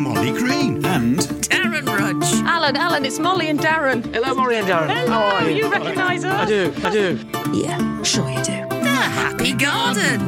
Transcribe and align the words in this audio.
Molly 0.00 0.32
Green. 0.32 0.82
And 0.86 1.18
Darren 1.18 1.86
Rudge. 1.86 2.32
Alan, 2.46 2.74
Alan, 2.76 3.04
it's 3.04 3.18
Molly 3.18 3.48
and 3.50 3.60
Darren. 3.60 4.02
Hello, 4.14 4.34
Molly 4.34 4.56
and 4.56 4.66
Darren. 4.66 4.88
Hello, 4.88 5.10
How 5.10 5.36
are 5.36 5.50
you? 5.50 5.64
you 5.66 5.70
recognise 5.70 6.24
us? 6.24 6.32
I 6.32 6.46
do, 6.46 6.72
I 6.82 6.90
do. 6.90 7.18
Yeah, 7.52 8.02
sure 8.02 8.30
you 8.30 8.42
do. 8.42 8.66
The 8.68 8.88
Happy 8.88 9.52
Garden. 9.52 10.20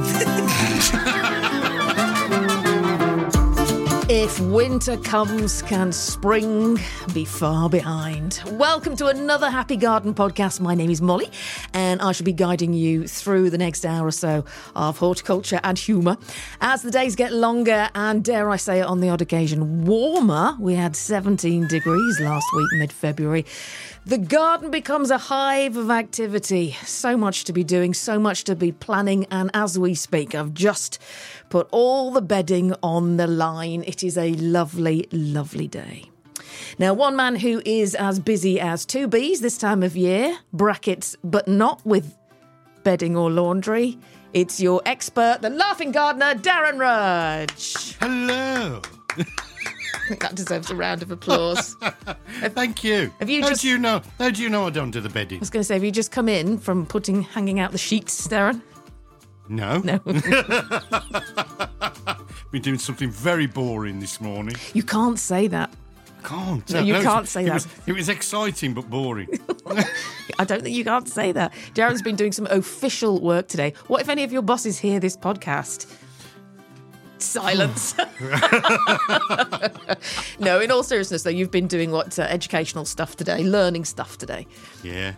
If 4.14 4.38
winter 4.40 4.98
comes, 4.98 5.62
can 5.62 5.90
spring 5.90 6.78
be 7.14 7.24
far 7.24 7.70
behind? 7.70 8.42
Welcome 8.50 8.94
to 8.96 9.06
another 9.06 9.48
Happy 9.48 9.74
Garden 9.74 10.12
podcast. 10.12 10.60
My 10.60 10.74
name 10.74 10.90
is 10.90 11.00
Molly, 11.00 11.30
and 11.72 12.02
I 12.02 12.12
shall 12.12 12.26
be 12.26 12.34
guiding 12.34 12.74
you 12.74 13.08
through 13.08 13.48
the 13.48 13.56
next 13.56 13.86
hour 13.86 14.06
or 14.06 14.10
so 14.10 14.44
of 14.76 14.98
horticulture 14.98 15.60
and 15.64 15.78
humour. 15.78 16.18
As 16.60 16.82
the 16.82 16.90
days 16.90 17.16
get 17.16 17.32
longer 17.32 17.88
and, 17.94 18.22
dare 18.22 18.50
I 18.50 18.56
say 18.56 18.80
it, 18.80 18.82
on 18.82 19.00
the 19.00 19.08
odd 19.08 19.22
occasion, 19.22 19.86
warmer, 19.86 20.58
we 20.60 20.74
had 20.74 20.94
17 20.94 21.68
degrees 21.68 22.20
last 22.20 22.44
week, 22.54 22.68
mid 22.74 22.92
February. 22.92 23.46
The 24.04 24.18
garden 24.18 24.70
becomes 24.70 25.10
a 25.10 25.16
hive 25.16 25.76
of 25.76 25.88
activity. 25.90 26.76
So 26.84 27.16
much 27.16 27.44
to 27.44 27.52
be 27.54 27.64
doing, 27.64 27.94
so 27.94 28.18
much 28.18 28.44
to 28.44 28.54
be 28.54 28.72
planning, 28.72 29.26
and 29.30 29.50
as 29.54 29.78
we 29.78 29.94
speak, 29.94 30.34
I've 30.34 30.52
just 30.52 30.98
put 31.48 31.68
all 31.70 32.10
the 32.10 32.20
bedding 32.20 32.74
on 32.82 33.16
the 33.16 33.26
line. 33.26 33.84
It 33.86 34.01
is 34.04 34.16
a 34.18 34.32
lovely, 34.34 35.06
lovely 35.12 35.66
day. 35.68 36.04
Now, 36.78 36.94
one 36.94 37.16
man 37.16 37.36
who 37.36 37.62
is 37.64 37.94
as 37.94 38.18
busy 38.18 38.58
as 38.60 38.84
two 38.86 39.06
bees 39.08 39.40
this 39.40 39.58
time 39.58 39.82
of 39.82 39.96
year, 39.96 40.38
brackets, 40.52 41.16
but 41.22 41.46
not 41.48 41.84
with 41.84 42.16
bedding 42.82 43.16
or 43.16 43.30
laundry. 43.30 43.98
It's 44.32 44.60
your 44.60 44.80
expert, 44.86 45.38
the 45.42 45.50
laughing 45.50 45.92
gardener, 45.92 46.34
Darren 46.34 46.78
Rudge. 46.78 47.96
Hello. 48.00 48.80
That 50.18 50.34
deserves 50.34 50.70
a 50.70 50.74
round 50.74 51.02
of 51.02 51.10
applause. 51.10 51.76
Thank 52.40 52.82
you. 52.82 53.12
Have 53.20 53.30
you 53.30 53.42
How 53.42 53.50
just- 53.50 53.62
do 53.62 53.68
you 53.68 53.78
know? 53.78 54.02
How 54.18 54.30
do 54.30 54.42
you 54.42 54.48
know 54.48 54.66
I 54.66 54.70
don't 54.70 54.90
do 54.90 55.00
the 55.00 55.08
bedding? 55.08 55.38
I 55.38 55.40
was 55.40 55.50
going 55.50 55.60
to 55.60 55.64
say, 55.64 55.74
have 55.74 55.84
you 55.84 55.92
just 55.92 56.10
come 56.10 56.28
in 56.28 56.58
from 56.58 56.86
putting, 56.86 57.22
hanging 57.22 57.60
out 57.60 57.72
the 57.72 57.78
sheets, 57.78 58.26
Darren? 58.26 58.62
No. 59.48 59.78
No. 59.78 59.98
Been 62.52 62.62
doing 62.62 62.78
something 62.78 63.10
very 63.10 63.46
boring 63.46 63.98
this 64.00 64.20
morning. 64.20 64.54
you 64.74 64.82
can't 64.82 65.18
say 65.18 65.46
that. 65.48 65.70
Can't. 66.22 66.68
No, 66.70 66.80
you 66.80 66.94
it's- 66.94 67.04
can't 67.12 67.26
say 67.26 67.42
it 67.42 67.46
that. 67.46 67.54
Was, 67.54 67.66
it 67.86 67.92
was 67.92 68.08
exciting 68.08 68.74
but 68.74 68.88
boring. 68.88 69.28
I 70.38 70.44
don't 70.44 70.62
think 70.62 70.76
you 70.76 70.84
can't 70.84 71.08
say 71.08 71.32
that. 71.32 71.52
Darren's 71.74 72.02
been 72.02 72.16
doing 72.16 72.32
some 72.32 72.46
official 72.46 73.20
work 73.20 73.48
today. 73.48 73.72
What 73.88 74.00
if 74.02 74.08
any 74.08 74.22
of 74.22 74.32
your 74.32 74.42
bosses 74.42 74.78
hear 74.78 75.00
this 75.00 75.16
podcast? 75.16 75.92
Silence. 77.18 77.94
no, 80.38 80.60
in 80.60 80.70
all 80.70 80.82
seriousness, 80.82 81.22
though, 81.22 81.30
you've 81.30 81.50
been 81.50 81.68
doing 81.68 81.90
what 81.90 82.18
uh, 82.18 82.22
educational 82.22 82.84
stuff 82.84 83.16
today, 83.16 83.42
learning 83.44 83.84
stuff 83.84 84.18
today. 84.18 84.46
yeah. 84.82 85.14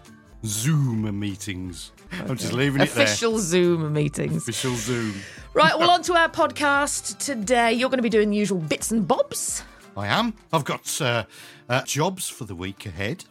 Zoom 0.47 1.19
meetings. 1.19 1.91
I'm 2.21 2.37
just 2.37 2.53
leaving 2.53 2.81
it 2.81 2.91
there. 2.91 3.05
Official 3.05 3.39
Zoom 3.39 3.93
meetings. 3.93 4.37
Official 4.37 4.75
Zoom. 4.75 5.15
Right, 5.53 5.79
well, 5.79 5.91
on 5.91 6.03
to 6.03 6.15
our 6.15 6.29
podcast 6.29 7.19
today. 7.19 7.73
You're 7.73 7.89
going 7.89 7.99
to 7.99 8.03
be 8.03 8.09
doing 8.09 8.31
the 8.31 8.37
usual 8.37 8.59
bits 8.59 8.91
and 8.91 9.07
bobs. 9.07 9.63
I 9.97 10.09
am. 10.09 10.35
I've 10.53 10.65
got 10.65 11.01
uh, 11.01 11.25
uh, 11.69 11.83
jobs 11.83 12.29
for 12.29 12.45
the 12.45 12.55
week 12.55 12.87
ahead. 12.87 13.25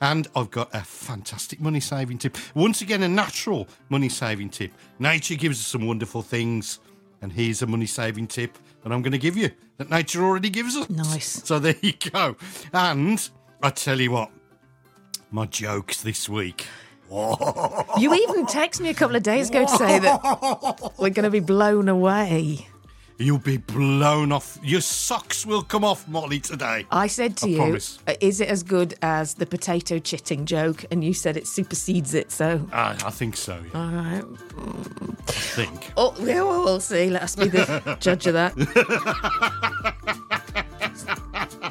And 0.00 0.28
I've 0.36 0.50
got 0.50 0.74
a 0.74 0.80
fantastic 0.80 1.60
money 1.60 1.80
saving 1.80 2.18
tip. 2.18 2.36
Once 2.54 2.82
again, 2.82 3.02
a 3.02 3.08
natural 3.08 3.66
money 3.88 4.10
saving 4.10 4.50
tip. 4.50 4.72
Nature 4.98 5.36
gives 5.36 5.58
us 5.58 5.66
some 5.66 5.86
wonderful 5.86 6.20
things. 6.22 6.80
And 7.22 7.32
here's 7.32 7.62
a 7.62 7.66
money 7.66 7.86
saving 7.86 8.26
tip 8.26 8.58
that 8.82 8.92
I'm 8.92 9.00
going 9.00 9.12
to 9.12 9.18
give 9.18 9.36
you 9.36 9.50
that 9.78 9.90
nature 9.90 10.22
already 10.22 10.50
gives 10.50 10.76
us. 10.76 10.88
Nice. 10.90 11.42
So 11.44 11.58
there 11.58 11.76
you 11.80 11.94
go. 12.10 12.36
And 12.72 13.28
I 13.62 13.70
tell 13.70 14.00
you 14.00 14.10
what, 14.10 14.30
my 15.30 15.46
jokes 15.46 16.02
this 16.02 16.28
week. 16.28 16.66
You 17.10 18.14
even 18.14 18.46
texted 18.46 18.80
me 18.80 18.88
a 18.90 18.94
couple 18.94 19.16
of 19.16 19.22
days 19.22 19.48
ago 19.50 19.64
to 19.64 19.76
say 19.76 19.98
that 20.00 20.92
we're 20.98 21.10
going 21.10 21.24
to 21.24 21.30
be 21.30 21.40
blown 21.40 21.88
away. 21.88 22.66
You'll 23.18 23.38
be 23.38 23.56
blown 23.56 24.30
off. 24.30 24.58
Your 24.62 24.82
socks 24.82 25.46
will 25.46 25.62
come 25.62 25.84
off, 25.84 26.06
Molly, 26.06 26.38
today. 26.38 26.84
I 26.90 27.06
said 27.06 27.38
to 27.38 27.46
I 27.46 27.48
you, 27.48 27.56
promise. 27.56 27.98
uh, 28.06 28.12
is 28.20 28.42
it 28.42 28.48
as 28.50 28.62
good 28.62 28.94
as 29.00 29.32
the 29.34 29.46
potato 29.46 29.98
chitting 29.98 30.44
joke? 30.44 30.84
And 30.90 31.02
you 31.02 31.14
said 31.14 31.38
it 31.38 31.46
supersedes 31.46 32.12
it. 32.12 32.30
So, 32.30 32.68
I, 32.72 32.90
I 33.06 33.10
think 33.10 33.36
so, 33.38 33.58
yeah. 33.72 33.80
all 33.80 33.88
right. 33.88 34.22
I 35.28 35.32
think. 35.32 35.92
Oh, 35.96 36.14
yeah, 36.20 36.42
well, 36.42 36.62
we'll 36.64 36.80
see. 36.80 37.08
Let 37.08 37.22
us 37.22 37.36
be 37.36 37.48
the 37.48 37.96
judge 38.00 38.26
of 38.26 38.34
that. 38.34 38.52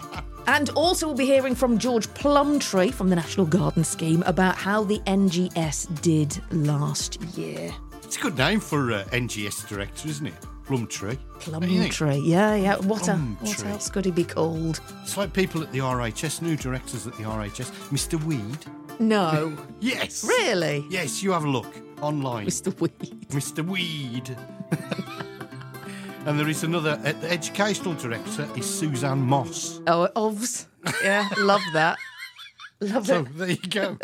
And 0.47 0.69
also, 0.71 1.07
we'll 1.07 1.15
be 1.17 1.25
hearing 1.25 1.55
from 1.55 1.77
George 1.77 2.07
Plumptre 2.13 2.91
from 2.91 3.09
the 3.09 3.15
National 3.15 3.45
Garden 3.45 3.83
Scheme 3.83 4.23
about 4.25 4.55
how 4.55 4.83
the 4.83 4.99
NGS 4.99 6.01
did 6.01 6.39
last 6.53 7.21
year. 7.37 7.73
It's 8.03 8.17
a 8.17 8.21
good 8.21 8.37
name 8.37 8.59
for 8.59 8.91
uh, 8.91 9.03
NGS 9.05 9.67
director, 9.67 10.07
isn't 10.07 10.27
it? 10.27 10.33
Plumptre. 10.65 11.17
Don't 11.45 11.63
you 11.69 11.81
think? 11.81 11.93
Plumptre, 11.93 12.13
yeah, 12.23 12.55
yeah. 12.55 12.77
What, 12.77 13.07
a, 13.07 13.15
what 13.17 13.65
else 13.65 13.89
could 13.89 14.05
he 14.05 14.11
be 14.11 14.23
called? 14.23 14.79
It's 15.03 15.17
like 15.17 15.33
people 15.33 15.61
at 15.63 15.71
the 15.71 15.79
RHS, 15.79 16.41
new 16.41 16.55
directors 16.55 17.07
at 17.07 17.13
the 17.17 17.23
RHS. 17.23 17.71
Mr. 17.89 18.21
Weed. 18.23 18.57
No, 18.99 19.55
Yes. 19.79 20.23
really, 20.23 20.85
Yes, 20.89 21.21
you 21.21 21.31
have 21.31 21.43
a 21.43 21.49
look 21.49 21.67
online. 22.01 22.45
Mr. 22.47 22.79
Weed. 22.79 23.27
Mr. 23.29 23.65
Weed. 23.65 24.37
and 26.25 26.39
there 26.39 26.49
is 26.49 26.63
another, 26.63 26.99
uh, 27.05 27.11
the 27.13 27.31
educational 27.31 27.93
director 27.93 28.47
is 28.55 28.65
Suzanne 28.65 29.21
Moss. 29.21 29.79
Oh, 29.87 30.07
ovs. 30.15 30.65
Yeah, 31.03 31.27
love 31.37 31.61
that. 31.73 31.97
Love 32.81 33.07
So 33.07 33.21
it. 33.21 33.37
there 33.37 33.49
you 33.49 33.57
go. 33.69 33.97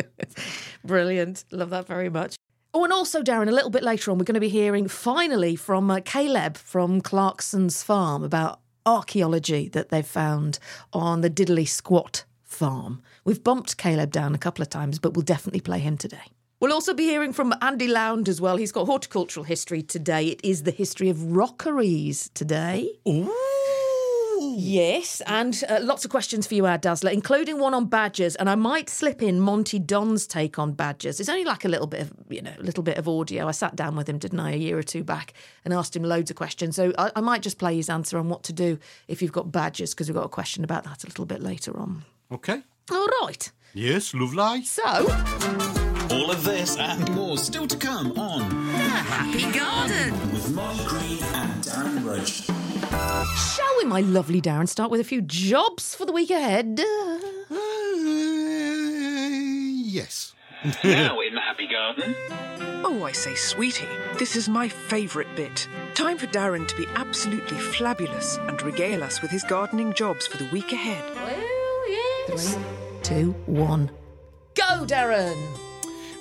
Brilliant. 0.84 1.44
Love 1.50 1.70
that 1.70 1.86
very 1.86 2.08
much. 2.10 2.36
Oh, 2.72 2.84
and 2.84 2.92
also, 2.92 3.22
Darren, 3.22 3.48
a 3.48 3.52
little 3.52 3.70
bit 3.70 3.82
later 3.84 4.10
on, 4.10 4.18
we're 4.18 4.24
going 4.24 4.34
to 4.34 4.40
be 4.40 4.48
hearing 4.48 4.88
finally 4.88 5.54
from 5.56 5.90
uh, 5.90 6.00
Kaleb 6.00 6.56
from 6.56 7.00
Clarkson's 7.00 7.82
farm 7.82 8.22
about 8.24 8.60
archaeology 8.84 9.68
that 9.70 9.88
they've 9.88 10.06
found 10.06 10.58
on 10.92 11.20
the 11.20 11.30
Diddly 11.30 11.66
Squat 11.68 12.24
farm. 12.42 13.00
We've 13.24 13.42
bumped 13.42 13.76
Kaleb 13.78 14.10
down 14.10 14.34
a 14.34 14.38
couple 14.38 14.62
of 14.62 14.68
times, 14.70 14.98
but 14.98 15.14
we'll 15.14 15.22
definitely 15.24 15.60
play 15.60 15.78
him 15.78 15.96
today. 15.96 16.32
We'll 16.64 16.72
also 16.72 16.94
be 16.94 17.04
hearing 17.04 17.34
from 17.34 17.52
Andy 17.60 17.88
Lound 17.88 18.26
as 18.26 18.40
well. 18.40 18.56
He's 18.56 18.72
got 18.72 18.86
horticultural 18.86 19.44
history 19.44 19.82
today. 19.82 20.28
It 20.28 20.40
is 20.42 20.62
the 20.62 20.70
history 20.70 21.10
of 21.10 21.36
rockeries 21.36 22.30
today. 22.32 22.90
Ooh. 23.06 23.30
Yes, 24.56 25.20
and 25.26 25.62
uh, 25.68 25.80
lots 25.82 26.06
of 26.06 26.10
questions 26.10 26.46
for 26.46 26.54
you, 26.54 26.64
our 26.64 26.78
Dazzler, 26.78 27.10
including 27.10 27.58
one 27.58 27.74
on 27.74 27.84
badgers. 27.84 28.34
And 28.36 28.48
I 28.48 28.54
might 28.54 28.88
slip 28.88 29.20
in 29.20 29.40
Monty 29.40 29.78
Don's 29.78 30.26
take 30.26 30.58
on 30.58 30.72
badgers. 30.72 31.20
It's 31.20 31.28
only 31.28 31.44
like 31.44 31.66
a 31.66 31.68
little 31.68 31.86
bit 31.86 32.00
of, 32.00 32.14
you 32.30 32.40
know, 32.40 32.54
a 32.58 32.62
little 32.62 32.82
bit 32.82 32.96
of 32.96 33.06
audio. 33.06 33.46
I 33.46 33.50
sat 33.50 33.76
down 33.76 33.94
with 33.94 34.08
him, 34.08 34.16
didn't 34.16 34.40
I, 34.40 34.52
a 34.52 34.56
year 34.56 34.78
or 34.78 34.82
two 34.82 35.04
back, 35.04 35.34
and 35.66 35.74
asked 35.74 35.94
him 35.94 36.02
loads 36.02 36.30
of 36.30 36.38
questions. 36.38 36.76
So 36.76 36.94
I, 36.96 37.10
I 37.14 37.20
might 37.20 37.42
just 37.42 37.58
play 37.58 37.76
his 37.76 37.90
answer 37.90 38.16
on 38.16 38.30
what 38.30 38.42
to 38.44 38.54
do 38.54 38.78
if 39.06 39.20
you've 39.20 39.32
got 39.32 39.52
badgers, 39.52 39.92
because 39.92 40.08
we've 40.08 40.16
got 40.16 40.24
a 40.24 40.30
question 40.30 40.64
about 40.64 40.84
that 40.84 41.04
a 41.04 41.08
little 41.08 41.26
bit 41.26 41.42
later 41.42 41.78
on. 41.78 42.06
Okay. 42.32 42.62
All 42.90 43.08
right. 43.20 43.52
Yes, 43.74 44.14
lovely. 44.14 44.64
So, 44.64 45.83
All 46.14 46.30
of 46.30 46.44
this 46.44 46.76
and 46.76 47.10
more 47.12 47.36
still 47.36 47.66
to 47.66 47.76
come 47.76 48.16
on 48.16 48.48
The 48.68 48.78
Happy 48.78 49.50
Garden. 49.58 50.12
with 50.32 50.54
Mark 50.54 50.76
Green 50.86 51.20
and 51.22 51.64
Darren 51.64 52.04
Rudge. 52.06 52.44
shall 53.36 53.76
we, 53.78 53.84
my 53.84 54.00
lovely 54.00 54.40
Darren, 54.40 54.68
start 54.68 54.92
with 54.92 55.00
a 55.00 55.04
few 55.04 55.20
jobs 55.20 55.96
for 55.96 56.06
the 56.06 56.12
week 56.12 56.30
ahead? 56.30 56.80
Uh, 56.80 57.18
yes. 59.90 60.34
now 60.84 61.18
in 61.20 61.34
the 61.34 61.40
Happy 61.40 61.66
Garden. 61.66 62.14
Oh, 62.84 63.02
I 63.02 63.10
say, 63.10 63.34
sweetie, 63.34 63.88
this 64.16 64.36
is 64.36 64.48
my 64.48 64.68
favourite 64.68 65.34
bit. 65.34 65.66
Time 65.94 66.16
for 66.16 66.28
Darren 66.28 66.68
to 66.68 66.76
be 66.76 66.86
absolutely 66.94 67.58
flabulous 67.58 68.36
and 68.36 68.62
regale 68.62 69.02
us 69.02 69.20
with 69.20 69.32
his 69.32 69.42
gardening 69.42 69.92
jobs 69.94 70.28
for 70.28 70.36
the 70.36 70.48
week 70.52 70.72
ahead. 70.72 71.02
Three, 72.28 72.54
two, 73.02 73.32
one. 73.46 73.90
Go, 74.54 74.84
Darren! 74.86 75.36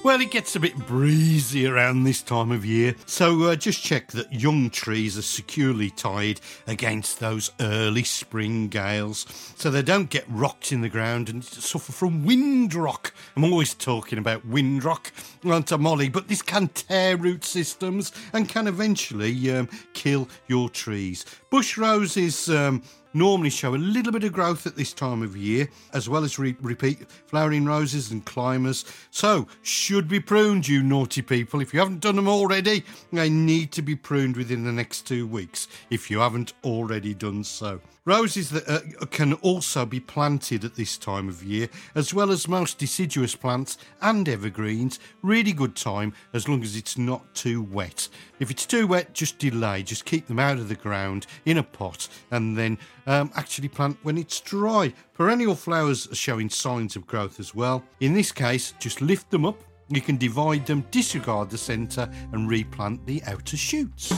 Well, 0.03 0.19
it 0.19 0.31
gets 0.31 0.53
a 0.57 0.59
bit 0.59 0.75
breezy 0.85 1.65
around 1.65 2.03
this 2.03 2.21
time 2.21 2.51
of 2.51 2.65
year, 2.65 2.93
so 3.05 3.43
uh, 3.43 3.55
just 3.55 3.81
check 3.81 4.11
that 4.11 4.33
young 4.33 4.69
trees 4.69 5.17
are 5.17 5.21
securely 5.21 5.89
tied 5.91 6.41
against 6.67 7.21
those 7.21 7.51
early 7.61 8.03
spring 8.03 8.67
gales 8.67 9.25
so 9.55 9.71
they 9.71 9.81
don't 9.81 10.09
get 10.09 10.25
rocked 10.27 10.73
in 10.73 10.81
the 10.81 10.89
ground 10.89 11.29
and 11.29 11.41
suffer 11.41 11.93
from 11.93 12.25
windrock. 12.25 13.11
I'm 13.37 13.45
always 13.45 13.73
talking 13.73 14.19
about 14.19 14.45
windrock, 14.45 15.09
aren't 15.45 15.71
I, 15.71 15.77
Molly? 15.77 16.09
But 16.09 16.27
this 16.27 16.41
can 16.41 16.67
tear 16.67 17.15
root 17.15 17.45
systems 17.45 18.11
and 18.33 18.49
can 18.49 18.67
eventually 18.67 19.51
um, 19.51 19.69
kill 19.93 20.27
your 20.47 20.67
trees. 20.69 21.25
Bush 21.49 21.77
roses. 21.77 22.49
Um, 22.49 22.83
normally 23.13 23.49
show 23.49 23.75
a 23.75 23.77
little 23.77 24.11
bit 24.11 24.23
of 24.23 24.33
growth 24.33 24.65
at 24.65 24.75
this 24.75 24.93
time 24.93 25.21
of 25.21 25.37
year, 25.37 25.69
as 25.93 26.09
well 26.09 26.23
as 26.23 26.39
re- 26.39 26.55
repeat 26.61 27.09
flowering 27.27 27.65
roses 27.65 28.11
and 28.11 28.25
climbers. 28.25 28.85
So, 29.11 29.47
should 29.61 30.07
be 30.07 30.19
pruned, 30.19 30.67
you 30.67 30.83
naughty 30.83 31.21
people. 31.21 31.61
If 31.61 31.73
you 31.73 31.79
haven't 31.79 32.01
done 32.01 32.15
them 32.15 32.27
already, 32.27 32.83
they 33.11 33.29
need 33.29 33.71
to 33.73 33.81
be 33.81 33.95
pruned 33.95 34.37
within 34.37 34.63
the 34.63 34.71
next 34.71 35.07
two 35.07 35.27
weeks, 35.27 35.67
if 35.89 36.09
you 36.09 36.19
haven't 36.19 36.53
already 36.63 37.13
done 37.13 37.43
so. 37.43 37.81
Roses 38.05 38.49
that 38.49 38.67
uh, 38.67 39.05
can 39.05 39.31
also 39.35 39.85
be 39.85 40.01
planted 40.01 40.65
at 40.65 40.75
this 40.75 40.97
time 40.97 41.29
of 41.29 41.41
year, 41.41 41.69
as 41.95 42.13
well 42.13 42.31
as 42.31 42.49
most 42.49 42.77
deciduous 42.77 43.33
plants 43.33 43.77
and 44.01 44.27
evergreens. 44.27 44.99
Really 45.21 45.53
good 45.53 45.73
time 45.73 46.13
as 46.33 46.49
long 46.49 46.63
as 46.63 46.75
it's 46.75 46.97
not 46.97 47.33
too 47.33 47.61
wet. 47.61 48.09
If 48.41 48.51
it's 48.51 48.65
too 48.65 48.87
wet, 48.87 49.13
just 49.13 49.39
delay. 49.39 49.83
Just 49.83 50.03
keep 50.03 50.27
them 50.27 50.37
out 50.37 50.57
of 50.57 50.67
the 50.67 50.75
ground 50.75 51.27
in 51.45 51.59
a 51.59 51.63
pot 51.63 52.09
and 52.31 52.57
then 52.57 52.77
um, 53.07 53.31
actually 53.35 53.69
plant 53.69 53.97
when 54.03 54.17
it's 54.17 54.41
dry. 54.41 54.93
Perennial 55.13 55.55
flowers 55.55 56.11
are 56.11 56.15
showing 56.15 56.49
signs 56.49 56.97
of 56.97 57.07
growth 57.07 57.39
as 57.39 57.55
well. 57.55 57.85
In 58.01 58.13
this 58.13 58.33
case, 58.33 58.73
just 58.79 58.99
lift 58.99 59.31
them 59.31 59.45
up. 59.45 59.63
You 59.87 60.01
can 60.01 60.17
divide 60.17 60.65
them, 60.65 60.85
disregard 60.91 61.49
the 61.49 61.57
centre, 61.57 62.11
and 62.33 62.49
replant 62.49 63.05
the 63.05 63.23
outer 63.23 63.55
shoots. 63.55 64.11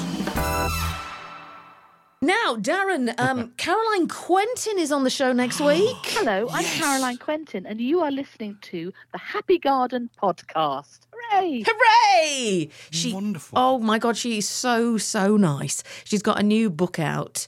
Now, 2.22 2.56
Darren, 2.56 3.14
um, 3.20 3.54
Caroline 3.58 4.08
Quentin 4.08 4.80
is 4.80 4.92
on 4.92 5.04
the 5.04 5.10
show 5.10 5.34
next 5.34 5.60
week. 5.62 5.98
Hello, 6.04 6.48
I'm 6.50 6.64
Caroline 6.64 7.18
Quentin, 7.18 7.66
and 7.66 7.82
you 7.82 8.02
are 8.02 8.12
listening 8.12 8.58
to 8.64 8.92
the 9.12 9.18
Happy 9.18 9.60
Garden 9.60 10.10
podcast. 10.22 11.00
Hooray! 11.12 11.64
Hooray! 11.68 12.70
She, 12.92 13.14
Wonderful. 13.14 13.60
Oh 13.60 13.80
my 13.80 14.00
God, 14.00 14.16
she 14.18 14.38
is 14.38 14.48
so, 14.48 14.98
so 14.98 15.36
nice. 15.38 15.84
She's 16.04 16.22
got 16.22 16.40
a 16.40 16.44
new 16.44 16.70
book 16.70 17.00
out. 17.00 17.48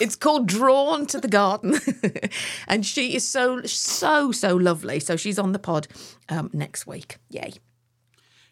It's 0.00 0.16
called 0.16 0.46
Drawn 0.46 1.06
to 1.06 1.20
the 1.20 1.28
Garden. 1.28 1.78
and 2.68 2.86
she 2.86 3.14
is 3.14 3.26
so, 3.26 3.62
so, 3.62 4.32
so 4.32 4.54
lovely. 4.56 5.00
So 5.00 5.16
she's 5.16 5.38
on 5.38 5.52
the 5.52 5.58
pod 5.58 5.88
um, 6.28 6.50
next 6.52 6.86
week. 6.86 7.18
Yay. 7.30 7.54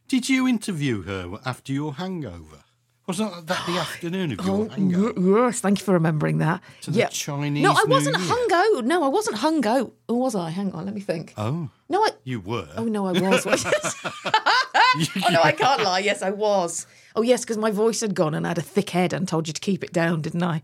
Did 0.09 0.29
you 0.29 0.47
interview 0.47 1.03
her 1.03 1.39
after 1.45 1.73
your 1.73 1.95
hangover? 1.95 2.65
Wasn't 3.07 3.47
that 3.47 3.67
the 3.67 3.73
afternoon 3.79 4.33
of 4.33 4.45
your 4.45 4.55
Oh, 4.55 4.69
hangover? 4.69 5.13
y- 5.21 5.47
yes, 5.47 5.61
thank 5.61 5.79
you 5.79 5.85
for 5.85 5.93
remembering 5.95 6.39
that. 6.39 6.61
To 6.83 6.91
the 6.91 7.07
Chinese 7.11 7.63
No, 7.63 7.73
I 7.73 7.85
wasn't 7.87 8.17
hung 8.19 8.49
out. 8.53 8.85
No, 8.85 9.05
I 9.05 9.09
wasn't 9.09 9.37
hung 9.39 9.65
out. 9.67 9.93
Or 10.09 10.19
was 10.19 10.35
I? 10.35 10.51
Hang 10.51 10.73
on, 10.73 10.85
let 10.87 10.95
me 10.95 11.01
think. 11.01 11.33
Oh, 11.37 11.69
No, 11.89 12.03
I. 12.03 12.11
you 12.25 12.41
were. 12.41 12.69
Oh 12.77 12.85
no, 12.85 13.07
I 13.07 13.13
was. 13.13 13.47
oh 13.47 15.31
no, 15.31 15.41
I 15.43 15.53
can't 15.53 15.83
lie. 15.83 16.01
Yes, 16.01 16.23
I 16.23 16.31
was. 16.31 16.87
Oh 17.15 17.23
yes, 17.23 17.43
because 17.43 17.59
my 17.59 17.71
voice 17.71 18.01
had 18.01 18.15
gone 18.15 18.35
and 18.35 18.45
I 18.45 18.51
had 18.51 18.59
a 18.59 18.63
thick 18.63 18.91
head 18.91 19.13
and 19.13 19.29
told 19.29 19.47
you 19.47 19.53
to 19.55 19.61
keep 19.61 19.85
it 19.85 19.93
down, 19.93 20.21
didn't 20.23 20.43
I? 20.43 20.63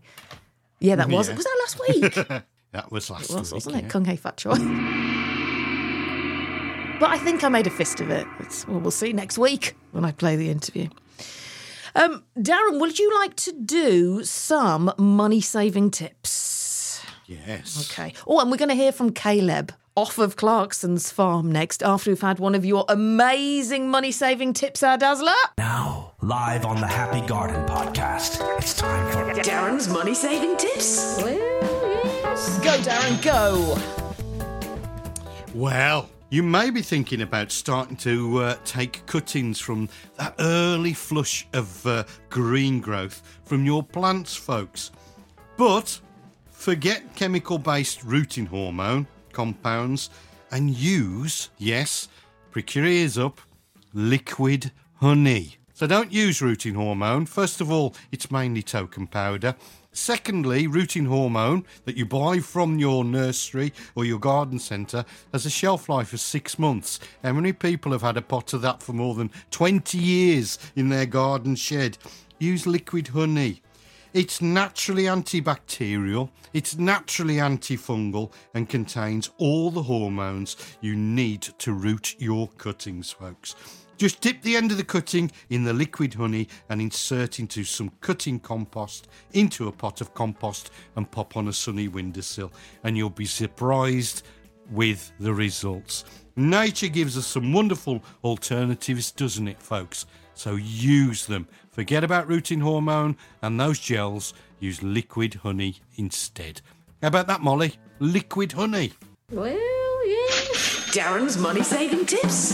Yeah, 0.79 0.95
that 0.97 1.09
was. 1.09 1.29
Yeah. 1.29 1.35
Was 1.35 1.45
that 1.45 1.57
last 1.61 1.79
week? 2.27 2.43
That 2.73 2.91
was 2.91 3.07
last 3.11 3.29
it 3.29 3.35
was, 3.37 3.51
week. 3.51 3.57
wasn't 3.57 3.75
yeah. 3.75 3.81
it? 3.83 3.89
Kung 3.91 4.03
Hei 4.03 4.15
Fat 4.15 4.35
Choi. 4.37 4.55
But 6.99 7.09
I 7.11 7.17
think 7.19 7.43
I 7.43 7.49
made 7.49 7.67
a 7.67 7.69
fist 7.69 7.99
of 8.01 8.09
it. 8.09 8.25
It's, 8.39 8.67
well, 8.67 8.79
we'll 8.79 8.89
see 8.89 9.13
next 9.13 9.37
week 9.37 9.75
when 9.91 10.03
I 10.05 10.11
play 10.11 10.35
the 10.37 10.49
interview. 10.49 10.87
Um, 11.95 12.23
Darren, 12.37 12.79
would 12.79 12.97
you 12.97 13.13
like 13.19 13.35
to 13.37 13.51
do 13.51 14.23
some 14.23 14.91
money 14.97 15.41
saving 15.41 15.91
tips? 15.91 17.05
Yes. 17.27 17.89
Okay. 17.91 18.13
Oh, 18.27 18.39
and 18.39 18.49
we're 18.51 18.57
going 18.57 18.69
to 18.69 18.75
hear 18.75 18.91
from 18.91 19.11
Kaleb 19.11 19.71
off 19.95 20.17
of 20.17 20.35
Clarkson's 20.35 21.11
farm 21.11 21.51
next 21.51 21.83
after 21.83 22.09
we've 22.09 22.21
had 22.21 22.39
one 22.39 22.55
of 22.55 22.65
your 22.65 22.83
amazing 22.89 23.89
money 23.89 24.11
saving 24.11 24.53
tips, 24.53 24.81
our 24.81 24.97
Dazzler. 24.97 25.31
Now, 25.57 26.13
live 26.21 26.65
on 26.65 26.81
the 26.81 26.87
Happy 26.87 27.25
Garden 27.27 27.63
podcast, 27.67 28.41
it's 28.57 28.73
time 28.73 29.11
for 29.11 29.39
Darren's 29.41 29.87
money 29.87 30.15
saving 30.15 30.57
tips. 30.57 31.21
Yes. 31.21 32.59
Go, 32.59 32.71
Darren, 32.79 33.21
go. 33.23 33.77
Well, 35.53 36.09
you 36.33 36.41
may 36.41 36.71
be 36.71 36.81
thinking 36.81 37.21
about 37.21 37.51
starting 37.51 37.95
to 37.95 38.39
uh, 38.39 38.55
take 38.65 39.05
cuttings 39.05 39.59
from 39.59 39.87
that 40.17 40.33
early 40.39 40.91
flush 40.91 41.45
of 41.53 41.85
uh, 41.85 42.03
green 42.31 42.81
growth 42.81 43.21
from 43.45 43.63
your 43.63 43.83
plants, 43.83 44.35
folks. 44.35 44.89
But 45.57 45.99
forget 46.49 47.15
chemical 47.15 47.59
based 47.59 48.03
rooting 48.03 48.47
hormone 48.47 49.05
compounds 49.31 50.09
and 50.49 50.71
use, 50.71 51.51
yes, 51.59 52.07
ears 52.57 53.15
up, 53.19 53.39
liquid 53.93 54.71
honey. 54.95 55.57
So 55.75 55.85
don't 55.85 56.11
use 56.11 56.41
rooting 56.41 56.73
hormone. 56.73 57.27
First 57.27 57.61
of 57.61 57.71
all, 57.71 57.93
it's 58.11 58.31
mainly 58.31 58.63
talcum 58.63 59.05
powder. 59.05 59.53
Secondly, 59.95 60.65
rooting 60.65 61.05
hormone 61.05 61.65
that 61.85 61.95
you 61.95 62.03
buy 62.03 62.39
from 62.39 62.79
your 62.79 63.05
nursery 63.05 63.71
or 63.93 64.03
your 64.03 64.17
garden 64.17 64.57
centre 64.57 65.05
has 65.31 65.45
a 65.45 65.51
shelf 65.51 65.87
life 65.87 66.13
of 66.13 66.19
six 66.19 66.57
months. 66.57 66.99
How 67.21 67.33
many 67.33 67.53
people 67.53 67.91
have 67.91 68.01
had 68.01 68.17
a 68.17 68.21
pot 68.23 68.53
of 68.53 68.63
that 68.63 68.81
for 68.81 68.93
more 68.93 69.13
than 69.13 69.29
20 69.51 69.99
years 69.99 70.57
in 70.75 70.89
their 70.89 71.05
garden 71.05 71.55
shed? 71.55 71.99
Use 72.39 72.65
liquid 72.65 73.09
honey. 73.09 73.61
It's 74.13 74.41
naturally 74.41 75.03
antibacterial, 75.03 76.29
it's 76.53 76.75
naturally 76.75 77.37
antifungal, 77.37 78.31
and 78.53 78.69
contains 78.69 79.29
all 79.37 79.69
the 79.71 79.83
hormones 79.83 80.55
you 80.81 80.95
need 80.95 81.41
to 81.41 81.71
root 81.71 82.15
your 82.19 82.47
cuttings, 82.57 83.11
folks. 83.11 83.55
Just 83.97 84.21
dip 84.21 84.41
the 84.41 84.55
end 84.55 84.71
of 84.71 84.77
the 84.77 84.83
cutting 84.83 85.31
in 85.49 85.63
the 85.63 85.73
liquid 85.73 86.13
honey 86.15 86.47
and 86.69 86.81
insert 86.81 87.39
into 87.39 87.63
some 87.63 87.91
cutting 88.01 88.39
compost 88.39 89.07
into 89.33 89.67
a 89.67 89.71
pot 89.71 90.01
of 90.01 90.13
compost 90.13 90.71
and 90.95 91.09
pop 91.09 91.37
on 91.37 91.47
a 91.47 91.53
sunny 91.53 91.87
windowsill, 91.87 92.51
and 92.83 92.97
you'll 92.97 93.09
be 93.09 93.25
surprised 93.25 94.23
with 94.71 95.11
the 95.19 95.33
results. 95.33 96.05
Nature 96.35 96.87
gives 96.87 97.17
us 97.17 97.27
some 97.27 97.53
wonderful 97.53 98.03
alternatives, 98.23 99.11
doesn't 99.11 99.47
it, 99.47 99.61
folks? 99.61 100.05
So 100.33 100.55
use 100.55 101.27
them. 101.27 101.47
Forget 101.69 102.03
about 102.03 102.27
rooting 102.27 102.59
hormone 102.59 103.17
and 103.41 103.59
those 103.59 103.79
gels. 103.79 104.33
Use 104.59 104.81
liquid 104.81 105.35
honey 105.35 105.77
instead. 105.97 106.61
How 107.01 107.09
about 107.09 107.27
that, 107.27 107.41
Molly? 107.41 107.75
Liquid 107.99 108.53
honey. 108.53 108.93
Darren's 110.93 111.39
money 111.39 111.63
saving 111.63 112.05
tips. 112.05 112.53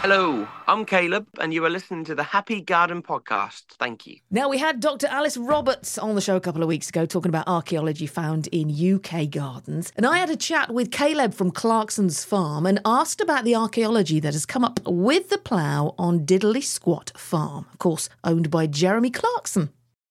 Hello, 0.00 0.48
I'm 0.66 0.86
Kaleb, 0.86 1.26
and 1.38 1.52
you 1.52 1.62
are 1.66 1.68
listening 1.68 2.02
to 2.06 2.14
the 2.14 2.22
Happy 2.22 2.62
Garden 2.62 3.02
Podcast. 3.02 3.64
Thank 3.78 4.06
you. 4.06 4.16
Now, 4.30 4.48
we 4.48 4.56
had 4.56 4.80
Dr. 4.80 5.06
Alice 5.08 5.36
Roberts 5.36 5.98
on 5.98 6.14
the 6.14 6.22
show 6.22 6.34
a 6.34 6.40
couple 6.40 6.62
of 6.62 6.68
weeks 6.68 6.88
ago 6.88 7.04
talking 7.04 7.28
about 7.28 7.46
archaeology 7.46 8.06
found 8.06 8.46
in 8.52 8.70
UK 8.70 9.28
gardens. 9.28 9.92
And 9.96 10.06
I 10.06 10.16
had 10.16 10.30
a 10.30 10.36
chat 10.36 10.72
with 10.72 10.88
Kaleb 10.88 11.34
from 11.34 11.50
Clarkson's 11.50 12.24
Farm 12.24 12.64
and 12.64 12.80
asked 12.86 13.20
about 13.20 13.44
the 13.44 13.54
archaeology 13.54 14.18
that 14.18 14.32
has 14.32 14.46
come 14.46 14.64
up 14.64 14.80
with 14.86 15.28
the 15.28 15.36
plough 15.36 15.94
on 15.98 16.24
Diddly 16.24 16.62
Squat 16.62 17.12
Farm, 17.18 17.66
of 17.70 17.78
course, 17.78 18.08
owned 18.24 18.50
by 18.50 18.66
Jeremy 18.66 19.10
Clarkson. 19.10 19.68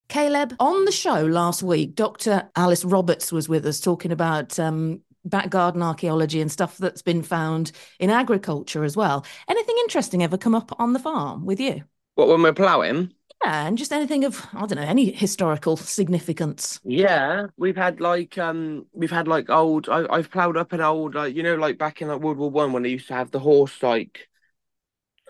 Kaleb, 0.09 0.55
on 0.59 0.85
the 0.85 0.91
show 0.91 1.25
last 1.25 1.63
week, 1.63 1.95
Dr. 1.95 2.51
Alice 2.55 2.85
Roberts 2.85 3.31
was 3.31 3.49
with 3.49 3.65
us 3.65 3.79
talking 3.79 4.11
about 4.11 4.59
um, 4.59 5.01
back 5.25 5.49
garden 5.49 5.81
archaeology 5.81 6.41
and 6.41 6.51
stuff 6.51 6.77
that's 6.77 7.01
been 7.01 7.23
found 7.23 7.71
in 7.99 8.09
agriculture 8.09 8.83
as 8.83 8.97
well. 8.97 9.25
Anything 9.47 9.75
interesting 9.79 10.23
ever 10.23 10.37
come 10.37 10.55
up 10.55 10.79
on 10.79 10.93
the 10.93 10.99
farm 10.99 11.45
with 11.45 11.59
you? 11.59 11.83
What, 12.15 12.27
when 12.27 12.41
we're 12.41 12.53
ploughing? 12.53 13.13
Yeah, 13.43 13.67
and 13.67 13.77
just 13.77 13.91
anything 13.91 14.23
of 14.23 14.45
I 14.53 14.65
don't 14.65 14.75
know 14.75 14.81
any 14.81 15.11
historical 15.11 15.75
significance. 15.77 16.79
Yeah, 16.83 17.47
we've 17.57 17.75
had 17.75 17.99
like 17.99 18.37
um, 18.37 18.87
we've 18.91 19.11
had 19.11 19.27
like 19.27 19.49
old. 19.49 19.87
I, 19.89 20.05
I've 20.09 20.31
ploughed 20.31 20.57
up 20.57 20.73
an 20.73 20.81
old, 20.81 21.15
like 21.15 21.35
you 21.35 21.43
know, 21.43 21.55
like 21.55 21.77
back 21.77 22.01
in 22.01 22.07
like 22.07 22.21
World 22.21 22.37
War 22.37 22.49
One 22.49 22.73
when 22.73 22.83
they 22.83 22.89
used 22.89 23.07
to 23.09 23.13
have 23.13 23.31
the 23.31 23.39
horse 23.39 23.81
like 23.83 24.27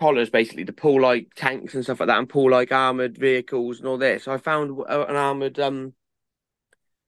collars 0.00 0.30
basically 0.30 0.64
to 0.64 0.72
pull 0.72 1.00
like 1.00 1.28
tanks 1.36 1.74
and 1.74 1.84
stuff 1.84 2.00
like 2.00 2.08
that 2.08 2.18
and 2.18 2.28
pull 2.28 2.50
like 2.50 2.72
armored 2.72 3.16
vehicles 3.18 3.78
and 3.78 3.88
all 3.88 3.98
this. 3.98 4.26
I 4.28 4.38
found 4.38 4.78
an 4.88 5.16
armored 5.16 5.60
um 5.60 5.94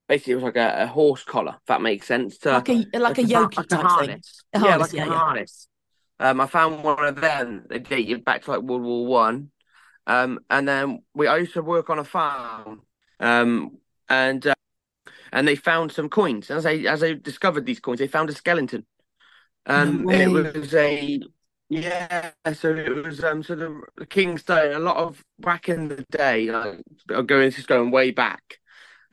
basically 0.08 0.32
it 0.32 0.36
was 0.36 0.44
like 0.44 0.56
a, 0.56 0.82
a 0.82 0.86
horse 0.86 1.24
collar, 1.24 1.56
if 1.60 1.66
that 1.66 1.82
makes 1.82 2.06
sense. 2.06 2.38
To, 2.38 2.52
like 2.52 2.68
a 2.68 2.86
like 2.98 3.18
a 3.18 3.24
yoke 3.24 3.56
like 3.56 3.72
a 3.72 3.76
harness. 3.76 4.42
thing. 4.52 4.62
A 4.62 4.66
yeah, 4.66 4.76
like 4.76 4.92
yeah, 4.92 5.04
a 5.04 5.06
yeah. 5.06 5.12
harness. 5.12 5.68
Um, 6.20 6.40
I 6.40 6.46
found 6.46 6.84
one 6.84 7.04
of 7.04 7.20
them 7.20 7.64
that 7.68 7.88
dated 7.88 8.24
back 8.24 8.44
to 8.44 8.52
like 8.52 8.62
World 8.62 8.82
War 8.82 9.06
One. 9.06 9.50
Um, 10.06 10.40
and 10.50 10.68
then 10.68 11.02
we 11.14 11.26
I 11.26 11.38
used 11.38 11.54
to 11.54 11.62
work 11.62 11.90
on 11.90 11.98
a 11.98 12.04
farm. 12.04 12.82
Um, 13.20 13.78
and 14.08 14.46
uh, 14.46 14.54
and 15.32 15.48
they 15.48 15.56
found 15.56 15.92
some 15.92 16.08
coins. 16.08 16.50
As 16.50 16.64
they 16.64 16.86
as 16.86 17.00
they 17.00 17.14
discovered 17.14 17.66
these 17.66 17.80
coins, 17.80 17.98
they 17.98 18.06
found 18.06 18.30
a 18.30 18.34
skeleton. 18.34 18.86
Um, 19.66 20.04
No 20.04 20.12
it 20.12 20.28
was 20.28 20.74
a 20.74 21.20
yeah. 21.68 22.30
So 22.52 22.74
it 22.74 23.04
was 23.04 23.24
um. 23.24 23.42
So 23.42 23.54
the, 23.54 23.82
the 23.96 24.06
King's 24.06 24.42
Stone. 24.42 24.74
A 24.74 24.78
lot 24.78 24.96
of 24.96 25.24
back 25.40 25.68
in 25.68 25.88
the 25.88 26.04
day, 26.10 26.50
like 26.50 26.84
going 27.08 27.46
this 27.46 27.58
is 27.58 27.66
going 27.66 27.90
way 27.90 28.10
back. 28.10 28.58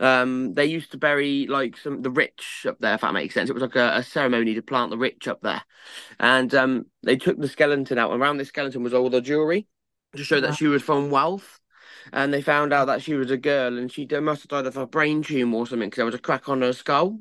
Um, 0.01 0.55
they 0.55 0.65
used 0.65 0.91
to 0.91 0.97
bury 0.97 1.45
like 1.47 1.77
some 1.77 2.01
the 2.01 2.09
rich 2.09 2.65
up 2.67 2.77
there, 2.79 2.95
if 2.95 3.01
that 3.01 3.13
makes 3.13 3.35
sense. 3.35 3.49
It 3.49 3.53
was 3.53 3.61
like 3.61 3.75
a, 3.75 3.97
a 3.97 4.03
ceremony 4.03 4.55
to 4.55 4.61
plant 4.61 4.89
the 4.89 4.97
rich 4.97 5.27
up 5.27 5.41
there, 5.41 5.61
and 6.19 6.53
um, 6.55 6.85
they 7.03 7.15
took 7.15 7.37
the 7.37 7.47
skeleton 7.47 7.99
out. 7.99 8.11
And 8.11 8.21
around 8.21 8.37
the 8.37 8.45
skeleton 8.45 8.81
was 8.83 8.93
all 8.93 9.09
the 9.11 9.21
jewelry 9.21 9.67
to 10.15 10.23
show 10.23 10.41
that 10.41 10.55
she 10.55 10.67
was 10.67 10.81
from 10.81 11.11
wealth. 11.11 11.59
And 12.11 12.33
they 12.33 12.41
found 12.41 12.73
out 12.73 12.85
that 12.85 13.03
she 13.03 13.13
was 13.13 13.29
a 13.29 13.37
girl, 13.37 13.77
and 13.77 13.91
she 13.91 14.07
must 14.07 14.41
have 14.41 14.49
died 14.49 14.65
of 14.65 14.75
a 14.75 14.87
brain 14.87 15.21
tumor 15.21 15.59
or 15.59 15.67
something 15.67 15.87
because 15.87 15.97
there 15.97 16.05
was 16.05 16.15
a 16.15 16.19
crack 16.19 16.49
on 16.49 16.61
her 16.61 16.73
skull. 16.73 17.19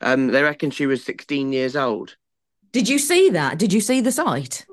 Um, 0.00 0.28
they 0.28 0.42
reckon 0.42 0.70
she 0.70 0.86
was 0.86 1.04
16 1.04 1.52
years 1.52 1.76
old. 1.76 2.16
Did 2.72 2.88
you 2.88 2.98
see 2.98 3.30
that? 3.30 3.58
Did 3.58 3.72
you 3.72 3.80
see 3.80 4.00
the 4.00 4.10
site? 4.10 4.66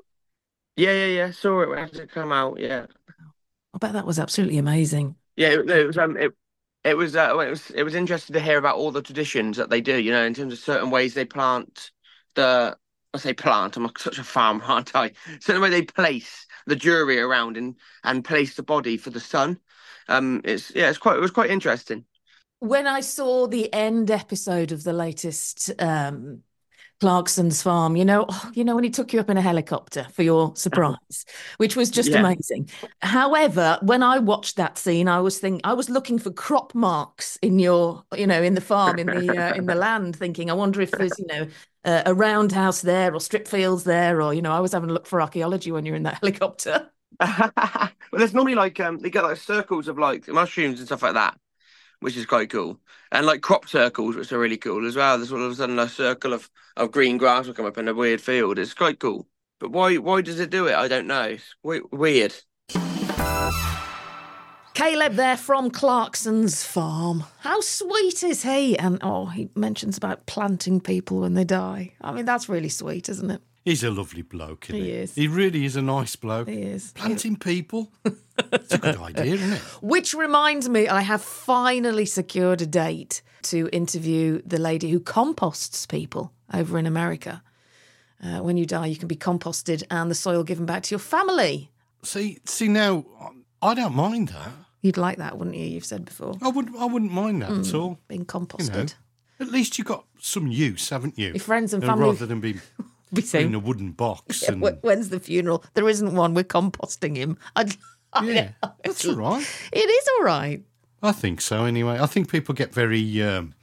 Yeah, 0.76 0.92
yeah, 0.92 1.06
yeah. 1.06 1.30
Saw 1.30 1.60
it 1.62 1.78
as 1.78 1.98
it 1.98 2.10
come 2.10 2.32
out. 2.32 2.58
Yeah, 2.58 2.86
I 3.74 3.78
bet 3.78 3.92
that 3.92 4.06
was 4.06 4.18
absolutely 4.18 4.58
amazing. 4.58 5.14
yeah. 5.36 5.48
It, 5.48 5.70
it 5.70 5.86
was 5.86 5.98
um, 5.98 6.16
it, 6.16 6.32
it 6.84 6.96
was 6.96 7.16
uh, 7.16 7.36
it 7.40 7.50
was 7.50 7.70
it 7.70 7.82
was 7.82 7.94
interesting 7.94 8.34
to 8.34 8.40
hear 8.40 8.58
about 8.58 8.76
all 8.76 8.90
the 8.90 9.02
traditions 9.02 9.56
that 9.56 9.70
they 9.70 9.80
do. 9.80 9.96
You 9.96 10.12
know, 10.12 10.24
in 10.24 10.34
terms 10.34 10.52
of 10.52 10.58
certain 10.58 10.90
ways 10.90 11.14
they 11.14 11.24
plant 11.24 11.90
the. 12.34 12.76
I 13.14 13.18
say 13.18 13.32
plant. 13.32 13.76
I'm 13.76 13.90
such 13.96 14.18
a 14.18 14.24
farmer, 14.24 14.64
aren't 14.66 14.94
I? 14.94 15.12
Certain 15.40 15.62
way 15.62 15.70
they 15.70 15.82
place 15.82 16.46
the 16.66 16.76
jury 16.76 17.18
around 17.20 17.56
and 17.56 17.76
and 18.04 18.24
place 18.24 18.54
the 18.54 18.62
body 18.62 18.96
for 18.96 19.10
the 19.10 19.20
sun. 19.20 19.58
Um, 20.08 20.40
it's 20.44 20.72
yeah, 20.74 20.88
it's 20.88 20.98
quite 20.98 21.16
it 21.16 21.20
was 21.20 21.30
quite 21.30 21.50
interesting. 21.50 22.04
When 22.60 22.86
I 22.86 23.00
saw 23.00 23.46
the 23.46 23.72
end 23.72 24.10
episode 24.10 24.72
of 24.72 24.82
the 24.82 24.92
latest 24.92 25.70
um, 25.78 26.42
Clarkson's 27.00 27.62
Farm, 27.62 27.94
you 27.96 28.04
know, 28.04 28.26
oh, 28.28 28.50
you 28.54 28.64
know 28.64 28.74
when 28.74 28.82
he 28.84 28.90
took 28.90 29.12
you 29.12 29.20
up 29.20 29.30
in 29.30 29.36
a 29.36 29.40
helicopter 29.42 30.06
for 30.12 30.22
your 30.24 30.54
surprise, 30.56 31.24
which 31.58 31.76
was 31.76 31.90
just 31.90 32.12
Yeah. 32.12 32.16
amazing. 32.16 32.68
However, 33.02 33.78
when 33.82 34.02
I 34.02 34.18
watched 34.18 34.56
that 34.56 34.78
scene, 34.78 35.08
I 35.08 35.20
was 35.20 35.38
thinking 35.38 35.60
I 35.64 35.74
was 35.74 35.88
looking 35.88 36.18
for 36.18 36.32
crop 36.32 36.74
marks 36.74 37.36
in 37.40 37.58
your, 37.60 38.04
you 38.16 38.26
know, 38.26 38.42
in 38.42 38.54
the 38.54 38.60
farm, 38.60 38.98
in 38.98 39.10
the 39.10 39.36
uh, 39.38 39.52
in 39.54 39.66
the 39.66 39.74
land, 39.76 40.16
thinking 40.16 40.50
I 40.50 40.54
wonder 40.54 40.80
if 40.80 40.96
there's, 40.96 41.18
you 41.18 41.26
know, 41.26 41.46
uh, 41.84 42.02
a 42.06 42.14
roundhouse 42.14 42.82
there 42.82 43.14
or 43.14 43.20
strip 43.20 43.46
fields 43.46 43.84
there, 43.84 44.20
or 44.20 44.34
you 44.34 44.42
know, 44.42 44.52
I 44.52 44.60
was 44.60 44.72
having 44.72 44.90
a 44.90 44.92
look 44.92 45.06
for 45.06 45.20
archaeology 45.20 45.70
when 45.72 45.86
you're 45.86 45.96
in 45.96 46.02
that 46.04 46.14
helicopter. 46.22 46.90
well, 47.20 47.92
there's 48.12 48.34
normally 48.34 48.54
like 48.54 48.78
um 48.80 48.98
they 48.98 49.10
get 49.10 49.24
like 49.24 49.36
circles 49.36 49.88
of 49.88 49.98
like 49.98 50.28
mushrooms 50.28 50.78
and 50.78 50.86
stuff 50.88 51.02
like 51.02 51.14
that, 51.14 51.38
which 52.00 52.16
is 52.16 52.26
quite 52.26 52.50
cool, 52.50 52.78
and 53.12 53.26
like 53.26 53.40
crop 53.42 53.68
circles, 53.68 54.16
which 54.16 54.32
are 54.32 54.38
really 54.38 54.56
cool 54.56 54.86
as 54.86 54.96
well. 54.96 55.16
There's 55.18 55.32
all 55.32 55.42
of 55.44 55.52
a 55.52 55.54
sudden 55.54 55.78
a 55.78 55.88
circle 55.88 56.32
of 56.32 56.48
of 56.76 56.90
green 56.92 57.18
grass 57.18 57.46
will 57.46 57.54
come 57.54 57.66
up 57.66 57.78
in 57.78 57.88
a 57.88 57.94
weird 57.94 58.20
field. 58.20 58.58
It's 58.58 58.74
quite 58.74 58.98
cool. 59.00 59.26
But 59.60 59.72
why 59.72 59.96
why 59.96 60.22
does 60.22 60.40
it 60.40 60.50
do 60.50 60.66
it? 60.66 60.74
I 60.74 60.88
don't 60.88 61.06
know. 61.06 61.22
It's 61.36 61.54
weird. 61.62 62.34
Kaleb 64.74 65.16
there 65.16 65.36
from 65.36 65.70
Clarkson's 65.72 66.62
farm. 66.64 67.24
How 67.40 67.60
sweet 67.60 68.22
is 68.22 68.44
he? 68.44 68.78
And 68.78 68.98
oh, 69.02 69.26
he 69.26 69.50
mentions 69.56 69.96
about 69.96 70.26
planting 70.26 70.80
people 70.80 71.20
when 71.20 71.34
they 71.34 71.42
die. 71.42 71.94
I 72.00 72.12
mean, 72.12 72.24
that's 72.24 72.48
really 72.48 72.68
sweet, 72.68 73.08
isn't 73.08 73.28
it? 73.30 73.40
He's 73.64 73.82
a 73.82 73.90
lovely 73.90 74.22
bloke, 74.22 74.70
isn't 74.70 74.80
He 74.80 74.90
he? 74.90 74.96
is. 74.96 75.14
He 75.16 75.26
really 75.26 75.64
is 75.64 75.74
a 75.74 75.82
nice 75.82 76.14
bloke. 76.14 76.48
He 76.48 76.62
is. 76.62 76.92
Planting 76.92 77.36
people. 77.36 77.92
It's 78.52 78.74
a 78.74 78.78
good 78.78 78.96
idea, 78.98 79.34
isn't 79.34 79.52
it? 79.52 79.58
Which 79.82 80.14
reminds 80.14 80.68
me, 80.68 80.88
I 80.88 81.00
have 81.02 81.22
finally 81.22 82.04
secured 82.06 82.60
a 82.62 82.66
date 82.66 83.22
to 83.42 83.68
interview 83.72 84.42
the 84.44 84.58
lady 84.58 84.90
who 84.90 85.00
composts 85.00 85.86
people 85.86 86.32
over 86.52 86.78
in 86.78 86.86
America. 86.86 87.42
Uh, 88.22 88.38
when 88.40 88.56
you 88.56 88.66
die, 88.66 88.86
you 88.86 88.96
can 88.96 89.08
be 89.08 89.16
composted 89.16 89.82
and 89.90 90.10
the 90.10 90.14
soil 90.14 90.42
given 90.42 90.66
back 90.66 90.82
to 90.84 90.90
your 90.92 90.98
family. 90.98 91.70
See, 92.02 92.38
see 92.44 92.68
now, 92.68 93.04
I 93.62 93.74
don't 93.74 93.94
mind 93.94 94.28
that. 94.28 94.50
You'd 94.82 94.96
like 94.96 95.18
that, 95.18 95.38
wouldn't 95.38 95.56
you? 95.56 95.64
You've 95.66 95.84
said 95.84 96.04
before. 96.04 96.34
I 96.42 96.48
wouldn't. 96.48 96.76
I 96.76 96.84
wouldn't 96.84 97.12
mind 97.12 97.42
that 97.42 97.50
at 97.50 97.56
Mm, 97.58 97.74
all. 97.80 97.98
Being 98.08 98.20
You 98.20 98.26
composted. 98.26 98.74
know, 99.40 99.46
at 99.46 99.50
least 99.52 99.76
you've 99.78 99.86
got 99.88 100.04
some 100.20 100.46
use, 100.48 100.88
haven't 100.90 101.18
you? 101.18 101.28
Your 101.28 101.38
friends 101.40 101.72
and 101.74 101.82
Uh, 101.82 101.88
family- 101.88 102.04
rather 102.06 102.26
than 102.26 102.40
being 102.40 102.60
Be 103.12 103.22
saying, 103.32 103.48
in 103.48 103.54
a 103.54 103.58
wooden 103.58 103.92
box. 103.92 104.42
Yeah, 104.42 104.52
and 104.52 104.78
when's 104.82 105.08
the 105.08 105.18
funeral? 105.20 105.64
There 105.74 105.88
isn't 105.88 106.14
one. 106.14 106.34
We're 106.34 106.44
composting 106.44 107.16
him. 107.16 107.38
I'd, 107.56 107.76
yeah, 108.22 108.50
that's 108.84 109.06
all 109.06 109.16
right. 109.16 109.46
It 109.72 109.78
is 109.78 110.08
all 110.16 110.24
right. 110.24 110.62
I 111.02 111.12
think 111.12 111.40
so. 111.40 111.64
Anyway, 111.64 111.98
I 112.00 112.06
think 112.06 112.30
people 112.30 112.54
get 112.54 112.74
very, 112.74 113.22
um, 113.22 113.54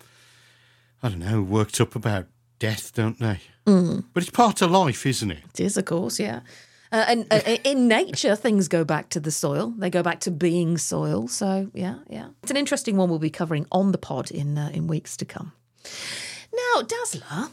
I 1.04 1.10
don't 1.10 1.20
know, 1.20 1.42
worked 1.42 1.82
up 1.82 1.96
about 1.96 2.28
death, 2.60 2.94
don't 2.94 3.20
they? 3.20 3.42
Mm. 3.66 4.06
But 4.14 4.24
it's 4.24 4.32
part 4.32 4.62
of 4.62 4.72
life, 4.72 5.06
isn't 5.06 5.32
it? 5.32 5.40
It 5.54 5.60
is, 5.60 5.78
of 5.78 5.86
course, 5.86 6.20
yeah. 6.20 6.42
Uh, 6.92 7.06
and 7.08 7.28
uh, 7.32 7.58
in 7.64 7.88
nature, 7.88 8.36
things 8.36 8.68
go 8.68 8.86
back 8.86 9.10
to 9.10 9.20
the 9.20 9.32
soil. 9.32 9.74
They 9.78 9.90
go 9.90 10.04
back 10.04 10.22
to 10.22 10.32
being 10.32 10.78
soil. 10.78 11.28
So, 11.28 11.70
yeah, 11.74 12.00
yeah. 12.10 12.30
It's 12.42 12.52
an 12.52 12.58
interesting 12.58 12.96
one 12.96 13.10
we'll 13.10 13.20
be 13.20 13.30
covering 13.30 13.66
on 13.72 13.92
the 13.92 13.98
pod 13.98 14.32
in 14.32 14.58
uh, 14.58 14.70
in 14.74 14.88
weeks 14.88 15.18
to 15.18 15.26
come. 15.26 15.52
Now, 16.54 16.84
Dazzler, 16.84 17.50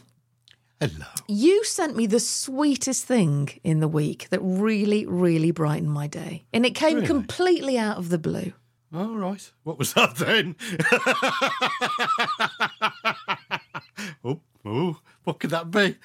Hello. 0.83 1.05
you 1.29 1.63
sent 1.63 1.95
me 1.95 2.05
the 2.07 2.19
sweetest 2.19 3.05
thing 3.05 3.47
in 3.63 3.79
the 3.79 3.87
week 3.87 4.27
that 4.31 4.41
really, 4.43 5.05
really 5.05 5.51
brightened 5.51 5.91
my 5.91 6.07
day. 6.07 6.43
And 6.51 6.65
it 6.65 6.75
came 6.75 6.95
Really? 6.95 7.07
completely 7.07 7.77
out 7.77 7.97
of 7.97 8.09
the 8.09 8.17
blue. 8.17 8.51
All 8.93 9.15
right. 9.15 9.49
What 9.63 9.79
was 9.79 9.93
that 9.93 10.15
then? 10.17 10.57
oh, 14.25 14.41
oh, 14.65 14.99
what 15.23 15.39
could 15.39 15.51
that 15.51 15.71
be? 15.71 15.95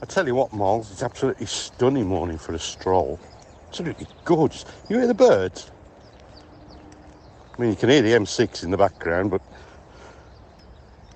I 0.00 0.04
tell 0.06 0.26
you 0.26 0.34
what, 0.36 0.52
Miles, 0.52 0.90
it's 0.92 1.02
absolutely 1.02 1.46
stunning 1.46 2.06
morning 2.06 2.38
for 2.38 2.54
a 2.54 2.58
stroll. 2.58 3.18
Absolutely 3.68 4.06
gorgeous. 4.24 4.64
You 4.88 4.98
hear 4.98 5.06
the 5.06 5.14
birds? 5.14 5.70
I 7.56 7.60
mean, 7.60 7.70
you 7.70 7.76
can 7.76 7.90
hear 7.90 8.00
the 8.00 8.12
M6 8.12 8.62
in 8.64 8.70
the 8.70 8.78
background, 8.78 9.30
but 9.30 9.42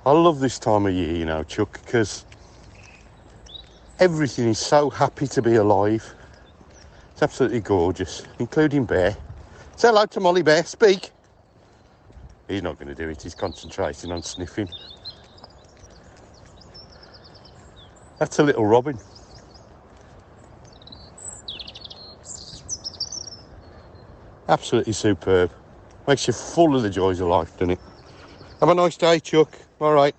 I 0.05 0.13
love 0.13 0.39
this 0.39 0.59
time 0.59 0.87
of 0.87 0.93
year, 0.93 1.15
you 1.15 1.25
know, 1.25 1.43
Chuck, 1.43 1.81
because 1.85 2.27
everything 3.99 4.49
is 4.49 4.59
so 4.59 4.91
happy 4.91 5.27
to 5.29 5.41
be 5.41 5.55
alive. 5.55 6.15
It's 7.13 7.23
absolutely 7.23 7.61
gorgeous, 7.61 8.23
including 8.39 8.85
Bear. 8.85 9.17
Say 9.77 9.89
hello 9.89 10.05
to 10.05 10.21
Molly 10.21 10.43
Bear, 10.43 10.63
speak. 10.65 11.11
He's 12.49 12.63
not 12.63 12.79
going 12.79 12.89
to 12.89 12.95
do 12.95 13.09
it, 13.09 13.23
he's 13.23 13.35
concentrating 13.35 14.13
on 14.13 14.23
sniffing. 14.23 14.69
That's 18.19 18.39
a 18.39 18.43
little 18.43 18.67
robin. 18.67 18.99
Absolutely 24.49 24.93
superb. 24.93 25.51
Makes 26.07 26.29
you 26.29 26.33
full 26.33 26.77
of 26.77 26.83
the 26.83 26.91
joys 26.91 27.21
of 27.21 27.29
life, 27.29 27.53
doesn't 27.55 27.73
it? 27.73 27.81
Have 28.61 28.69
a 28.69 28.75
nice 28.75 28.97
day, 28.97 29.21
Chuck. 29.21 29.53
All 29.81 29.93
right. 29.93 30.15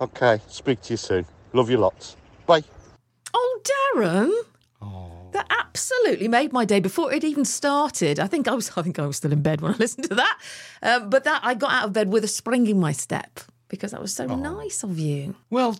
Okay, 0.00 0.40
speak 0.48 0.80
to 0.82 0.92
you 0.92 0.96
soon. 0.96 1.26
Love 1.52 1.70
you 1.70 1.76
lots. 1.76 2.16
Bye. 2.46 2.64
Oh, 3.34 3.60
Darren. 3.94 4.32
That 5.32 5.46
absolutely 5.50 6.28
made 6.28 6.52
my 6.52 6.64
day 6.66 6.78
before 6.78 7.12
it 7.12 7.24
even 7.24 7.44
started. 7.46 8.20
I 8.20 8.26
think 8.26 8.46
I 8.48 8.54
was, 8.54 8.70
I 8.76 8.82
think 8.82 8.98
I 8.98 9.06
was 9.06 9.16
still 9.16 9.32
in 9.32 9.42
bed 9.42 9.60
when 9.60 9.72
I 9.72 9.76
listened 9.76 10.08
to 10.08 10.14
that. 10.14 10.38
Um, 10.82 11.10
but 11.10 11.24
that 11.24 11.40
I 11.42 11.54
got 11.54 11.72
out 11.72 11.84
of 11.86 11.92
bed 11.92 12.12
with 12.12 12.22
a 12.24 12.28
spring 12.28 12.66
in 12.66 12.78
my 12.78 12.92
step 12.92 13.40
because 13.68 13.92
that 13.92 14.02
was 14.02 14.14
so 14.14 14.26
nice 14.26 14.82
of 14.82 14.98
you. 14.98 15.34
Well, 15.48 15.78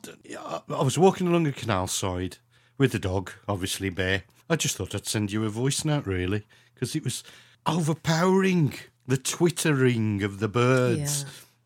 I 0.69 0.83
was 0.83 0.99
walking 0.99 1.29
along 1.29 1.47
a 1.47 1.53
canal 1.53 1.87
side 1.87 2.39
with 2.79 2.93
the 2.93 2.99
dog, 2.99 3.31
obviously 3.47 3.91
Bear. 3.91 4.23
I 4.49 4.57
just 4.57 4.77
thought 4.77 4.95
I'd 4.95 5.07
send 5.07 5.31
you 5.31 5.45
a 5.45 5.51
voice 5.51 5.85
note, 5.85 6.07
really, 6.07 6.45
because 6.75 6.97
it 6.97 7.05
was 7.05 7.23
overpowering. 7.67 8.75
The 9.07 9.17
twittering 9.17 10.23
of 10.23 10.39
the 10.39 10.49
birds 10.49 11.25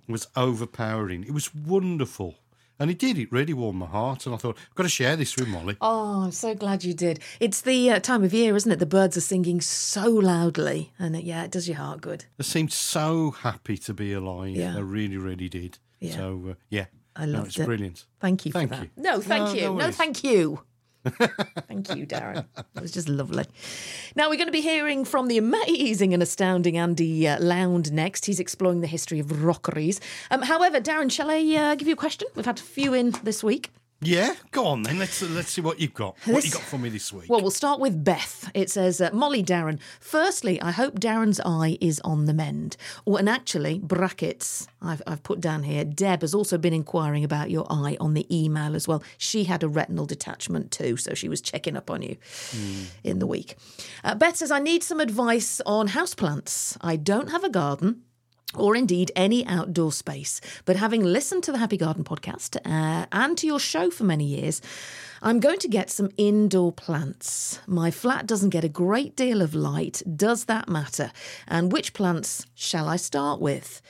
was 0.09 0.29
overpowering. 0.37 1.25
It 1.25 1.33
was 1.33 1.55
wonderful. 1.55 2.37
And 2.79 2.91
it 2.91 2.99
did, 2.99 3.17
it 3.19 3.33
really 3.33 3.55
warmed 3.55 3.79
my 3.79 3.87
heart. 3.87 4.27
And 4.27 4.35
I 4.35 4.39
thought, 4.39 4.59
I've 4.69 4.75
got 4.75 4.83
to 4.83 4.89
share 4.91 5.17
this 5.17 5.35
with 5.37 5.49
Molly. 5.49 5.77
Oh, 5.81 6.25
I'm 6.25 6.31
so 6.33 6.55
glad 6.55 6.85
you 6.85 6.93
did. 6.93 7.21
It's 7.41 7.63
the 7.63 7.91
uh, 7.91 8.01
time 8.01 8.23
of 8.23 8.35
year, 8.35 8.55
isn't 8.55 8.71
it? 8.71 8.79
The 8.79 8.85
birds 8.87 9.17
are 9.17 9.23
singing 9.23 9.63
so 9.63 10.11
loudly, 10.11 10.93
and 10.99 11.17
it, 11.17 11.25
yeah, 11.25 11.45
it 11.45 11.51
does 11.51 11.67
your 11.69 11.79
heart 11.79 12.03
good. 12.03 12.27
They 12.37 12.45
seemed 12.45 12.73
so 12.73 13.31
happy 13.31 13.79
to 13.79 13.95
be 13.95 14.13
alive. 14.13 14.57
Yeah. 14.57 14.75
They 14.75 14.83
really, 14.83 15.17
really 15.17 15.49
did. 15.49 15.79
Yeah. 16.01 16.17
So, 16.17 16.43
uh, 16.51 16.55
yeah. 16.69 16.87
I 17.15 17.25
No, 17.25 17.39
loved 17.39 17.47
it's 17.49 17.59
it. 17.61 17.65
brilliant. 17.65 18.05
Thank 18.21 18.45
you 18.45 18.53
Thank 18.53 18.69
for 18.71 18.77
that. 18.77 18.83
you. 18.85 18.91
No, 19.03 19.21
thank 19.23 19.47
No, 19.47 19.55
you. 19.55 19.61
no 19.63 19.77
No, 19.77 19.91
thank 19.91 20.23
you. 20.23 20.61
Thank 21.69 21.95
you, 21.95 22.07
Darren. 22.07 22.47
That 22.75 22.83
was 22.83 22.93
just 22.93 23.09
lovely. 23.09 23.45
Now, 24.15 24.29
we're 24.29 24.37
going 24.37 24.49
to 24.49 24.53
be 24.53 24.61
hearing 24.61 25.05
from 25.05 25.29
the 25.29 25.39
amazing 25.39 26.13
and 26.13 26.23
astounding 26.23 26.77
Andy 26.77 27.27
uh, 27.27 27.41
Lound 27.41 27.93
next. 27.93 28.27
He's 28.27 28.41
exploring 28.41 28.81
the 28.81 28.87
history 28.87 29.19
of 29.19 29.45
rockeries. 29.45 30.01
Um, 30.31 30.43
however, 30.43 30.81
Darren, 30.81 31.11
shall 31.11 31.31
I 31.31 31.39
uh, 31.55 31.75
give 31.75 31.89
you 31.89 31.95
a 31.95 31.97
question? 31.97 32.29
We've 32.35 32.45
had 32.45 32.59
a 32.59 32.63
few 32.63 32.93
in 32.93 33.15
this 33.23 33.43
week. 33.43 33.71
Yeah, 34.03 34.35
go 34.51 34.67
on 34.67 34.83
then. 34.83 34.99
Let's 34.99 35.23
uh, 35.23 35.27
let's 35.31 35.51
see 35.51 35.63
what 35.63 35.81
you've 35.81 35.95
got. 35.95 36.17
What 36.27 36.37
This- 36.37 36.45
you 36.47 36.51
got 36.53 36.63
for 36.63 36.77
me 36.77 36.91
this 36.91 37.13
week? 37.15 37.31
Well, 37.31 37.41
we'll 37.41 37.51
start 37.51 37.81
with 37.81 38.05
Beth. 38.05 38.51
It 38.53 38.71
says, 38.71 39.01
uh, 39.01 39.09
Molly 39.13 39.43
Darren. 39.43 39.79
Firstly, 40.01 40.61
I 40.61 40.71
hope 40.71 41.01
Darren's 41.01 41.41
eye 41.47 41.79
is 41.81 41.99
on 42.01 42.27
the 42.27 42.35
mend. 42.35 42.77
Or, 43.07 43.19
and 43.19 43.27
actually, 43.29 43.79
brackets, 43.79 44.69
I've, 44.83 45.01
I've 45.07 45.23
put 45.23 45.41
down 45.41 45.63
here. 45.63 45.83
Deb 45.83 46.21
has 46.21 46.35
also 46.35 46.59
been 46.59 46.75
inquiring 46.75 47.25
about 47.25 47.51
your 47.51 47.67
eye 47.71 47.97
on 47.99 48.13
the 48.13 48.27
email 48.35 48.77
as 48.77 48.87
well. 48.87 49.03
She 49.17 49.45
had 49.45 49.63
a 49.63 49.69
retinal 49.69 50.05
detachment 50.05 50.71
too, 50.73 50.99
so 50.99 51.15
she 51.15 51.29
was 51.31 51.41
checking 51.41 51.75
up 51.77 51.91
on 51.91 52.03
you 52.03 52.17
in 53.03 53.19
the 53.19 53.27
week. 53.27 53.57
Uh, 54.05 54.15
Beth 54.15 54.37
says, 54.37 54.51
I 54.51 54.59
need 54.59 54.83
some 54.83 55.01
advice 55.01 55.63
on 55.65 55.89
houseplants. 55.89 56.77
I 56.83 56.97
don't 56.97 57.31
have 57.31 57.45
a 57.45 57.51
garden 57.51 58.03
or 58.55 58.77
indeed 58.77 59.11
any 59.17 59.47
outdoor 59.47 59.93
space. 59.93 60.41
But 60.65 60.77
having 60.77 61.03
listened 61.03 61.43
to 61.45 61.53
the 61.53 61.59
Happy 61.59 61.77
Garden 61.77 62.05
podcast 62.05 62.57
uh, 62.65 63.07
and 63.13 63.37
to 63.39 63.47
your 63.47 63.61
show 63.61 63.91
for 63.91 64.05
many 64.05 64.25
years, 64.25 64.63
I'm 65.23 65.41
going 65.41 65.59
to 65.61 65.69
get 65.69 65.91
some 65.91 66.11
indoor 66.17 66.73
plants. 66.73 67.61
My 67.67 67.91
flat 67.91 68.27
doesn't 68.27 68.51
get 68.51 68.65
a 68.65 68.69
great 68.69 69.17
deal 69.17 69.43
of 69.43 69.55
light. 69.55 70.03
Does 70.15 70.45
that 70.45 70.69
matter? 70.69 71.11
And 71.49 71.73
which 71.73 71.93
plants 71.93 72.47
shall 72.55 72.89
I 72.89 72.97
start 72.97 73.41
with? 73.41 73.83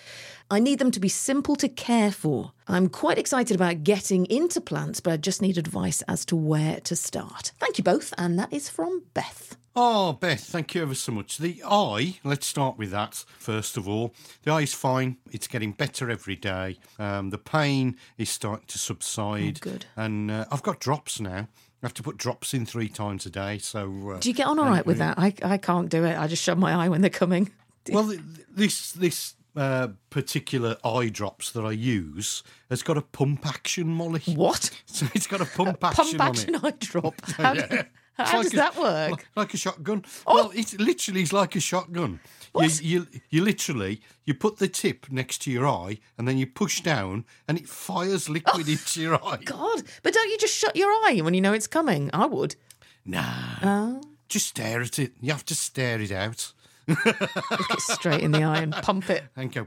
I 0.48 0.60
need 0.60 0.78
them 0.78 0.92
to 0.92 1.00
be 1.00 1.08
simple 1.08 1.56
to 1.56 1.68
care 1.68 2.12
for. 2.12 2.52
I'm 2.68 2.88
quite 2.88 3.18
excited 3.18 3.56
about 3.56 3.82
getting 3.82 4.26
into 4.26 4.60
plants, 4.60 5.00
but 5.00 5.12
I 5.12 5.16
just 5.16 5.42
need 5.42 5.58
advice 5.58 6.02
as 6.02 6.24
to 6.26 6.36
where 6.36 6.78
to 6.80 6.94
start. 6.94 7.50
Thank 7.58 7.78
you 7.78 7.84
both, 7.84 8.14
and 8.16 8.38
that 8.38 8.52
is 8.52 8.68
from 8.68 9.02
Beth. 9.12 9.56
Oh, 9.78 10.14
Beth, 10.14 10.40
thank 10.42 10.74
you 10.74 10.80
ever 10.80 10.94
so 10.94 11.12
much. 11.12 11.36
The 11.36 11.62
eye, 11.68 12.18
let's 12.24 12.46
start 12.46 12.78
with 12.78 12.90
that 12.92 13.24
first 13.38 13.76
of 13.76 13.86
all. 13.86 14.14
The 14.42 14.50
eye 14.52 14.62
is 14.62 14.72
fine. 14.72 15.18
It's 15.30 15.46
getting 15.46 15.72
better 15.72 16.10
every 16.10 16.34
day. 16.34 16.78
Um, 16.98 17.28
the 17.28 17.36
pain 17.36 17.96
is 18.16 18.30
starting 18.30 18.66
to 18.68 18.78
subside. 18.78 19.58
Oh, 19.62 19.70
good. 19.70 19.84
And 19.94 20.30
uh, 20.30 20.46
I've 20.50 20.62
got 20.62 20.80
drops 20.80 21.20
now. 21.20 21.48
I 21.82 21.86
have 21.86 21.92
to 21.94 22.02
put 22.02 22.16
drops 22.16 22.54
in 22.54 22.64
three 22.64 22.88
times 22.88 23.26
a 23.26 23.30
day. 23.30 23.58
So 23.58 24.12
uh, 24.12 24.18
Do 24.18 24.30
you 24.30 24.34
get 24.34 24.46
on 24.46 24.58
all 24.58 24.64
right 24.64 24.86
with 24.86 24.96
that? 24.96 25.18
I, 25.18 25.34
I 25.42 25.58
can't 25.58 25.90
do 25.90 26.04
it. 26.04 26.16
I 26.16 26.26
just 26.26 26.42
shut 26.42 26.56
my 26.56 26.72
eye 26.72 26.88
when 26.88 27.02
they're 27.02 27.10
coming. 27.10 27.50
Well, 27.90 28.14
this 28.50 28.92
this 28.92 29.34
uh, 29.54 29.88
particular 30.08 30.78
eye 30.84 31.10
drops 31.10 31.52
that 31.52 31.66
I 31.66 31.72
use 31.72 32.42
has 32.70 32.82
got 32.82 32.96
a 32.96 33.02
pump 33.02 33.46
action, 33.46 33.88
Molly. 33.88 34.20
What? 34.34 34.70
So 34.86 35.06
it's 35.14 35.26
got 35.26 35.42
a 35.42 35.44
pump 35.44 35.84
action 35.84 36.04
Pump 36.18 36.20
on 36.22 36.28
action 36.30 36.54
it. 36.54 36.64
eye 36.64 36.72
drop. 36.78 37.14
How, 37.36 37.52
Yeah. 37.52 37.82
How 38.24 38.38
like 38.38 38.44
does 38.44 38.54
a- 38.54 38.56
that 38.56 38.76
work? 38.76 39.10
Like, 39.10 39.26
like 39.36 39.54
a 39.54 39.56
shotgun. 39.56 40.04
Oh. 40.26 40.34
Well, 40.34 40.52
it 40.54 40.78
literally 40.80 41.22
is 41.22 41.32
like 41.32 41.56
a 41.56 41.60
shotgun. 41.60 42.20
You, 42.58 42.68
you 42.80 43.06
you 43.28 43.44
literally 43.44 44.00
you 44.24 44.32
put 44.32 44.56
the 44.56 44.68
tip 44.68 45.10
next 45.10 45.42
to 45.42 45.50
your 45.50 45.68
eye 45.68 45.98
and 46.16 46.26
then 46.26 46.38
you 46.38 46.46
push 46.46 46.80
down 46.80 47.26
and 47.46 47.58
it 47.58 47.68
fires 47.68 48.30
liquid 48.30 48.66
oh, 48.66 48.70
into 48.72 49.02
your 49.02 49.22
eye. 49.22 49.40
God, 49.44 49.82
but 50.02 50.14
don't 50.14 50.30
you 50.30 50.38
just 50.38 50.56
shut 50.56 50.74
your 50.74 50.88
eye 50.88 51.20
when 51.22 51.34
you 51.34 51.42
know 51.42 51.52
it's 51.52 51.66
coming? 51.66 52.08
I 52.14 52.24
would. 52.24 52.56
Nah. 53.04 53.24
Oh. 53.62 54.00
Just 54.28 54.46
stare 54.46 54.80
at 54.80 54.98
it. 54.98 55.12
You 55.20 55.32
have 55.32 55.44
to 55.44 55.54
stare 55.54 56.00
it 56.00 56.10
out 56.10 56.52
Look 56.88 57.70
it 57.70 57.80
straight 57.80 58.22
in 58.22 58.30
the 58.30 58.44
eye 58.44 58.58
and 58.58 58.72
pump 58.72 59.10
it. 59.10 59.24
and 59.36 59.52
go 59.52 59.66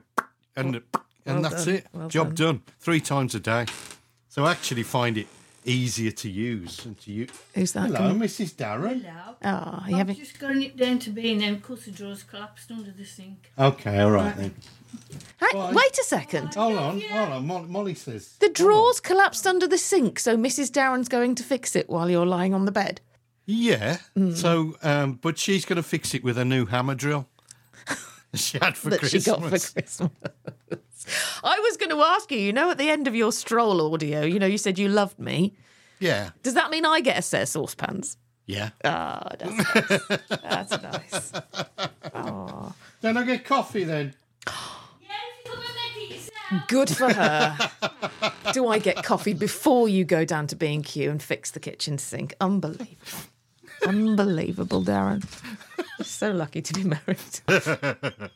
and 0.56 0.76
and 0.76 0.84
well 1.26 1.42
that's 1.42 1.66
done, 1.66 1.76
it. 1.76 1.88
well 1.94 2.08
Job 2.08 2.36
done. 2.36 2.56
done. 2.56 2.62
Three 2.80 3.02
times 3.02 3.36
a 3.36 3.40
day. 3.40 3.66
So 4.30 4.46
I 4.46 4.52
actually 4.52 4.84
find 4.84 5.18
it 5.18 5.28
easier 5.66 6.12
to 6.12 6.30
use 6.30 6.86
and 6.86 6.98
to 7.02 7.12
use. 7.12 7.30
Who's 7.54 7.72
that? 7.74 7.88
Hello, 7.88 7.98
coming? 8.00 8.20
Mrs. 8.20 8.54
Darren. 8.56 9.04
Hello. 9.04 9.36
Oh, 9.44 9.84
you 9.88 9.94
I've 9.96 9.98
haven't. 10.00 10.16
just 10.18 10.40
gotten 10.40 10.62
it 10.62 10.78
down 10.78 11.00
to 11.00 11.10
being 11.10 11.40
now 11.40 11.54
because 11.56 11.86
the 11.86 11.92
drawers 11.92 12.24
collapsed 12.24 12.72
under 12.72 12.92
the 12.92 13.06
sink. 13.06 13.52
Okay, 13.58 14.00
all 14.00 14.12
right 14.12 14.36
then. 14.36 14.54
Hey, 15.40 15.48
wait 15.72 15.98
a 16.00 16.04
second. 16.04 16.56
Hold 16.56 16.78
on, 16.78 17.00
hold 17.02 17.30
on. 17.30 17.46
Mo- 17.48 17.68
Molly 17.68 17.94
says. 17.94 18.36
The 18.40 18.50
drawers 18.50 19.00
collapsed 19.00 19.46
under 19.46 19.68
the 19.68 19.78
sink, 19.78 20.20
so 20.20 20.36
Mrs. 20.36 20.72
Darren's 20.72 21.08
going 21.10 21.36
to 21.36 21.44
fix 21.44 21.76
it 21.76 21.90
while 21.90 22.10
you're 22.10 22.26
lying 22.26 22.54
on 22.54 22.66
the 22.66 22.72
bed. 22.72 23.00
Yeah. 23.46 23.98
Hmm. 24.16 24.32
So, 24.34 24.78
um, 24.84 25.14
but 25.22 25.38
she's 25.38 25.66
going 25.66 25.78
to 25.78 25.84
fix 25.84 26.14
it 26.16 26.24
with 26.24 26.38
a 26.38 26.46
new 26.46 26.66
hammer 26.66 26.96
drill 26.96 27.28
she 28.36 28.58
had 28.60 28.78
for 28.78 28.90
that 28.90 29.00
Christmas. 29.00 29.24
she 29.24 29.30
got 29.30 29.42
for 29.42 29.50
Christmas. 29.50 30.02
I 31.44 31.60
was 31.60 31.78
going 31.78 31.90
to 31.90 32.02
ask 32.02 32.32
you, 32.32 32.40
you 32.40 32.54
know, 32.54 32.72
at 32.72 32.78
the 32.78 32.90
end 32.90 33.08
of 33.08 33.16
your 33.16 33.32
stroll 33.32 33.94
audio, 33.94 34.22
you 34.22 34.40
know, 34.40 34.46
you 34.46 34.58
said 34.58 34.78
you 34.78 34.90
loved 34.90 35.20
me. 35.20 35.56
Yeah. 36.00 36.32
Does 36.44 36.54
that 36.54 36.70
mean 36.70 36.86
I 36.86 37.02
get 37.02 37.18
a 37.18 37.22
set 37.22 37.44
of 37.44 37.48
saucepans? 37.50 38.18
Yeah. 38.46 38.70
Ah, 38.84 39.30
that's 39.38 39.76
nice. 39.76 40.20
that's 40.42 40.84
nice. 40.84 41.32
Oh. 42.14 42.74
Then 43.02 43.18
I 43.18 43.24
get 43.24 43.46
coffee 43.46 43.84
then. 43.84 44.16
Good 46.68 46.90
for 46.90 47.14
her. 47.14 47.72
Do 48.54 48.68
I 48.68 48.80
get 48.80 49.04
coffee 49.04 49.34
before 49.34 49.88
you 49.88 50.04
go 50.04 50.26
down 50.26 50.48
to 50.48 50.56
B&Q 50.56 51.12
and 51.12 51.22
fix 51.22 51.52
the 51.52 51.60
kitchen 51.60 52.00
sink? 52.00 52.34
Unbelievable. 52.42 52.96
Unbelievable, 53.86 54.84
Darren. 54.84 55.24
So 56.02 56.32
lucky 56.32 56.62
to 56.62 56.74
be 56.74 56.84
married. 56.86 57.20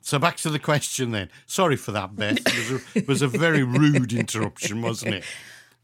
So 0.00 0.18
back 0.18 0.36
to 0.38 0.50
the 0.50 0.58
question 0.58 1.12
then. 1.12 1.30
Sorry 1.46 1.76
for 1.76 1.90
that, 1.92 2.14
Beth. 2.14 2.36
It 2.36 2.54
was 2.54 2.70
a, 2.70 2.98
it 2.98 3.08
was 3.08 3.22
a 3.22 3.26
very 3.26 3.62
rude 3.62 4.12
interruption, 4.12 4.82
wasn't 4.82 5.14
it? 5.14 5.24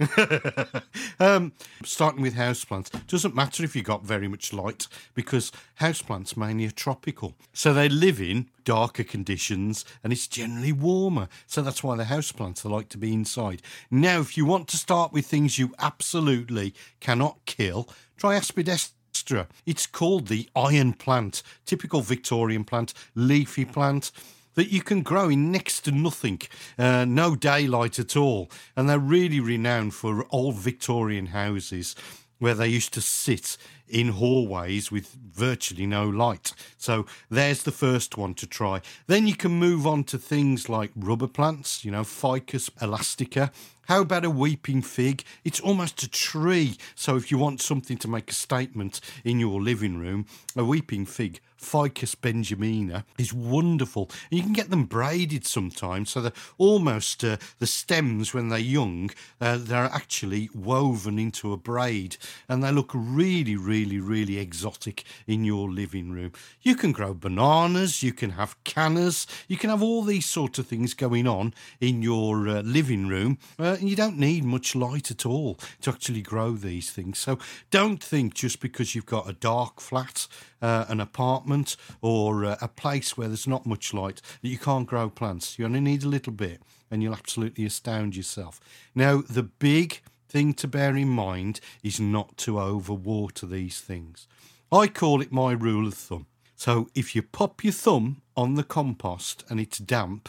um, 1.20 1.52
starting 1.84 2.22
with 2.22 2.34
houseplants, 2.34 2.90
doesn't 3.06 3.34
matter 3.34 3.64
if 3.64 3.76
you 3.76 3.82
got 3.82 4.04
very 4.04 4.28
much 4.28 4.52
light 4.52 4.86
because 5.14 5.52
houseplants 5.80 6.36
mainly 6.36 6.66
are 6.66 6.70
tropical. 6.70 7.34
So 7.52 7.74
they 7.74 7.88
live 7.88 8.20
in 8.20 8.48
darker 8.64 9.04
conditions 9.04 9.84
and 10.02 10.12
it's 10.12 10.26
generally 10.26 10.72
warmer. 10.72 11.28
So 11.46 11.62
that's 11.62 11.82
why 11.82 11.96
the 11.96 12.04
houseplants 12.04 12.64
are 12.64 12.70
like 12.70 12.88
to 12.90 12.98
be 12.98 13.12
inside. 13.12 13.62
Now, 13.90 14.20
if 14.20 14.36
you 14.36 14.44
want 14.46 14.68
to 14.68 14.76
start 14.76 15.12
with 15.12 15.26
things 15.26 15.58
you 15.58 15.74
absolutely 15.78 16.74
cannot 17.00 17.38
kill, 17.44 17.88
try 18.16 18.38
aspidistra. 18.38 19.48
It's 19.66 19.86
called 19.86 20.28
the 20.28 20.48
iron 20.56 20.94
plant, 20.94 21.42
typical 21.66 22.00
Victorian 22.00 22.64
plant, 22.64 22.94
leafy 23.14 23.64
plant 23.64 24.12
that 24.54 24.72
you 24.72 24.82
can 24.82 25.02
grow 25.02 25.28
in 25.28 25.52
next 25.52 25.82
to 25.82 25.92
nothing, 25.92 26.40
uh, 26.78 27.04
no 27.04 27.34
daylight 27.34 27.98
at 27.98 28.16
all. 28.16 28.50
And 28.76 28.88
they're 28.88 28.98
really 28.98 29.40
renowned 29.40 29.94
for 29.94 30.26
old 30.30 30.56
Victorian 30.56 31.26
houses 31.26 31.94
where 32.40 32.54
they 32.54 32.68
used 32.68 32.92
to 32.94 33.00
sit 33.00 33.56
in 33.86 34.08
hallways 34.08 34.90
with 34.90 35.12
virtually 35.12 35.86
no 35.86 36.08
light. 36.08 36.52
So 36.78 37.06
there's 37.28 37.62
the 37.62 37.72
first 37.72 38.16
one 38.16 38.34
to 38.34 38.46
try. 38.46 38.80
Then 39.06 39.26
you 39.26 39.36
can 39.36 39.52
move 39.52 39.86
on 39.86 40.04
to 40.04 40.18
things 40.18 40.68
like 40.68 40.90
rubber 40.96 41.26
plants, 41.26 41.84
you 41.84 41.90
know, 41.90 42.02
Ficus 42.04 42.70
elastica. 42.80 43.52
How 43.88 44.02
about 44.02 44.24
a 44.24 44.30
weeping 44.30 44.82
fig? 44.82 45.24
It's 45.44 45.60
almost 45.60 46.02
a 46.02 46.08
tree. 46.08 46.76
So 46.94 47.16
if 47.16 47.30
you 47.30 47.38
want 47.38 47.60
something 47.60 47.98
to 47.98 48.08
make 48.08 48.30
a 48.30 48.34
statement 48.34 49.00
in 49.24 49.38
your 49.38 49.60
living 49.60 49.98
room, 49.98 50.26
a 50.56 50.64
weeping 50.64 51.06
fig 51.06 51.40
Ficus 51.60 52.14
benjamina 52.14 53.04
is 53.18 53.34
wonderful. 53.34 54.10
You 54.30 54.42
can 54.42 54.54
get 54.54 54.70
them 54.70 54.84
braided 54.84 55.46
sometimes, 55.46 56.10
so 56.10 56.22
they're 56.22 56.32
almost 56.56 57.22
uh, 57.22 57.36
the 57.58 57.66
stems 57.66 58.32
when 58.32 58.48
they're 58.48 58.58
young, 58.58 59.10
uh, 59.40 59.58
they're 59.60 59.84
actually 59.84 60.48
woven 60.54 61.18
into 61.18 61.52
a 61.52 61.58
braid, 61.58 62.16
and 62.48 62.64
they 62.64 62.72
look 62.72 62.90
really, 62.94 63.56
really, 63.56 64.00
really 64.00 64.38
exotic 64.38 65.04
in 65.26 65.44
your 65.44 65.70
living 65.70 66.10
room. 66.10 66.32
You 66.62 66.74
can 66.74 66.92
grow 66.92 67.12
bananas, 67.12 68.02
you 68.02 68.14
can 68.14 68.30
have 68.30 68.62
cannas, 68.64 69.26
you 69.46 69.58
can 69.58 69.68
have 69.68 69.82
all 69.82 70.02
these 70.02 70.26
sort 70.26 70.58
of 70.58 70.66
things 70.66 70.94
going 70.94 71.28
on 71.28 71.52
in 71.78 72.00
your 72.00 72.48
uh, 72.48 72.62
living 72.62 73.06
room, 73.06 73.38
uh, 73.58 73.76
and 73.78 73.88
you 73.88 73.96
don't 73.96 74.18
need 74.18 74.44
much 74.44 74.74
light 74.74 75.10
at 75.10 75.26
all 75.26 75.58
to 75.82 75.90
actually 75.90 76.22
grow 76.22 76.52
these 76.52 76.90
things. 76.90 77.18
So 77.18 77.38
don't 77.70 78.02
think 78.02 78.32
just 78.32 78.60
because 78.60 78.94
you've 78.94 79.04
got 79.04 79.28
a 79.28 79.34
dark 79.34 79.78
flat, 79.80 80.26
uh, 80.62 80.86
an 80.88 81.00
apartment, 81.00 81.76
or 82.00 82.44
uh, 82.44 82.56
a 82.60 82.68
place 82.68 83.16
where 83.16 83.28
there's 83.28 83.46
not 83.46 83.66
much 83.66 83.94
light 83.94 84.20
that 84.42 84.48
you 84.48 84.58
can't 84.58 84.86
grow 84.86 85.08
plants. 85.10 85.58
You 85.58 85.64
only 85.64 85.80
need 85.80 86.04
a 86.04 86.08
little 86.08 86.32
bit, 86.32 86.62
and 86.90 87.02
you'll 87.02 87.14
absolutely 87.14 87.64
astound 87.64 88.16
yourself. 88.16 88.60
Now, 88.94 89.22
the 89.22 89.42
big 89.42 90.02
thing 90.28 90.54
to 90.54 90.68
bear 90.68 90.96
in 90.96 91.08
mind 91.08 91.60
is 91.82 92.00
not 92.00 92.36
to 92.38 92.52
overwater 92.52 93.48
these 93.48 93.80
things. 93.80 94.26
I 94.72 94.86
call 94.86 95.20
it 95.20 95.32
my 95.32 95.52
rule 95.52 95.88
of 95.88 95.94
thumb. 95.94 96.26
So 96.54 96.88
if 96.94 97.16
you 97.16 97.22
pop 97.22 97.64
your 97.64 97.72
thumb 97.72 98.22
on 98.36 98.54
the 98.54 98.62
compost 98.62 99.44
and 99.48 99.58
it's 99.58 99.78
damp, 99.78 100.28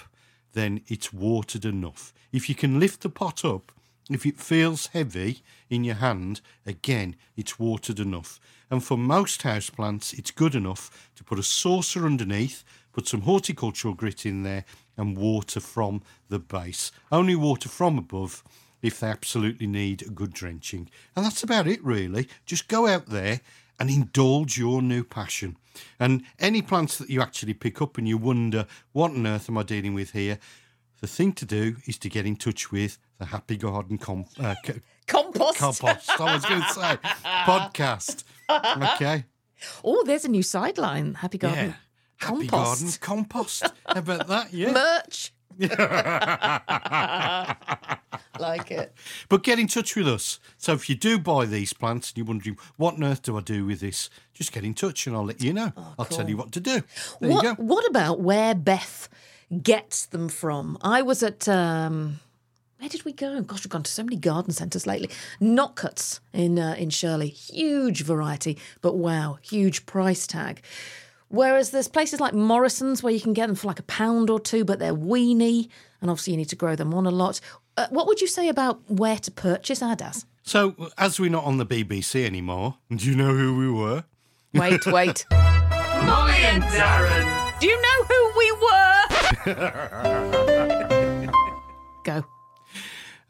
then 0.54 0.82
it's 0.88 1.14
watered 1.14 1.66
enough. 1.66 2.14
If 2.32 2.50
you 2.50 2.56
can 2.56 2.80
lift 2.80 3.02
the 3.02 3.10
pot 3.10 3.46
up, 3.46 3.72
if 4.10 4.26
it 4.26 4.40
feels 4.40 4.88
heavy 4.88 5.44
in 5.70 5.84
your 5.84 5.96
hand, 5.96 6.42
again, 6.66 7.16
it's 7.38 7.60
watered 7.60 8.00
enough. 8.00 8.40
And 8.72 8.84
for 8.84 8.98
most 8.98 9.42
houseplants, 9.44 10.18
it's 10.18 10.32
good 10.32 10.56
enough 10.56 11.10
to 11.18 11.24
put 11.24 11.38
a 11.38 11.44
saucer 11.44 12.06
underneath, 12.06 12.64
put 12.94 13.08
some 13.08 13.22
horticultural 13.22 13.94
grit 13.94 14.26
in 14.26 14.44
there, 14.44 14.64
and 14.96 15.18
water 15.18 15.60
from 15.60 16.02
the 16.30 16.40
base. 16.40 16.92
Only 17.12 17.36
water 17.36 17.68
from 17.68 17.98
above 17.98 18.44
if 18.82 19.00
they 19.00 19.08
absolutely 19.08 19.68
need 19.68 20.02
a 20.02 20.10
good 20.10 20.34
drenching. 20.34 20.90
And 21.16 21.26
that's 21.26 21.44
about 21.44 21.68
it, 21.68 21.84
really. 21.84 22.30
Just 22.46 22.70
go 22.70 22.88
out 22.88 23.08
there 23.08 23.42
and 23.80 23.90
indulge 23.90 24.58
your 24.58 24.82
new 24.82 25.04
passion. 25.04 25.58
And 26.00 26.24
any 26.40 26.62
plants 26.62 26.98
that 26.98 27.10
you 27.10 27.22
actually 27.22 27.54
pick 27.54 27.82
up 27.82 27.98
and 27.98 28.08
you 28.08 28.18
wonder, 28.18 28.68
what 28.94 29.12
on 29.12 29.28
earth 29.28 29.50
am 29.50 29.58
I 29.58 29.64
dealing 29.64 29.94
with 29.94 30.12
here? 30.12 30.40
The 31.02 31.08
thing 31.08 31.34
to 31.34 31.46
do 31.46 31.78
is 31.88 31.98
to 32.00 32.10
get 32.10 32.26
in 32.26 32.36
touch 32.36 32.72
with 32.72 33.00
the 33.18 33.26
Happy 33.26 33.58
Garden 33.58 33.98
com- 33.98 34.26
uh, 34.40 34.56
Compost. 35.12 35.58
Compost. 35.58 36.20
I 36.20 36.34
was 36.34 36.46
going 36.46 36.62
to 36.62 36.70
say 36.70 36.98
podcast. 37.46 38.24
Okay. 38.50 39.26
Oh, 39.84 40.04
there's 40.06 40.26
a 40.26 40.30
new 40.30 40.44
sideline. 40.44 41.16
Happy 41.16 41.38
Garden. 41.38 41.68
Yeah. 41.68 41.74
Happy 42.18 42.48
Compost. 42.48 42.52
Garden 42.52 42.92
compost. 43.00 43.64
How 43.86 44.00
about 44.00 44.28
that? 44.28 44.54
Yeah. 44.62 44.72
Merch. 44.72 45.34
like 48.40 48.72
it. 48.72 48.94
But 49.30 49.44
get 49.44 49.60
in 49.60 49.68
touch 49.68 49.96
with 49.96 50.08
us. 50.08 50.40
So 50.58 50.74
if 50.74 50.90
you 50.90 50.96
do 50.96 51.20
buy 51.20 51.46
these 51.46 51.74
plants 51.74 52.10
and 52.10 52.18
you're 52.18 52.26
wondering, 52.26 52.58
what 52.78 52.96
on 52.96 53.04
earth 53.04 53.22
do 53.24 53.38
I 53.38 53.42
do 53.42 53.66
with 53.66 53.82
this? 53.82 54.10
Just 54.34 54.52
get 54.52 54.64
in 54.64 54.74
touch 54.74 55.06
and 55.08 55.16
I'll 55.16 55.26
let 55.26 55.42
you 55.42 55.54
know. 55.54 55.72
I'll 56.00 56.06
tell 56.06 56.30
you 56.30 56.38
what 56.38 56.52
to 56.54 56.60
do. 56.60 56.82
There 57.20 57.30
what, 57.30 57.44
you 57.44 57.56
go. 57.56 57.62
what 57.62 57.88
about 57.90 58.22
where 58.22 58.56
Beth 58.56 59.10
gets 59.62 60.06
them 60.06 60.30
from? 60.30 60.78
I 60.82 61.02
was 61.02 61.22
at. 61.22 61.50
Um, 61.50 62.20
where 62.82 62.90
did 62.90 63.06
we 63.06 63.14
go? 63.14 63.40
Gosh, 63.44 63.64
we've 63.64 63.70
gone 63.70 63.84
to 63.84 63.92
so 63.92 64.02
many 64.02 64.16
garden 64.16 64.52
centres 64.54 64.88
lately. 64.88 65.12
Notcutts 65.40 66.20
in 66.34 66.58
uh, 66.58 66.74
in 66.80 66.90
Shirley, 66.90 67.28
huge 67.28 68.04
variety, 68.04 68.58
but 68.82 68.96
wow, 68.96 69.38
huge 69.44 69.86
price 69.86 70.26
tag. 70.26 70.64
Whereas 71.28 71.70
there's 71.70 71.88
places 71.88 72.20
like 72.20 72.34
Morrison's 72.34 73.04
where 73.04 73.14
you 73.14 73.22
can 73.22 73.34
get 73.34 73.46
them 73.46 73.56
for 73.56 73.68
like 73.68 73.78
a 73.78 73.84
pound 73.84 74.32
or 74.32 74.40
two, 74.40 74.66
but 74.66 74.80
they're 74.80 74.96
weeny, 74.96 75.70
and 76.02 76.10
obviously 76.10 76.34
you 76.34 76.38
need 76.38 76.50
to 76.50 76.56
grow 76.56 76.76
them 76.76 76.92
on 76.96 77.06
a 77.06 77.12
lot. 77.12 77.40
Uh, 77.78 77.86
what 77.92 78.08
would 78.08 78.20
you 78.20 78.26
say 78.26 78.50
about 78.50 78.82
where 78.90 79.18
to 79.18 79.30
purchase 79.30 79.82
Adas? 79.82 80.26
So 80.42 80.90
as 80.98 81.20
we're 81.20 81.30
not 81.30 81.44
on 81.44 81.58
the 81.58 81.68
BBC 81.68 82.26
anymore, 82.26 82.78
do 82.96 83.08
you 83.08 83.16
know 83.16 83.36
who 83.36 83.60
we 83.60 83.70
were? 83.70 84.06
Wait, 84.56 84.84
wait. 84.88 85.28
Molly 85.30 86.34
and 86.40 86.64
Darren. 86.64 87.60
Do 87.60 87.68
you 87.68 87.80
know 87.80 88.04
who 88.06 88.32
we 88.40 88.52
were? 88.64 89.06
Go. 92.04 92.26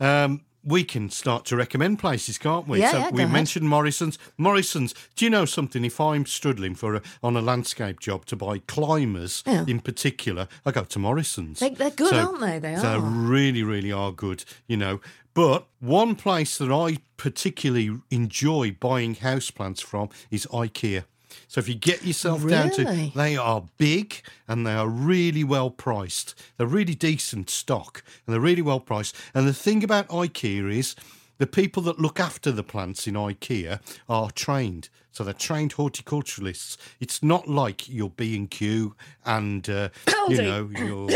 Um, 0.02 0.42
we 0.64 0.84
can 0.84 1.10
start 1.10 1.46
to 1.46 1.56
recommend 1.56 1.98
places, 1.98 2.38
can't 2.38 2.68
we? 2.68 2.82
Yeah, 2.82 2.92
so 2.92 2.98
yeah, 3.00 3.10
we 3.12 3.26
mentioned 3.26 3.68
Morrison's. 3.68 4.20
Morrison's. 4.38 4.94
Do 5.16 5.26
you 5.26 5.32
know 5.32 5.46
something? 5.46 5.84
If 5.84 6.00
I'm 6.00 6.26
struggling 6.28 6.76
for 6.76 6.96
a, 6.96 7.02
on 7.24 7.36
a 7.36 7.42
landscape 7.42 8.00
job 8.00 8.26
to 8.28 8.36
buy 8.36 8.60
climbers 8.68 9.44
Yeah. 9.48 9.66
in 9.68 9.80
particular, 9.80 10.48
I 10.66 10.72
go 10.72 10.84
to 10.84 11.00
Morrison's. 11.00 11.60
They- 11.62 11.70
they're 11.72 11.90
good, 11.90 12.10
So- 12.10 12.28
aren't 12.28 12.42
they? 12.42 12.60
They 12.60 12.76
are. 12.76 12.82
They 12.82 13.00
really, 13.00 13.64
really 13.64 13.92
are 13.92 14.12
good. 14.12 14.44
You 14.68 14.78
know. 14.78 15.02
But 15.34 15.66
one 15.80 16.16
place 16.16 16.58
that 16.58 16.72
I 16.72 16.98
particularly 17.16 17.98
enjoy 18.12 18.76
buying 18.80 19.16
houseplants 19.16 19.82
from 19.82 20.10
is 20.30 20.46
IKEA. 20.52 21.06
So 21.52 21.60
if 21.60 21.68
you 21.68 21.76
get 21.76 22.06
yourself 22.06 22.48
down 22.48 22.70
to, 22.72 22.86
Really? 22.86 23.12
they 23.14 23.36
are 23.36 23.66
big 23.78 24.22
and 24.48 24.66
they 24.66 24.72
are 24.72 24.88
really 24.88 25.44
well 25.44 25.70
priced. 25.70 26.34
They're 26.56 26.66
really 26.66 26.96
decent 26.96 27.50
stock 27.50 28.06
and 28.26 28.34
they're 28.34 28.40
really 28.40 28.62
well 28.62 28.80
priced. 28.80 29.18
And 29.34 29.46
the 29.46 29.54
thing 29.54 29.84
about 29.84 30.08
IKEA 30.08 30.72
is 30.72 30.96
the 31.40 31.48
people 31.48 31.84
that 31.84 32.00
look 32.00 32.22
after 32.22 32.54
the 32.54 32.64
plants 32.64 33.06
in 33.06 33.16
IKEA 33.16 33.82
are 34.08 34.32
trained. 34.32 34.88
So 35.12 35.26
they're 35.26 35.34
trained 35.34 35.76
horticulturalists. 35.76 36.78
It's 37.02 37.22
not 37.22 37.50
like 37.50 37.90
your 37.90 38.12
B 38.12 38.34
and 38.38 38.50
Q 38.50 38.96
and 39.26 39.70
uh, 39.70 39.90
you 40.30 40.38
know 40.38 40.72
your 40.78 41.12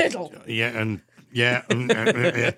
yeah 0.45 0.77
and. 0.77 0.99
Yeah, 1.31 1.63
and, 1.69 1.91
uh, 1.91 1.95
uh, 1.95 2.31
yeah, 2.33 2.51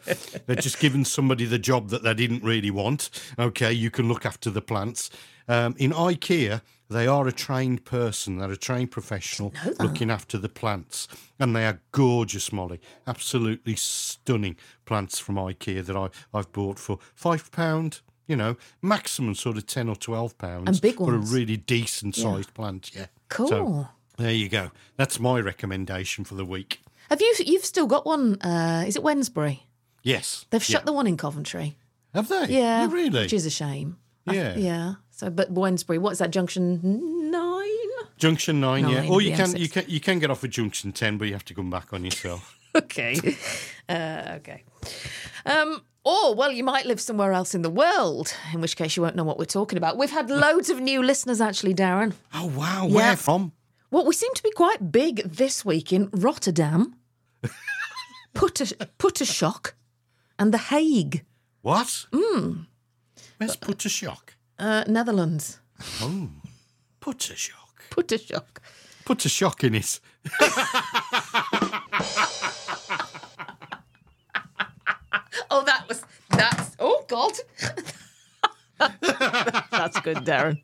they're 0.46 0.56
just 0.56 0.80
giving 0.80 1.04
somebody 1.04 1.46
the 1.46 1.58
job 1.58 1.90
that 1.90 2.04
they 2.04 2.14
didn't 2.14 2.44
really 2.44 2.70
want. 2.70 3.10
Okay, 3.40 3.74
you 3.74 3.90
can 3.90 4.08
look 4.08 4.24
after 4.24 4.52
the 4.52 4.62
plants. 4.62 5.10
Um, 5.48 5.74
in 5.80 5.92
IKEA, 5.94 6.62
they 6.90 7.08
are 7.08 7.28
a 7.28 7.32
trained 7.32 7.84
person. 7.86 8.38
They're 8.38 8.52
a 8.52 8.58
trained 8.58 8.92
professional 8.92 9.54
looking 9.80 10.10
after 10.10 10.38
the 10.38 10.50
plants, 10.50 11.08
and 11.40 11.56
they 11.56 11.66
are 11.66 11.82
gorgeous, 11.92 12.52
Molly. 12.52 12.80
Absolutely 13.06 13.76
stunning 13.76 14.56
plants 14.86 15.20
from 15.20 15.36
IKEA 15.36 15.86
that 15.86 15.96
I 15.96 16.10
I've 16.34 16.52
bought 16.52 16.80
for 16.80 17.00
five 17.16 17.52
pound. 17.52 18.02
You 18.28 18.36
know, 18.36 18.58
maximum 18.82 19.36
sort 19.36 19.56
of 19.56 19.66
ten 19.68 19.88
or 19.88 19.96
twelve 19.96 20.38
pounds 20.38 20.68
And 20.68 20.82
big 20.82 20.98
for 20.98 21.16
a 21.16 21.18
really 21.18 21.56
decent 21.56 22.18
Yeah. 22.18 22.24
sized 22.24 22.54
plant. 22.54 22.92
Yeah, 22.94 23.06
Cool. 23.30 23.48
So, 23.48 23.88
there 24.18 24.34
you 24.34 24.50
go. 24.50 24.72
That's 24.98 25.18
my 25.20 25.40
recommendation 25.40 26.26
for 26.26 26.36
the 26.36 26.44
week. 26.44 26.82
Have 27.10 27.22
you? 27.22 27.34
You've 27.46 27.64
still 27.64 27.88
got 27.88 28.06
one? 28.06 28.42
Uh, 28.42 28.84
is 28.86 28.98
it 28.98 29.02
Wednesbury? 29.04 29.62
Yes, 30.04 30.46
They've 30.50 30.64
shut 30.64 30.82
Yeah. 30.82 30.86
the 30.86 30.94
one 30.94 31.08
in 31.08 31.16
Coventry. 31.16 31.78
Have 32.14 32.28
they? 32.28 32.48
Yeah, 32.60 32.88
Oh, 32.90 32.92
really? 32.94 33.22
which 33.22 33.34
is 33.34 33.46
a 33.46 33.50
shame. 33.50 33.98
I- 34.28 34.34
Yeah. 34.36 34.94
So, 35.18 35.32
but 35.32 35.52
Wednesbury, 35.52 35.98
what 35.98 36.12
is 36.12 36.20
that 36.20 36.30
junction 36.30 37.32
nine? 37.32 37.66
Junction 38.18 38.60
nine, 38.60 38.88
yeah. 38.88 39.08
Or 39.10 39.20
you 39.20 39.36
can 39.36 39.48
M6. 39.50 39.58
you 39.60 39.68
can 39.68 39.84
you 39.88 40.00
can 40.00 40.20
get 40.20 40.30
off 40.30 40.44
at 40.44 40.52
Junction 40.52 40.92
ten, 40.92 41.18
but 41.18 41.26
you 41.28 41.34
have 41.34 41.46
to 41.46 41.56
come 41.56 41.72
back 41.72 41.92
on 41.92 42.06
yourself. 42.06 42.56
okay. 42.76 43.20
Uh, 43.90 44.34
okay. 44.36 44.64
Um, 45.44 45.82
or, 46.04 46.36
well, 46.36 46.52
you 46.52 46.64
might 46.64 46.86
live 46.86 47.02
somewhere 47.02 47.34
else 47.34 47.56
in 47.56 47.64
the 47.64 47.70
world, 47.70 48.32
in 48.54 48.62
which 48.62 48.76
case 48.78 48.96
you 48.96 49.02
won't 49.02 49.16
know 49.16 49.24
what 49.24 49.40
we're 49.40 49.46
talking 49.46 49.78
about. 49.78 49.98
We've 49.98 50.12
had 50.12 50.30
loads 50.30 50.70
of 50.70 50.80
new 50.82 51.02
listeners, 51.02 51.42
actually, 51.42 51.74
Darren. 51.74 52.14
Oh 52.34 52.46
wow, 52.56 52.86
Yeah. 52.88 52.96
where 52.96 53.16
from? 53.16 53.54
Well, 53.90 54.06
we 54.06 54.14
seem 54.14 54.34
to 54.36 54.44
be 54.44 54.52
quite 54.52 54.92
big 54.92 55.24
this 55.24 55.66
week 55.66 55.92
in 55.92 56.10
Rotterdam, 56.14 56.96
Put 58.36 58.56
Puttershoek, 59.00 59.72
and 60.38 60.54
The 60.54 60.60
Hague, 60.60 61.26
What? 61.62 62.06
Mm. 62.12 62.68
Where's 63.38 63.56
put 63.56 63.84
a 63.84 63.90
shock? 63.90 64.36
Uh, 64.60 64.84
Netherlands. 64.88 65.60
Oh, 66.02 66.30
put 67.00 67.30
a 67.30 67.36
shock. 67.36 67.84
Put 67.90 68.12
a 68.12 68.18
Shock. 68.18 68.62
Put 69.06 69.24
a 69.26 69.30
shock 69.30 69.64
in 69.64 69.76
it. 69.76 70.00
Oh, 75.50 75.64
that 75.66 75.88
was 75.88 76.04
that's. 76.30 76.76
Oh 76.80 77.06
God, 77.08 77.32
that's 79.72 80.00
good, 80.02 80.18
Darren. 80.18 80.62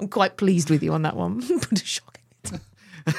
I'm 0.00 0.08
quite 0.08 0.36
pleased 0.36 0.70
with 0.70 0.82
you 0.82 0.92
on 0.92 1.02
that 1.02 1.16
one. 1.16 1.40
Put 1.60 1.80
a 1.80 1.84
shock 1.84 2.18
in 2.44 2.54
it. 2.56 3.14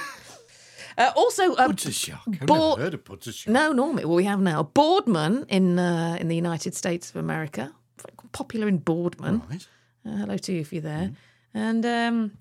Uh, 0.97 1.11
also, 1.15 1.53
uh, 1.55 1.67
Put 1.67 1.85
a 1.85 1.91
shock. 1.91 2.21
I've 2.27 2.45
Board- 2.45 2.77
never 2.77 2.81
heard 2.85 2.93
of 2.93 3.03
put 3.05 3.25
a 3.25 3.31
shock. 3.31 3.51
no, 3.51 3.71
normally, 3.71 4.05
well, 4.05 4.15
we 4.15 4.25
have 4.25 4.39
now 4.39 4.61
Boardman 4.63 5.45
in 5.49 5.79
uh, 5.79 6.17
in 6.19 6.27
the 6.27 6.35
United 6.35 6.75
States 6.75 7.09
of 7.09 7.15
America, 7.15 7.71
popular 8.31 8.67
in 8.67 8.77
Boardman. 8.77 9.41
Right. 9.49 9.67
Uh, 10.05 10.17
hello 10.17 10.37
to 10.37 10.53
you 10.53 10.61
if 10.61 10.73
you're 10.73 10.81
there. 10.81 11.11
And 11.53 11.85
um, 11.85 12.31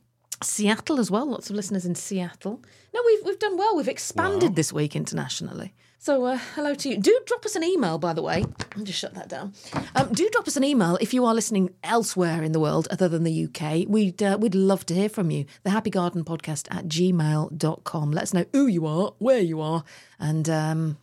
Seattle 0.42 0.98
as 1.00 1.10
well. 1.10 1.26
Lots 1.26 1.50
of 1.50 1.56
listeners 1.56 1.84
in 1.86 1.94
Seattle. 1.94 2.60
No, 2.94 3.00
we've 3.06 3.24
we've 3.24 3.38
done 3.38 3.56
well. 3.56 3.76
We've 3.76 3.88
expanded 3.88 4.50
Wow. 4.50 4.54
this 4.54 4.72
week 4.72 4.96
internationally. 4.96 5.72
So 5.98 6.24
uh, 6.24 6.38
hello 6.56 6.74
to 6.74 6.88
you. 6.88 6.98
Do 6.98 7.16
drop 7.26 7.46
us 7.46 7.54
an 7.54 7.62
email, 7.62 7.96
by 7.96 8.12
the 8.12 8.22
way. 8.22 8.44
I'll 8.76 8.82
just 8.82 8.98
shut 8.98 9.14
that 9.14 9.28
down. 9.28 9.52
Um, 9.94 10.12
do 10.12 10.28
drop 10.32 10.48
us 10.48 10.56
an 10.56 10.64
email 10.64 10.98
if 11.00 11.14
you 11.14 11.24
are 11.24 11.32
listening 11.32 11.70
elsewhere 11.84 12.42
in 12.42 12.50
the 12.50 12.58
world 12.58 12.88
other 12.90 13.08
than 13.08 13.22
the 13.22 13.44
UK. 13.44 13.86
We'd 13.88 14.20
uh, 14.20 14.36
we'd 14.40 14.56
love 14.56 14.84
to 14.86 14.94
hear 14.94 15.08
from 15.08 15.30
you. 15.30 15.44
The 15.62 15.70
Happy 15.70 15.90
Garden 15.90 16.24
Podcast 16.24 16.66
at 16.76 16.86
gmail.com. 16.86 18.10
Let 18.10 18.22
us 18.22 18.34
know 18.34 18.44
who 18.52 18.66
you 18.66 18.84
are, 18.86 19.12
where 19.18 19.38
you 19.38 19.60
are, 19.60 19.84
and 20.18 20.48
um, 20.50 20.96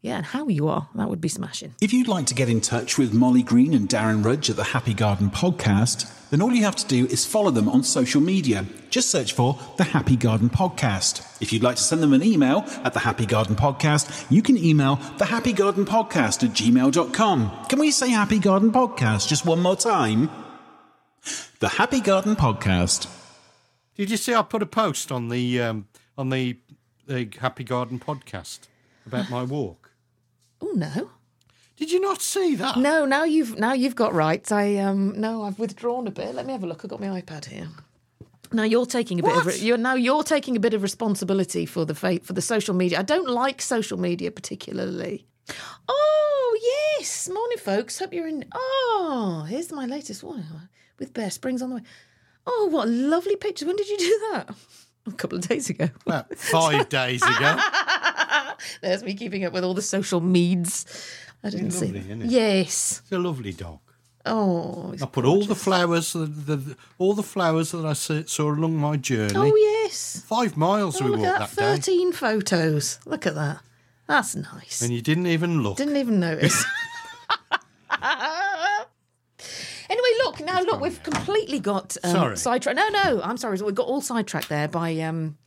yeah, 0.00 0.16
and 0.16 0.26
how 0.26 0.48
you 0.48 0.68
are. 0.68 0.88
That 0.94 1.08
would 1.08 1.20
be 1.20 1.28
smashing. 1.28 1.74
If 1.80 1.92
you'd 1.92 2.08
like 2.08 2.26
to 2.26 2.34
get 2.34 2.48
in 2.48 2.60
touch 2.60 2.98
with 2.98 3.12
Molly 3.12 3.42
Green 3.42 3.74
and 3.74 3.88
Darren 3.88 4.24
Rudge 4.24 4.48
at 4.48 4.56
the 4.56 4.64
Happy 4.64 4.94
Garden 4.94 5.30
Podcast, 5.30 6.12
then 6.30 6.42
all 6.42 6.52
you 6.52 6.64
have 6.64 6.76
to 6.76 6.86
do 6.86 7.06
is 7.06 7.24
follow 7.24 7.50
them 7.50 7.68
on 7.68 7.82
social 7.82 8.20
media. 8.20 8.64
Just 8.90 9.10
search 9.10 9.32
for 9.32 9.58
the 9.76 9.84
Happy 9.84 10.14
Garden 10.14 10.50
Podcast. 10.50 11.42
If 11.42 11.52
you'd 11.52 11.62
like 11.62 11.76
to 11.76 11.82
send 11.82 12.02
them 12.02 12.12
an 12.12 12.22
email 12.22 12.64
at 12.84 12.92
the 12.92 13.00
Happy 13.00 13.26
Garden 13.26 13.56
Podcast, 13.56 14.30
you 14.30 14.42
can 14.42 14.56
email 14.56 14.96
the 15.16 15.24
Happy 15.24 15.52
Garden 15.52 15.84
Podcast 15.84 16.44
at 16.44 16.50
gmail.com. 16.54 17.66
Can 17.68 17.78
we 17.78 17.90
say 17.90 18.10
Happy 18.10 18.38
Garden 18.38 18.70
Podcast 18.70 19.26
just 19.28 19.46
one 19.46 19.60
more 19.60 19.76
time? 19.76 20.30
The 21.60 21.70
Happy 21.70 22.00
Garden 22.00 22.36
Podcast. 22.36 23.08
Did 23.96 24.10
you 24.10 24.16
see 24.16 24.32
I 24.32 24.42
put 24.42 24.62
a 24.62 24.66
post 24.66 25.10
on 25.10 25.28
the 25.28 25.60
um, 25.60 25.88
on 26.16 26.30
the 26.30 26.56
the 27.06 27.28
Happy 27.40 27.64
Garden 27.64 27.98
podcast 27.98 28.60
about 29.06 29.28
my 29.28 29.42
walk? 29.42 29.77
Oh 30.60 30.72
no. 30.74 31.10
Did 31.76 31.92
you 31.92 32.00
not 32.00 32.20
see 32.20 32.56
that? 32.56 32.76
No, 32.76 33.04
now 33.04 33.22
you've 33.24 33.58
now 33.58 33.72
you've 33.72 33.94
got 33.94 34.12
right. 34.12 34.50
I 34.50 34.76
um 34.78 35.20
no, 35.20 35.42
I've 35.44 35.58
withdrawn 35.58 36.06
a 36.06 36.10
bit. 36.10 36.34
Let 36.34 36.44
me 36.46 36.52
have 36.52 36.64
a 36.64 36.66
look. 36.66 36.84
I've 36.84 36.90
got 36.90 37.00
my 37.00 37.20
iPad 37.20 37.44
here. 37.46 37.68
Now 38.52 38.62
you're 38.64 38.86
taking 38.86 39.20
a 39.20 39.22
bit 39.22 39.36
of 39.36 39.44
What? 39.46 39.60
you're 39.60 39.76
now 39.76 39.94
you're 39.94 40.24
taking 40.24 40.56
a 40.56 40.60
bit 40.60 40.74
of 40.74 40.82
responsibility 40.82 41.66
for 41.66 41.84
the 41.84 41.94
fate 41.94 42.24
for 42.24 42.32
the 42.32 42.42
social 42.42 42.74
media. 42.74 42.98
I 42.98 43.02
don't 43.02 43.28
like 43.28 43.60
social 43.62 43.98
media 43.98 44.30
particularly. 44.30 45.26
Oh 45.88 46.58
yes, 46.98 47.28
morning 47.28 47.58
folks. 47.58 47.98
Hope 47.98 48.12
you're 48.12 48.26
in. 48.28 48.44
Oh, 48.54 49.46
here's 49.48 49.70
my 49.70 49.86
latest 49.86 50.22
one 50.24 50.44
with 50.98 51.12
Bear 51.14 51.30
Springs 51.30 51.62
on 51.62 51.70
the 51.70 51.76
way. 51.76 51.82
Oh, 52.46 52.68
what 52.72 52.88
lovely 52.88 53.36
pictures. 53.36 53.66
When 53.66 53.76
did 53.76 53.88
you 53.88 53.98
do 53.98 54.20
that? 54.32 54.54
A 55.06 55.12
couple 55.12 55.38
of 55.38 55.46
days 55.48 55.70
ago. 55.70 55.88
About 56.06 56.34
five 56.36 56.88
days 56.90 57.22
ago. 57.22 57.32
There's 58.82 59.02
me 59.02 59.14
keeping 59.14 59.44
up 59.44 59.52
with 59.52 59.64
all 59.64 59.74
the 59.74 59.82
social 59.82 60.20
meds. 60.20 60.84
I 61.42 61.50
didn't 61.50 61.70
see. 61.72 61.86
lovely, 61.86 62.00
isn't 62.00 62.22
it? 62.22 62.30
Yes. 62.30 63.00
It's 63.04 63.12
a 63.12 63.18
lovely 63.18 63.52
dog. 63.52 63.78
Oh, 64.26 64.94
I 65.00 65.06
put 65.06 65.24
all 65.24 65.42
the 65.44 65.54
flowers, 65.54 66.12
the, 66.12 66.26
the, 66.26 66.76
all 66.98 67.14
the 67.14 67.22
flowers 67.22 67.70
that 67.70 67.86
I 67.86 67.92
saw, 67.94 68.50
along 68.50 68.76
my 68.76 68.96
journey. 68.96 69.32
Oh 69.34 69.54
yes. 69.56 70.22
Five 70.26 70.56
miles 70.56 71.00
Oh, 71.00 71.04
we 71.06 71.10
walked 71.12 71.24
at 71.24 71.38
that, 71.38 71.50
that. 71.52 71.56
day, 71.56 71.92
13 71.92 72.12
photos. 72.12 72.98
Look 73.06 73.26
at 73.26 73.34
that. 73.36 73.60
That's 74.06 74.34
nice. 74.36 74.82
and 74.82 74.92
you 74.92 75.00
didn't 75.00 75.28
even 75.28 75.62
look. 75.62 75.76
Didn't 75.78 75.96
even 75.96 76.18
notice. 76.20 76.64
anyway, 79.90 80.08
look, 80.24 80.40
now 80.40 80.60
look, 80.62 80.80
we've 80.80 81.02
completely 81.02 81.60
got 81.60 81.96
um, 82.04 82.36
sidetracked. 82.36 82.76
No, 82.76 82.88
no, 82.88 83.20
I'm 83.22 83.36
sorry. 83.36 83.58
We've 83.62 83.74
got 83.74 83.86
all 83.86 84.00
sidetracked 84.00 84.48
there 84.48 84.68
by 84.68 84.98
um, 85.00 85.38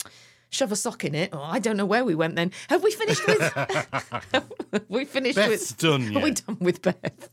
shove 0.51 0.71
a 0.71 0.75
sock 0.75 1.03
in 1.03 1.15
it. 1.15 1.29
Oh, 1.33 1.41
I 1.41 1.59
don't 1.59 1.77
know 1.77 1.85
where 1.85 2.05
we 2.05 2.13
went 2.13 2.35
then. 2.35 2.51
Have 2.69 2.83
we 2.83 2.91
finished 2.91 3.25
with? 3.25 3.41
We 4.87 5.03
finished 5.05 5.35
Beth's 5.35 5.71
with? 5.71 5.77
done, 5.79 6.15
Are 6.17 6.21
we 6.21 6.31
done 6.31 6.57
with 6.61 6.81
Beth? 6.81 7.29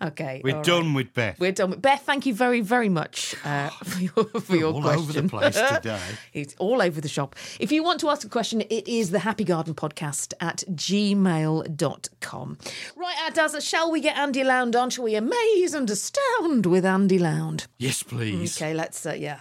Okay, 0.00 0.40
We're 0.42 0.52
all 0.52 0.56
right. 0.58 0.66
done 0.66 0.94
with 0.94 1.12
Beth. 1.12 1.38
We're 1.38 1.52
done 1.52 1.70
with 1.70 1.82
Beth. 1.82 2.02
Thank 2.02 2.24
you 2.24 2.32
very, 2.32 2.60
very 2.62 2.88
much 2.88 3.34
uh, 3.44 3.68
for 3.84 4.00
your 4.00 4.24
for 4.40 4.56
your 4.56 4.72
all 4.72 4.80
question. 4.82 5.02
over 5.02 5.12
the 5.12 5.28
place 5.28 5.54
today. 5.54 6.00
it's 6.32 6.54
all 6.58 6.80
over 6.80 7.00
the 7.00 7.08
shop. 7.08 7.36
If 7.60 7.72
you 7.72 7.82
want 7.82 8.00
to 8.00 8.08
ask 8.08 8.24
a 8.26 8.28
question, 8.28 8.62
it 8.62 8.88
is 8.88 9.10
the 9.10 9.18
Happy 9.18 9.44
Garden 9.44 9.74
Podcast 9.74 10.32
at 10.40 10.64
gmail.com. 10.70 12.58
Right, 12.96 13.38
our 13.38 13.60
shall 13.60 13.90
we 13.90 14.00
get 14.00 14.16
Andy 14.16 14.44
Lound 14.44 14.74
on? 14.76 14.90
Shall 14.90 15.04
we 15.04 15.14
amaze 15.14 15.74
and 15.74 15.90
astound 15.90 16.66
with 16.66 16.84
Andy 16.86 17.18
Lound? 17.18 17.66
Yes, 17.78 18.02
please. 18.02 18.56
Okay, 18.56 18.72
let's, 18.72 19.04
uh, 19.04 19.12
yeah. 19.12 19.40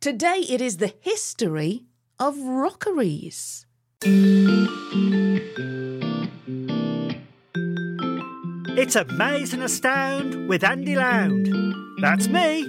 Today 0.00 0.44
it 0.48 0.60
is 0.60 0.78
the 0.78 0.92
history 1.00 1.84
of 2.18 2.38
rockeries. 2.38 3.66
It's 8.78 8.96
Amaze 8.96 9.52
and 9.52 9.62
Astound 9.62 10.48
with 10.48 10.64
Andy 10.64 10.96
Lound. 10.96 11.46
That's 12.00 12.28
me. 12.28 12.62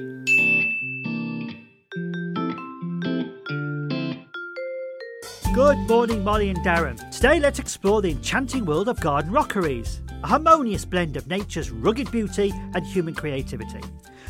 Good 5.54 5.78
morning, 5.88 6.24
Molly 6.24 6.50
and 6.50 6.60
Darren. 6.60 6.98
Today, 7.10 7.40
let's 7.40 7.60
explore 7.60 8.02
the 8.02 8.12
enchanting 8.12 8.66
world 8.66 8.90
of 8.90 9.00
garden 9.00 9.32
rockeries, 9.32 10.02
a 10.24 10.28
harmonious 10.28 10.84
blend 10.84 11.16
of 11.16 11.28
nature's 11.28 11.72
rugged 11.72 12.12
beauty 12.12 12.54
and 12.74 12.86
human 12.86 13.16
creativity. 13.16 13.82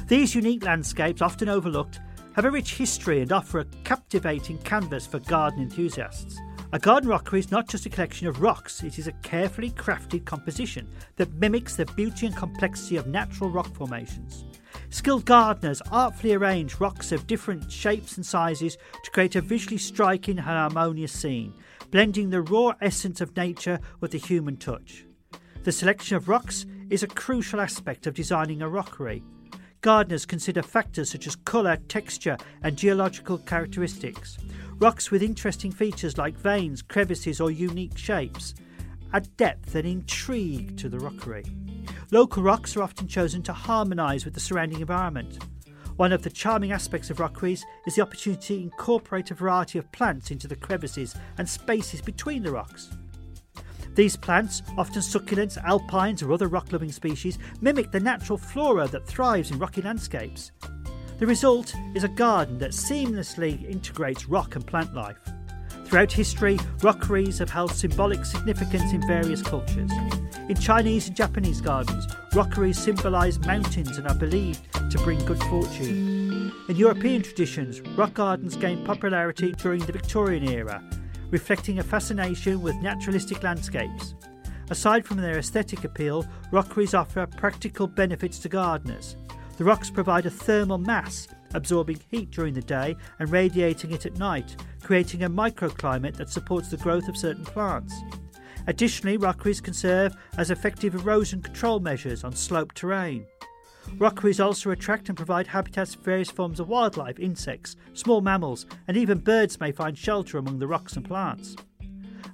These 0.08 0.36
unique 0.36 0.64
landscapes, 0.64 1.22
often 1.22 1.50
overlooked, 1.50 2.00
have 2.38 2.46
a 2.46 2.52
rich 2.52 2.76
history 2.76 3.22
and 3.22 3.32
offer 3.32 3.58
a 3.58 3.66
captivating 3.84 4.60
canvas 4.60 5.08
for 5.08 5.18
garden 5.22 5.60
enthusiasts. 5.60 6.38
A 6.72 6.78
garden 6.78 7.10
rockery 7.10 7.40
is 7.40 7.50
not 7.50 7.68
just 7.68 7.88
a 7.88 7.90
collection 7.90 8.28
of 8.28 8.44
rocks, 8.44 8.84
it 8.84 9.00
is 9.00 9.08
a 9.08 9.12
carefully 9.24 9.72
crafted 9.72 10.24
composition 10.24 10.88
that 11.16 11.34
mimics 11.34 11.76
the 11.76 11.88
beauty 11.88 12.28
and 12.28 12.36
complexity 12.36 12.96
of 12.96 13.08
natural 13.08 13.50
rock 13.50 13.74
formations. 13.74 14.46
Skilled 14.92 15.26
gardeners 15.26 15.82
artfully 15.92 16.36
arrange 16.36 16.80
rocks 16.80 17.12
of 17.12 17.26
different 17.26 17.72
shapes 17.72 18.18
and 18.18 18.26
sizes 18.26 18.78
to 19.04 19.10
create 19.10 19.36
a 19.36 19.42
visually 19.42 19.80
striking 19.80 20.38
and 20.38 20.46
harmonious 20.46 21.12
scene, 21.12 21.56
blending 21.90 22.30
the 22.30 22.44
raw 22.44 22.72
essence 22.82 23.20
of 23.20 23.36
nature 23.36 23.80
with 24.00 24.12
the 24.12 24.20
human 24.20 24.58
touch. 24.58 25.08
The 25.64 25.72
selection 25.72 26.16
of 26.16 26.30
rocks 26.30 26.68
is 26.92 27.02
a 27.02 27.08
crucial 27.08 27.60
aspect 27.60 28.06
of 28.06 28.14
designing 28.14 28.62
a 28.62 28.70
rockery. 28.70 29.24
Gardeners 29.82 30.26
consider 30.26 30.62
factors 30.62 31.12
such 31.12 31.28
as 31.28 31.36
colour, 31.36 31.78
texture, 31.88 32.38
and 32.64 32.78
geological 32.78 33.38
characteristics. 33.38 34.38
Rocks 34.80 35.12
with 35.12 35.24
interesting 35.24 35.72
features 35.72 36.18
like 36.18 36.38
veins, 36.38 36.82
crevices, 36.82 37.40
or 37.40 37.52
unique 37.52 37.98
shapes 37.98 38.54
add 39.14 39.36
depth 39.38 39.76
and 39.76 39.88
intrigue 39.88 40.78
to 40.78 40.90
the 40.90 41.00
rockery. 41.00 41.46
Local 42.12 42.44
rocks 42.44 42.76
are 42.76 42.84
often 42.84 43.08
chosen 43.08 43.42
to 43.44 43.54
harmonise 43.54 44.26
with 44.26 44.34
the 44.34 44.40
surrounding 44.40 44.82
environment. 44.82 45.44
One 45.96 46.12
of 46.12 46.22
the 46.22 46.30
charming 46.30 46.72
aspects 46.72 47.10
of 47.10 47.20
rockeries 47.20 47.66
is 47.86 47.96
the 47.96 48.02
opportunity 48.02 48.58
to 48.58 48.64
incorporate 48.64 49.32
a 49.32 49.36
variety 49.36 49.80
of 49.80 49.92
plants 49.92 50.30
into 50.30 50.48
the 50.48 50.56
crevices 50.56 51.16
and 51.38 51.48
spaces 51.48 52.02
between 52.02 52.44
the 52.44 52.52
rocks. 52.52 52.90
These 53.98 54.16
plants, 54.16 54.62
often 54.78 55.02
succulents, 55.02 55.58
alpines, 55.64 56.22
or 56.22 56.32
other 56.32 56.48
rock 56.48 56.72
loving 56.72 56.92
species, 56.92 57.40
mimic 57.62 57.90
the 57.90 58.00
natural 58.00 58.38
flora 58.38 58.88
that 58.90 59.08
thrives 59.08 59.50
in 59.50 59.58
rocky 59.58 59.82
landscapes. 59.82 60.52
The 61.18 61.26
result 61.26 61.74
is 61.96 62.04
a 62.04 62.10
garden 62.10 62.60
that 62.60 62.74
seamlessly 62.74 63.68
integrates 63.68 64.30
rock 64.30 64.56
and 64.56 64.64
plant 64.68 64.94
life. 64.94 65.18
Throughout 65.86 66.12
history, 66.12 66.60
rockeries 66.84 67.40
have 67.40 67.50
held 67.50 67.72
symbolic 67.72 68.24
significance 68.24 68.94
in 68.94 69.02
various 69.08 69.42
cultures. 69.42 69.90
In 70.48 70.56
Chinese 70.62 71.08
and 71.08 71.18
Japanese 71.18 71.60
gardens, 71.60 72.06
rockeries 72.36 72.78
symbolise 72.78 73.40
mountains 73.40 73.98
and 73.98 74.08
are 74.08 74.14
believed 74.14 74.62
to 74.92 75.00
bring 75.00 75.26
good 75.26 75.42
fortune. 75.46 76.54
In 76.70 76.76
European 76.76 77.24
traditions, 77.24 77.82
rock 77.98 78.14
gardens 78.14 78.58
gained 78.58 78.86
popularity 78.86 79.54
during 79.54 79.84
the 79.88 79.92
Victorian 79.92 80.48
era, 80.48 80.84
reflecting 81.30 81.80
a 81.80 81.84
fascination 81.84 82.62
with 82.62 82.76
naturalistic 82.78 83.44
landscapes. 83.44 84.16
Aside 84.70 85.06
from 85.06 85.18
their 85.18 85.38
aesthetic 85.38 85.84
appeal, 85.84 86.26
rockeries 86.52 86.94
offer 86.94 87.26
practical 87.26 87.88
benefits 87.88 88.40
to 88.40 88.50
gardeners. 88.50 89.16
The 89.58 89.64
rocks 89.64 89.90
provide 89.90 90.26
a 90.26 90.30
thermal 90.30 90.78
mass, 90.78 91.28
absorbing 91.54 92.00
heat 92.12 92.32
during 92.32 92.54
the 92.54 92.62
day 92.62 92.96
and 93.20 93.32
radiating 93.32 93.92
it 93.92 94.06
at 94.06 94.18
night, 94.18 94.56
creating 94.84 95.24
a 95.24 95.30
microclimate 95.30 96.16
that 96.18 96.30
supports 96.30 96.70
the 96.70 96.78
growth 96.78 97.08
of 97.08 97.18
certain 97.18 97.46
plants. 97.46 97.96
Additionally, 98.68 99.18
rockeries 99.18 99.62
can 99.62 99.74
serve 99.74 100.14
as 100.38 100.52
effective 100.52 100.94
erosion 100.94 101.42
control 101.42 101.80
measures 101.80 102.24
on 102.26 102.34
sloped 102.34 102.76
terrain. 102.76 103.26
Rockeries 103.98 104.40
also 104.40 104.72
attract 104.72 105.10
and 105.10 105.18
provide 105.18 105.48
habitats 105.48 105.96
for 105.96 106.02
various 106.02 106.30
forms 106.30 106.60
of 106.60 106.68
wildlife, 106.68 107.20
insects, 107.20 107.76
small 107.94 108.22
mammals, 108.22 108.66
and 108.88 108.96
even 108.96 109.18
birds 109.18 109.60
may 109.60 109.72
find 109.72 109.98
shelter 109.98 110.38
among 110.38 110.60
the 110.60 110.68
rocks 110.68 110.96
and 110.96 111.06
plants. 111.06 111.56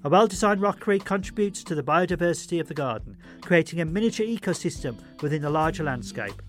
A 0.04 0.10
well 0.10 0.28
designed 0.28 0.62
rockery 0.62 1.00
contributes 1.00 1.64
to 1.64 1.76
the 1.76 1.84
biodiversity 1.84 2.60
of 2.60 2.68
the 2.68 2.74
garden, 2.74 3.16
creating 3.42 3.80
a 3.80 3.86
miniature 3.86 4.26
ecosystem 4.26 4.98
within 5.22 5.42
the 5.42 5.50
larger 5.50 5.84
landscape. 5.84 6.42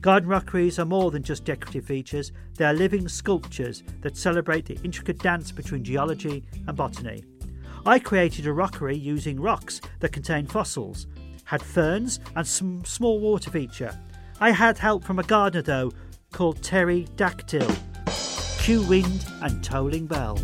Garden 0.00 0.28
rockeries 0.28 0.78
are 0.78 0.84
more 0.84 1.10
than 1.10 1.22
just 1.22 1.44
decorative 1.44 1.84
features, 1.84 2.32
they 2.56 2.64
are 2.64 2.74
living 2.74 3.08
sculptures 3.08 3.84
that 4.00 4.16
celebrate 4.16 4.66
the 4.66 4.78
intricate 4.82 5.18
dance 5.18 5.52
between 5.52 5.84
geology 5.84 6.44
and 6.66 6.76
botany. 6.76 7.24
I 7.86 7.98
created 7.98 8.46
a 8.46 8.52
rockery 8.52 8.96
using 8.96 9.40
rocks 9.40 9.80
that 10.00 10.12
contain 10.12 10.46
fossils, 10.46 11.06
had 11.44 11.62
ferns, 11.62 12.20
and 12.36 12.46
some 12.46 12.84
small 12.84 13.20
water 13.20 13.50
feature. 13.50 13.96
I 14.40 14.50
had 14.52 14.78
help 14.78 15.04
from 15.04 15.18
a 15.18 15.24
gardener 15.24 15.62
though, 15.62 15.92
called 16.32 16.62
Terry 16.62 17.06
Dactyl. 17.16 17.68
Cue 18.68 18.82
Wind, 18.82 19.24
and 19.40 19.64
Tolling 19.64 20.06
Bell. 20.06 20.36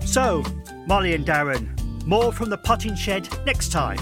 So, 0.00 0.42
Molly 0.86 1.14
and 1.14 1.26
Darren, 1.26 1.68
more 2.06 2.32
from 2.32 2.48
the 2.48 2.56
potting 2.56 2.94
shed 2.94 3.28
next 3.44 3.72
time. 3.72 3.98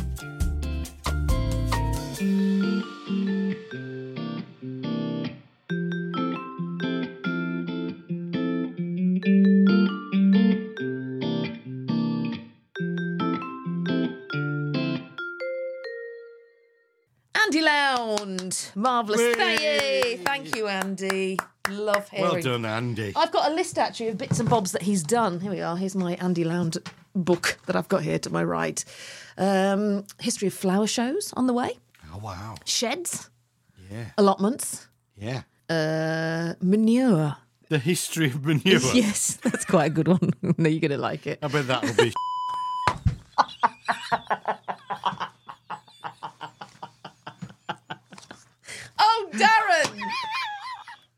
Marvellous. 18.75 19.37
Yay. 19.37 20.21
Thank 20.25 20.57
you, 20.57 20.67
Andy. 20.69 21.39
Love 21.71 22.09
hearing. 22.11 22.33
Well 22.33 22.43
done, 22.43 22.65
Andy. 22.67 23.13
I've 23.17 23.33
got 23.33 23.51
a 23.51 23.55
list 23.55 23.79
actually 23.79 24.09
of 24.09 24.19
bits 24.19 24.39
and 24.41 24.49
bobs 24.49 24.73
that 24.73 24.83
he's 24.83 25.03
done. 25.03 25.41
Here 25.41 25.51
we 25.51 25.61
are. 25.61 25.77
Here's 25.77 25.97
my 25.97 26.15
Andy 26.15 26.45
Lound 26.45 26.77
book 27.15 27.59
that 27.67 27.77
I've 27.77 27.89
got 27.89 28.03
here 28.03 28.19
to 28.19 28.31
my 28.31 28.45
right. 28.45 28.85
Um, 29.39 30.05
history 30.21 30.49
of 30.49 30.55
flower 30.55 30.87
shows 30.87 31.33
on 31.37 31.47
the 31.47 31.53
way. 31.53 31.79
Oh, 32.13 32.19
wow. 32.19 32.57
Sheds. 32.65 33.31
Yeah. 33.91 34.07
Allotments. 34.19 34.89
Yeah. 35.17 35.43
Uh, 35.69 36.55
manure. 36.61 37.37
The 37.69 37.79
history 37.79 38.27
of 38.27 38.45
manure. 38.45 38.81
Yes, 38.95 39.39
that's 39.43 39.65
quite 39.65 39.87
a 39.87 39.91
good 39.91 40.09
one. 40.09 40.31
no, 40.59 40.69
you're 40.69 40.81
going 40.81 40.91
to 40.91 40.99
like 40.99 41.27
it. 41.27 41.39
I 41.43 41.49
bet 41.49 41.67
that'll 41.67 41.95
be. 41.95 42.13
Oh, 48.97 49.24
Darren! 49.39 50.01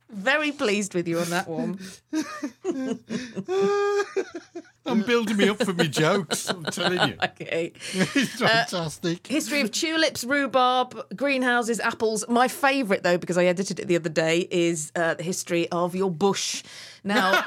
Very 0.08 0.52
pleased 0.52 0.94
with 0.94 1.08
you 1.08 1.18
on 1.18 1.30
that 1.30 1.48
one. 1.48 1.80
I'm 4.86 5.02
building 5.02 5.36
me 5.36 5.48
up 5.48 5.62
for 5.62 5.72
my 5.72 5.86
jokes. 5.86 6.48
I'm 6.48 6.64
telling 6.64 7.10
you. 7.10 7.16
okay. 7.22 7.72
It's 7.92 8.38
fantastic. 8.38 9.26
History 9.26 9.60
of 9.60 9.72
tulips, 9.72 10.24
rhubarb, 10.24 11.16
greenhouses, 11.16 11.80
apples. 11.80 12.24
My 12.28 12.48
favourite, 12.48 13.02
though, 13.02 13.18
because 13.18 13.36
I 13.36 13.46
edited 13.46 13.80
it 13.80 13.88
the 13.88 13.96
other 13.96 14.08
day, 14.08 14.46
is 14.50 14.92
uh, 14.94 15.14
the 15.14 15.22
history 15.22 15.68
of 15.70 15.94
your 15.94 16.10
bush. 16.10 16.62
Now, 17.02 17.42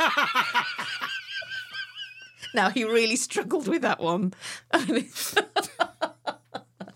now 2.53 2.69
he 2.69 2.84
really 2.84 3.15
struggled 3.15 3.67
with 3.67 3.84
that 3.84 3.99
one. 3.99 4.34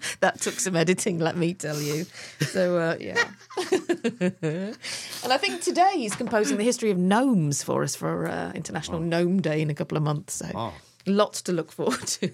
that 0.20 0.42
took 0.42 0.60
some 0.60 0.76
editing, 0.76 1.20
let 1.20 1.38
me 1.38 1.54
tell 1.54 1.80
you. 1.82 2.06
So, 2.42 2.78
uh, 2.78 2.98
yeah. 3.00 3.24
and 4.12 5.32
I 5.32 5.38
think 5.38 5.62
today 5.62 5.94
he's 5.96 6.16
composing 6.16 6.58
the 6.58 6.64
history 6.64 6.90
of 6.92 6.98
gnomes 6.98 7.64
for 7.64 7.84
us 7.84 7.96
for 7.96 8.28
uh, 8.28 8.52
International 8.54 9.00
Gnome 9.00 9.42
Day 9.42 9.62
in 9.62 9.70
a 9.70 9.76
couple 9.76 9.98
of 9.98 10.04
months. 10.04 10.36
So. 10.36 10.50
Oh. 10.54 10.74
Lots 11.06 11.42
to 11.44 11.52
look 11.52 11.70
forward 11.70 12.08
to. 12.08 12.28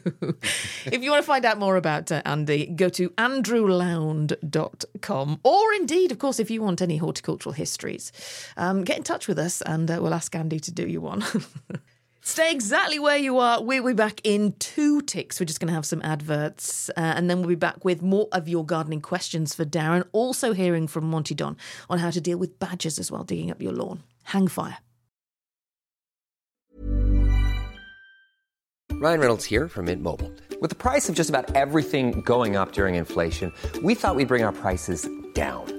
if 0.86 1.01
you 1.01 1.10
want 1.10 1.23
to 1.23 1.27
find 1.27 1.43
out 1.43 1.58
more 1.58 1.75
about 1.75 2.12
uh, 2.12 2.21
Andy, 2.23 2.67
go 2.67 2.88
to 2.89 3.10
andrewlound.com. 3.12 5.39
Or 5.41 5.73
indeed, 5.73 6.12
of 6.12 6.19
course, 6.19 6.39
if 6.39 6.51
you 6.51 6.62
want 6.62 6.79
any 6.79 6.97
horticultural 6.97 7.53
histories, 7.53 8.12
um, 8.58 8.84
get 8.84 8.97
in 8.97 9.03
touch 9.03 9.27
with 9.27 9.39
us 9.39 9.63
and 9.63 9.89
uh, 9.89 9.97
we'll 9.99 10.13
ask 10.13 10.36
Andy 10.36 10.60
to 10.60 10.71
do 10.71 10.88
you 10.88 11.01
one. 11.01 11.23
Stay 12.30 12.52
exactly 12.52 13.00
where 13.00 13.18
you 13.18 13.39
are. 13.39 13.62
We'll 13.62 13.84
be 13.84 13.94
back 13.94 14.22
in 14.24 14.54
two 14.60 15.02
ticks. 15.02 15.39
We're 15.39 15.48
just 15.48 15.60
going 15.60 15.70
to 15.70 15.74
have 15.74 15.84
some 15.84 16.00
adverts. 16.04 16.89
Uh, 16.89 17.00
and 17.00 17.28
then 17.28 17.39
we'll 17.39 17.50
be 17.50 17.56
back 17.56 17.84
with 17.84 18.04
more 18.04 18.28
of 18.32 18.48
your 18.48 18.63
gardening 18.63 19.02
questions 19.02 19.56
for 19.56 19.65
Darren. 19.65 20.06
Also, 20.12 20.54
hearing 20.54 20.86
from 20.88 21.10
Monty 21.10 21.34
Don 21.34 21.58
on 21.89 21.98
how 21.98 22.12
to 22.12 22.22
deal 22.22 22.38
with 22.38 22.60
badgers 22.60 23.00
as 23.00 23.12
well, 23.12 23.24
digging 23.24 23.50
up 23.50 23.63
your 23.63 23.74
lawn. 23.74 24.04
Hang 24.26 24.48
fire. 24.48 24.78
Ryan 28.92 29.20
Reynolds 29.20 29.46
here 29.46 29.68
from 29.68 29.86
Mint 29.86 30.04
Mobile. 30.04 30.32
With 30.62 30.70
the 30.70 30.76
price 30.76 31.10
of 31.10 31.15
just 31.15 31.32
about 31.32 31.56
everything 31.56 32.22
going 32.22 32.56
up 32.56 32.74
during 32.74 32.94
inflation, 32.94 33.52
we 33.82 33.96
thought 33.96 34.15
we'd 34.15 34.28
bring 34.28 34.44
our 34.44 34.54
prices 34.54 35.10
down. 35.34 35.79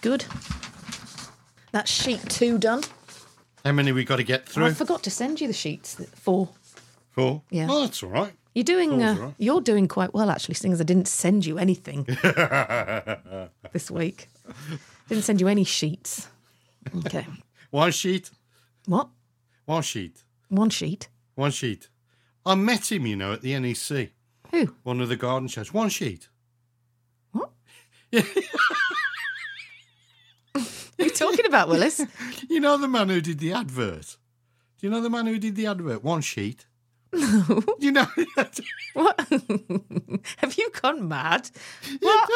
Good. 0.00 0.24
That's 1.72 1.90
sheet 1.90 2.20
two 2.28 2.58
done. 2.58 2.82
How 3.64 3.72
many 3.72 3.92
we 3.92 4.04
got 4.04 4.16
to 4.16 4.24
get 4.24 4.48
through? 4.48 4.66
I 4.66 4.72
forgot 4.72 5.02
to 5.04 5.10
send 5.10 5.40
you 5.40 5.46
the 5.46 5.52
sheets. 5.52 5.94
Four. 6.14 6.48
Four. 7.10 7.42
Yeah. 7.50 7.66
Oh, 7.70 7.82
that's 7.82 8.02
all 8.02 8.10
right. 8.10 8.32
You're 8.54 8.64
doing. 8.64 9.02
Uh. 9.02 9.32
You're 9.38 9.60
doing 9.60 9.86
quite 9.86 10.12
well, 10.14 10.30
actually, 10.30 10.54
seeing 10.54 10.72
as 10.72 10.80
I 10.80 10.84
didn't 10.84 11.08
send 11.08 11.46
you 11.46 11.58
anything 11.58 12.04
this 13.72 13.90
week. 13.90 14.28
Didn't 15.08 15.24
send 15.24 15.40
you 15.40 15.48
any 15.48 15.64
sheets. 15.64 16.28
Okay. 17.06 17.26
One 17.70 17.92
sheet. 17.92 18.30
What? 18.86 19.08
One 19.66 19.82
sheet. 19.82 20.24
One 20.48 20.70
sheet. 20.70 21.08
One 21.36 21.52
sheet. 21.52 21.88
I 22.44 22.54
met 22.56 22.90
him, 22.90 23.06
you 23.06 23.14
know, 23.16 23.34
at 23.34 23.42
the 23.42 23.58
NEC. 23.58 24.10
Who? 24.50 24.74
One 24.82 25.00
of 25.00 25.08
the 25.08 25.16
garden 25.16 25.46
shows. 25.46 25.72
One 25.72 25.90
sheet. 25.90 26.28
What 27.32 27.52
are 31.00 31.04
you 31.04 31.10
talking 31.10 31.46
about, 31.46 31.68
Willis? 31.68 32.04
You 32.48 32.60
know 32.60 32.76
the 32.76 32.88
man 32.88 33.08
who 33.08 33.20
did 33.20 33.38
the 33.38 33.52
advert? 33.52 34.16
Do 34.78 34.86
you 34.86 34.90
know 34.90 35.00
the 35.00 35.10
man 35.10 35.26
who 35.26 35.38
did 35.38 35.54
the 35.54 35.66
advert? 35.66 36.02
One 36.02 36.20
sheet. 36.20 36.66
No. 37.12 37.62
You 37.78 37.92
know. 37.92 38.06
what? 38.94 39.20
Have 40.38 40.54
you 40.58 40.70
gone 40.82 41.06
mad? 41.08 41.50
What? 42.00 42.30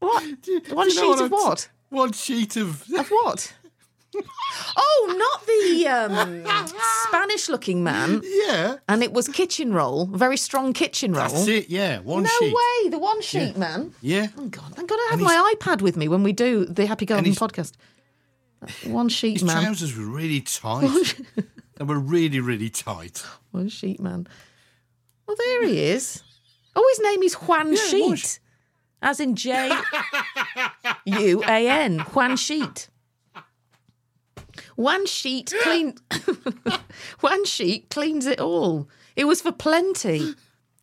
What? 0.00 0.22
One 0.22 0.36
Do 0.42 0.52
you 0.52 0.60
know 0.74 0.88
sheet 0.88 1.08
what 1.08 1.20
of 1.20 1.30
what? 1.30 1.68
One 1.88 2.12
sheet 2.12 2.56
of. 2.56 2.84
Of 2.92 3.08
what? 3.10 3.52
Oh, 4.76 5.14
not 5.16 5.46
the 5.46 5.86
um, 5.88 6.66
Spanish-looking 7.08 7.84
man. 7.84 8.22
Yeah. 8.24 8.76
And 8.88 9.02
it 9.02 9.12
was 9.12 9.28
kitchen 9.28 9.72
roll, 9.72 10.06
very 10.06 10.36
strong 10.36 10.72
kitchen 10.72 11.12
roll. 11.12 11.28
That's 11.28 11.46
it, 11.46 11.68
yeah. 11.68 12.00
One 12.00 12.24
no 12.24 12.28
sheet. 12.40 12.54
way, 12.54 12.90
the 12.90 12.98
one 12.98 13.22
sheet 13.22 13.56
man. 13.56 13.94
Yeah. 14.00 14.28
Oh 14.36 14.46
God, 14.46 14.74
I'm 14.76 14.86
gonna 14.86 15.02
have 15.10 15.20
And 15.20 15.22
my 15.22 15.54
iPad 15.54 15.80
with 15.80 15.96
me 15.96 16.08
when 16.08 16.22
we 16.22 16.32
do 16.32 16.64
the 16.64 16.86
Happy 16.86 17.06
Garden 17.06 17.32
podcast. 17.32 17.72
One 18.86 19.08
sheet 19.08 19.34
His 19.34 19.44
man. 19.44 19.62
trousers 19.62 19.96
were 19.96 20.04
really 20.04 20.40
tight. 20.42 21.14
they 21.76 21.84
were 21.84 21.98
really, 21.98 22.40
really 22.40 22.68
tight. 22.70 23.24
One 23.52 23.68
sheet 23.68 24.00
man. 24.00 24.26
Well, 25.26 25.36
there 25.38 25.66
he 25.66 25.78
is. 25.84 26.22
Oh, 26.76 26.86
his 26.90 27.00
name 27.00 27.22
is 27.22 27.34
Juan 27.34 27.72
Yeah, 27.72 27.82
Sheet, 27.82 28.40
as 29.02 29.18
in 29.20 29.34
J 29.36 29.70
U 31.06 31.42
A 31.44 31.68
N. 31.68 31.98
Juan 32.00 32.36
Sheet. 32.36 32.88
One 34.76 35.06
sheet 35.06 35.52
clean. 35.62 35.94
One 37.20 37.44
sheet 37.44 37.90
cleans 37.90 38.26
it 38.26 38.40
all. 38.40 38.88
It 39.16 39.24
was 39.24 39.40
for 39.40 39.52
plenty. 39.52 40.34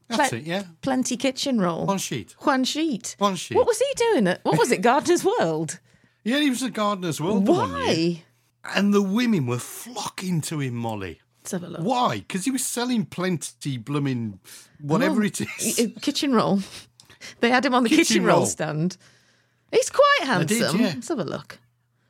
That's 0.07 0.29
Ple- 0.29 0.37
it, 0.39 0.43
yeah. 0.45 0.63
Plenty 0.81 1.17
kitchen 1.17 1.59
roll. 1.59 1.85
One 1.85 1.97
sheet. 1.97 2.35
One 2.39 2.63
sheet. 2.63 3.15
One 3.17 3.35
sheet. 3.35 3.55
What 3.55 3.67
was 3.67 3.79
he 3.79 3.93
doing? 3.95 4.27
At, 4.27 4.43
what 4.43 4.57
was 4.57 4.71
it? 4.71 4.81
Gardener's 4.81 5.23
World. 5.25 5.79
Yeah, 6.27 6.39
he 6.39 6.49
was 6.49 6.61
a 6.61 6.69
gardener's 6.69 7.21
world. 7.21 7.45
the 7.45 7.51
one. 7.53 7.71
Why? 7.71 8.23
And 8.75 8.93
the 8.93 9.01
women 9.01 9.45
were 9.47 9.59
flocking 9.59 10.41
to 10.41 10.59
him, 10.59 10.73
Molly. 10.75 11.21
Let's 11.41 11.51
have 11.53 11.63
a 11.63 11.67
look. 11.67 11.81
Why? 11.81 12.17
Because 12.17 12.43
he 12.43 12.51
was 12.51 12.65
selling 12.65 13.05
plenty 13.05 13.77
blooming 13.77 14.39
whatever 14.81 15.21
Oh, 15.21 15.25
it 15.25 15.39
is. 15.41 15.91
Kitchen 16.01 16.33
roll. 16.33 16.59
They 17.39 17.49
had 17.49 17.65
him 17.65 17.73
on 17.73 17.83
the 17.83 17.89
kitchen, 17.89 18.03
Kitchen 18.05 18.25
roll. 18.25 18.37
roll. 18.39 18.45
stand. 18.45 18.95
He's 19.71 19.89
quite 19.89 20.19
They 20.21 20.45
did, 20.45 20.61
handsome. 20.61 20.79
yeah. 20.81 20.87
Let's 20.93 21.07
have 21.07 21.19
a 21.19 21.23
look. 21.23 21.59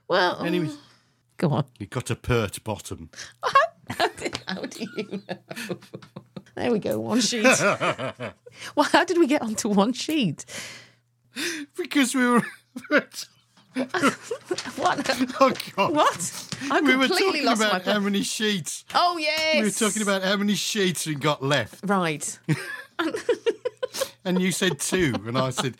Well, 0.10 0.40
And 0.40 0.54
he 0.54 0.60
was- 0.62 0.78
Go 1.38 1.50
on. 1.52 1.66
You've 1.80 1.92
got 1.92 2.10
a 2.10 2.16
pert 2.16 2.62
bottom. 2.64 3.10
How 3.90 4.08
do, 4.08 4.30
how 4.48 4.62
do 4.64 4.86
you 4.98 5.22
know? 5.30 5.78
There 6.56 6.72
we 6.72 6.80
go, 6.80 7.00
one 7.00 7.22
sheet. 7.22 7.44
well, 7.62 8.88
how 8.92 9.06
did 9.06 9.18
we 9.18 9.28
get 9.28 9.42
onto 9.44 9.70
one 9.70 9.94
sheet? 9.94 10.44
because 11.78 12.14
we 12.16 12.28
were. 12.28 12.44
What? 14.78 15.10
Oh 15.40 15.54
God! 15.76 15.94
What? 15.94 16.58
I 16.72 16.82
we 16.82 16.96
were 16.96 17.08
completely 17.08 17.40
talking 17.42 17.46
lost 17.46 17.60
my 17.62 17.68
about 17.68 17.84
place. 17.84 17.94
how 17.96 18.00
many 18.00 18.22
sheets. 18.24 18.86
Oh 18.94 19.18
yes. 19.18 19.56
We 19.56 19.64
were 19.64 19.72
talking 19.72 20.02
about 20.02 20.24
how 20.24 20.36
many 20.38 20.56
sheets 20.56 21.06
we 21.08 21.16
got 21.16 21.44
left, 21.44 21.80
Right. 21.84 22.38
and 24.26 24.42
you 24.42 24.52
said 24.52 24.80
two, 24.80 25.16
and 25.26 25.38
I 25.38 25.50
said 25.52 25.76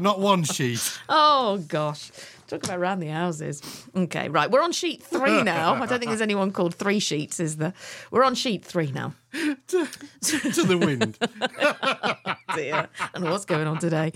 not 0.00 0.20
one 0.20 0.44
sheet. 0.44 0.98
Oh 1.08 1.58
gosh. 1.68 2.10
Talk 2.48 2.62
about 2.64 2.78
round 2.78 3.02
the 3.02 3.08
houses. 3.08 3.60
Okay, 3.96 4.28
right. 4.28 4.48
We're 4.48 4.62
on 4.62 4.70
sheet 4.70 5.02
three 5.02 5.42
now. 5.42 5.74
I 5.74 5.86
don't 5.86 5.98
think 5.98 6.10
there's 6.10 6.20
anyone 6.20 6.52
called 6.52 6.76
three 6.76 7.00
sheets, 7.00 7.40
is 7.40 7.56
there? 7.56 7.72
We're 8.12 8.22
on 8.22 8.36
sheet 8.36 8.64
three 8.64 8.92
now. 8.92 9.14
to, 9.32 9.88
the 10.22 10.78
wind. 10.78 11.18
Oh, 12.48 12.54
dear. 12.54 12.88
And 13.14 13.24
what's 13.24 13.44
going 13.44 13.66
on 13.66 13.78
today? 13.78 14.12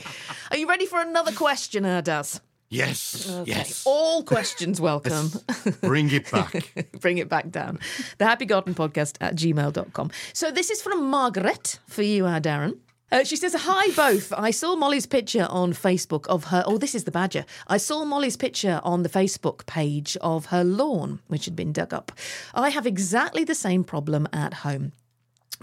Are 0.50 0.56
you 0.56 0.68
ready 0.68 0.86
for 0.86 1.00
another 1.00 1.32
question, 1.32 1.82
Erdaz? 1.84 2.40
Yes, 2.70 3.28
Okay. 3.28 3.50
yes. 3.50 3.82
All 3.84 4.22
questions 4.22 4.80
welcome. 4.90 5.32
Bring 5.80 6.08
it 6.12 6.30
back. 6.30 6.72
Bring 7.00 7.18
it 7.18 7.28
back 7.28 7.50
down. 7.50 7.80
The 8.18 8.24
Happy 8.26 8.46
Garden 8.46 8.74
Podcast 8.74 9.16
at 9.20 9.34
gmail.com. 9.34 10.10
So 10.32 10.52
this 10.52 10.70
is 10.70 10.80
from 10.80 11.04
Margaret 11.10 11.80
for 11.88 12.02
you, 12.02 12.26
uh, 12.26 12.38
Darren. 12.38 12.78
Uh, 13.12 13.24
she 13.24 13.34
says, 13.34 13.54
Hi, 13.58 13.90
both. 13.96 14.32
I 14.34 14.52
saw 14.52 14.76
Molly's 14.76 15.04
picture 15.06 15.48
on 15.50 15.72
Facebook 15.72 16.28
of 16.28 16.44
her. 16.44 16.62
Oh, 16.64 16.78
this 16.78 16.94
is 16.94 17.02
the 17.02 17.10
badger. 17.10 17.44
I 17.66 17.76
saw 17.76 18.04
Molly's 18.04 18.36
picture 18.36 18.80
on 18.84 19.02
the 19.02 19.08
Facebook 19.08 19.66
page 19.66 20.16
of 20.20 20.46
her 20.46 20.62
lawn, 20.62 21.18
which 21.26 21.46
had 21.46 21.56
been 21.56 21.72
dug 21.72 21.92
up. 21.92 22.12
I 22.54 22.68
have 22.70 22.86
exactly 22.86 23.42
the 23.42 23.56
same 23.56 23.82
problem 23.82 24.28
at 24.32 24.54
home. 24.54 24.92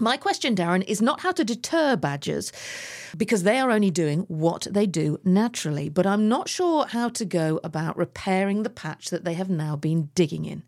My 0.00 0.16
question, 0.16 0.54
Darren, 0.54 0.84
is 0.86 1.02
not 1.02 1.22
how 1.22 1.32
to 1.32 1.42
deter 1.42 1.96
badgers 1.96 2.52
because 3.16 3.42
they 3.42 3.58
are 3.58 3.72
only 3.72 3.90
doing 3.90 4.20
what 4.28 4.68
they 4.70 4.86
do 4.86 5.18
naturally, 5.24 5.88
but 5.88 6.06
I'm 6.06 6.28
not 6.28 6.48
sure 6.48 6.86
how 6.86 7.08
to 7.08 7.24
go 7.24 7.58
about 7.64 7.96
repairing 7.96 8.62
the 8.62 8.70
patch 8.70 9.10
that 9.10 9.24
they 9.24 9.34
have 9.34 9.50
now 9.50 9.74
been 9.74 10.10
digging 10.14 10.44
in. 10.44 10.62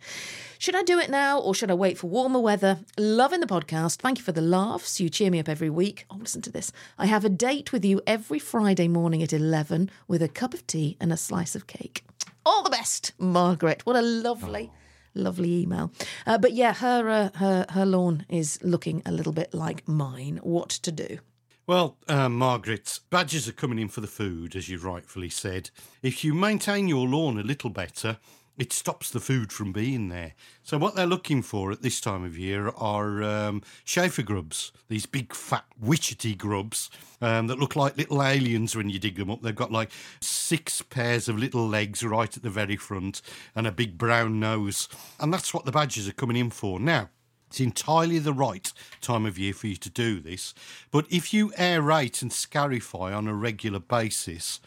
Should 0.59 0.75
I 0.75 0.83
do 0.83 0.99
it 0.99 1.11
now 1.11 1.39
or 1.39 1.55
should 1.55 1.71
I 1.71 1.75
wait 1.75 1.97
for 1.97 2.09
warmer 2.09 2.41
weather? 2.41 2.81
Loving 2.99 3.39
the 3.39 3.47
podcast. 3.47 3.99
Thank 3.99 4.19
you 4.19 4.25
for 4.25 4.33
the 4.33 4.41
laughs. 4.41 4.99
You 4.99 5.09
cheer 5.09 5.31
me 5.31 5.39
up 5.39 5.49
every 5.49 5.71
week. 5.71 6.07
Oh, 6.11 6.17
listen 6.17 6.43
to 6.43 6.51
this. 6.51 6.73
I 6.99 7.07
have 7.07 7.25
a 7.25 7.29
date 7.29 7.73
with 7.73 7.85
you 7.85 8.03
every 8.09 8.41
Friday 8.41 8.89
morning 8.89 9.23
at 9.23 9.33
11 9.33 9.91
with 10.09 10.23
a 10.23 10.29
cup 10.29 10.55
of 10.55 10.67
tea 10.67 10.97
and 11.01 11.13
a 11.13 11.17
slice 11.17 11.55
of 11.55 11.69
cake. 11.69 12.05
All 12.45 12.65
the 12.65 12.71
best, 12.71 13.13
Margaret. 13.17 13.87
What 13.87 13.95
a 13.95 14.03
lovely 14.03 14.73
oh. 14.73 14.80
Lovely 15.15 15.63
email. 15.63 15.93
Uh, 16.27 16.39
but 16.39 16.53
yeah, 16.53 16.75
her 16.75 17.09
uh, 17.09 17.39
her 17.39 17.67
her 17.71 17.87
lawn 17.87 18.27
is 18.29 18.59
looking 18.63 19.03
a 19.05 19.13
little 19.13 19.33
bit 19.33 19.55
like 19.55 19.87
mine. 19.87 20.41
What 20.43 20.71
to 20.71 20.93
do? 20.93 21.19
Well, 21.67 21.99
uh, 22.09 22.29
Margaret, 22.29 22.99
badgers 23.11 23.47
are 23.47 23.53
coming 23.53 23.79
in 23.79 23.89
for 23.89 24.01
the 24.01 24.09
food, 24.09 24.57
as 24.57 24.69
you 24.69 24.79
rightfully 24.79 25.29
said. 25.29 25.71
If 26.03 26.25
you 26.25 26.35
maintain 26.35 26.89
your 26.89 27.07
lawn 27.07 27.39
a 27.39 27.45
little 27.45 27.71
better, 27.71 28.19
it 28.61 28.75
stops 28.75 29.11
the 29.11 29.21
food 29.21 29.53
from 29.53 29.73
being 29.73 30.11
there. 30.11 30.35
So, 30.63 30.77
what 30.77 30.95
they're 30.95 31.07
looking 31.07 31.41
for 31.41 31.73
at 31.73 31.81
this 31.81 31.99
time 31.99 32.25
of 32.25 32.37
year 32.37 32.69
are 32.77 33.23
um, 33.23 33.63
chafer 33.85 34.23
grubs, 34.23 34.71
these 34.89 35.07
big, 35.07 35.35
fat, 35.35 35.65
witchetty 35.83 36.37
grubs 36.37 36.91
um, 37.23 37.47
that 37.47 37.59
look 37.59 37.75
like 37.75 37.97
little 37.97 38.23
aliens 38.23 38.77
when 38.77 38.91
you 38.91 38.99
dig 38.99 39.17
them 39.17 39.31
up. 39.31 39.41
They've 39.41 39.55
got 39.55 39.73
like 39.73 39.91
six 40.21 40.83
pairs 40.83 41.27
of 41.27 41.39
little 41.39 41.67
legs 41.67 42.05
right 42.05 42.37
at 42.37 42.43
the 42.43 42.51
very 42.51 42.77
front 42.77 43.23
and 43.55 43.67
a 43.67 43.73
big 43.73 43.97
brown 43.97 44.39
nose. 44.39 44.89
And 45.19 45.33
that's 45.33 45.55
what 45.55 45.65
the 45.65 45.73
badgers 45.73 46.07
are 46.07 46.13
coming 46.13 46.37
in 46.37 46.51
for. 46.51 46.79
Now, 46.79 47.09
it's 47.51 47.59
entirely 47.59 48.21
the 48.21 48.33
right 48.33 48.73
time 49.01 49.27
of 49.27 49.37
year 49.37 49.53
for 49.53 49.67
you 49.67 49.75
to 49.75 49.91
do 49.91 50.21
this. 50.21 50.55
But 50.93 51.07
if 51.11 51.35
you 51.35 51.51
aerate 51.59 52.23
and 52.23 52.33
scarify 52.33 53.13
on 53.13 53.27
a 53.27 53.35
regular 53.35 53.81
basis, 53.81 54.61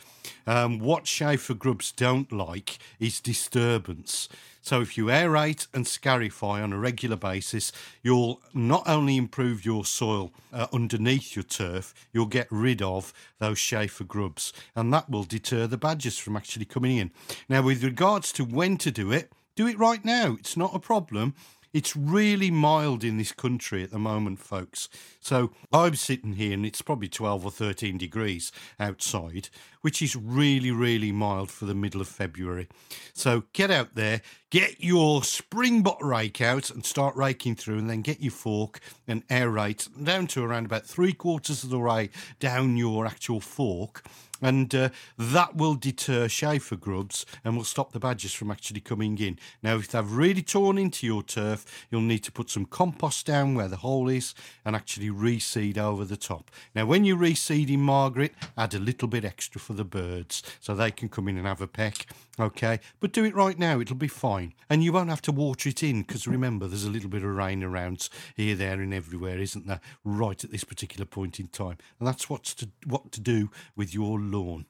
um, 0.46 0.80
what 0.80 1.06
chafer 1.06 1.54
grubs 1.54 1.94
don't 1.94 2.30
like 2.34 2.78
is 3.00 3.22
disturbance. 3.22 4.28
So 4.62 4.82
if 4.82 4.98
you 4.98 5.06
aerate 5.06 5.68
and 5.74 5.88
scarify 5.88 6.62
on 6.62 6.74
a 6.74 6.78
regular 6.78 7.16
basis, 7.16 7.72
you'll 8.02 8.42
not 8.54 8.84
only 8.86 9.16
improve 9.16 9.64
your 9.64 9.86
soil 9.86 10.34
uh, 10.52 10.68
underneath 10.74 11.38
your 11.38 11.44
turf, 11.44 11.94
you'll 12.12 12.26
get 12.26 12.48
rid 12.52 12.82
of 12.82 13.14
those 13.40 13.60
chafer 13.60 14.04
grubs, 14.04 14.52
and 14.76 14.94
that 14.94 15.10
will 15.10 15.24
deter 15.24 15.68
the 15.68 15.78
badgers 15.78 16.18
from 16.18 16.36
actually 16.36 16.66
coming 16.66 16.98
in. 16.98 17.12
Now, 17.48 17.62
with 17.62 17.82
regards 17.82 18.34
to 18.34 18.44
when 18.44 18.76
to 18.80 18.92
do 18.92 19.14
it, 19.14 19.32
do 19.56 19.68
it 19.68 19.80
right 19.80 20.04
now. 20.04 20.36
It's 20.40 20.58
not 20.58 20.76
a 20.76 20.80
problem. 20.80 21.36
It's 21.74 21.95
really 21.95 22.51
mild 22.51 23.03
in 23.03 23.17
this 23.17 23.32
country 23.32 23.82
at 23.82 23.89
the 23.89 23.97
moment, 23.97 24.38
folks. 24.38 24.89
So 25.19 25.53
I'm 25.74 25.95
sitting 25.95 26.34
here 26.34 26.53
and 26.53 26.67
it's 26.67 26.84
probably 26.84 27.07
12 27.07 27.45
or 27.45 27.51
13 27.51 27.97
degrees 27.97 28.51
outside, 28.80 29.49
which 29.82 29.99
is 29.99 30.15
really, 30.15 30.69
really 30.69 31.11
mild 31.11 31.49
for 31.49 31.65
the 31.65 31.74
middle 31.74 31.99
of 31.99 32.07
February. 32.07 32.67
So 33.13 33.45
get 33.53 33.71
out 33.71 33.95
there, 33.95 34.21
get 34.51 34.84
your 34.84 35.24
springbok 35.24 35.97
rake 36.03 36.41
out 36.41 36.69
and 36.69 36.86
start 36.86 37.15
raking 37.15 37.55
through, 37.55 37.80
and 37.80 37.89
then 37.89 38.03
get 38.03 38.21
your 38.21 38.32
fork 38.32 38.80
and 39.07 39.28
aerate 39.30 39.89
down 40.03 40.28
to 40.28 40.43
around 40.43 40.67
about 40.67 40.86
three 40.86 41.13
quarters 41.13 41.63
of 41.63 41.71
the 41.71 41.80
way 41.80 42.11
down 42.39 42.78
your 42.78 43.07
actual 43.07 43.39
fork 43.39 44.03
and 44.44 44.76
uh, 44.76 44.89
that 45.18 45.56
will 45.56 45.76
deter 45.76 46.28
chafer 46.28 46.76
grubs 46.76 47.26
and 47.44 47.56
will 47.56 47.64
stop 47.64 47.94
the 47.94 48.00
badgers 48.00 48.34
from 48.34 48.52
actually 48.52 48.82
coming 48.82 49.18
in. 49.18 49.39
Now, 49.64 49.78
if 49.78 49.88
they've 49.88 50.12
really 50.12 50.44
torn 50.44 50.78
into 50.78 51.08
your 51.08 51.24
turf, 51.24 51.88
you'll 51.89 52.02
need 52.02 52.24
to 52.26 52.32
put 52.32 52.50
some 52.50 52.66
compost 52.66 53.26
down 53.26 53.56
where 53.56 53.70
the 53.70 53.78
hole 53.78 54.10
is 54.10 54.36
and 54.66 54.76
actually 54.76 55.10
reseed 55.10 55.78
over 55.78 56.04
the 56.04 56.18
top. 56.18 56.52
Now, 56.76 56.86
when 56.86 57.06
you're 57.06 57.18
reseeding, 57.18 57.80
Margaret, 57.80 58.34
add 58.58 58.74
a 58.74 58.80
little 58.80 59.08
bit 59.08 59.26
extra 59.26 59.62
for 59.62 59.74
the 59.74 59.86
birds 59.86 60.44
so 60.60 60.76
they 60.76 60.91
can 60.91 61.08
come 61.08 61.28
in 61.28 61.38
and 61.38 61.48
have 61.48 61.62
a 61.62 61.68
peck. 61.68 62.08
Okay, 62.39 62.80
but 63.00 63.12
do 63.12 63.24
it 63.26 63.36
right 63.36 63.60
now, 63.60 63.80
it'll 63.80 63.96
be 63.96 64.08
fine. 64.08 64.54
And 64.68 64.84
you 64.84 64.91
won't 64.91 65.12
have 65.12 65.22
to 65.24 65.32
water 65.32 65.70
it 65.70 65.84
in 65.84 66.02
because 66.02 66.28
remember, 66.28 66.68
there's 66.68 66.84
a 66.84 66.89
little 66.89 67.10
bit 67.10 67.24
of 67.24 67.30
rain 67.30 67.64
around 67.64 68.10
here, 68.36 68.56
there, 68.56 68.82
and 68.82 68.94
everywhere, 68.94 69.38
isn't 69.38 69.68
there? 69.68 69.80
Right 70.04 70.44
at 70.44 70.52
this 70.52 70.64
particular 70.64 71.06
point 71.06 71.39
in 71.39 71.48
time. 71.48 71.78
And 72.00 72.08
that's 72.08 72.30
what's 72.30 72.56
to, 72.56 72.70
what 72.88 73.12
to 73.12 73.22
do 73.22 73.52
with 73.76 73.94
your 73.94 74.20
lawn. 74.34 74.66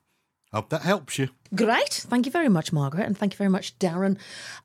Hope 0.54 0.70
that 0.70 0.84
helps 0.84 1.18
you. 1.18 1.30
Great. 1.56 1.90
Thank 1.90 2.28
you 2.28 2.32
very 2.32 2.50
much, 2.50 2.72
Margaret, 2.72 3.08
and 3.08 3.18
thank 3.18 3.34
you 3.34 3.38
very 3.38 3.50
much, 3.50 3.78
Darren. 3.80 4.18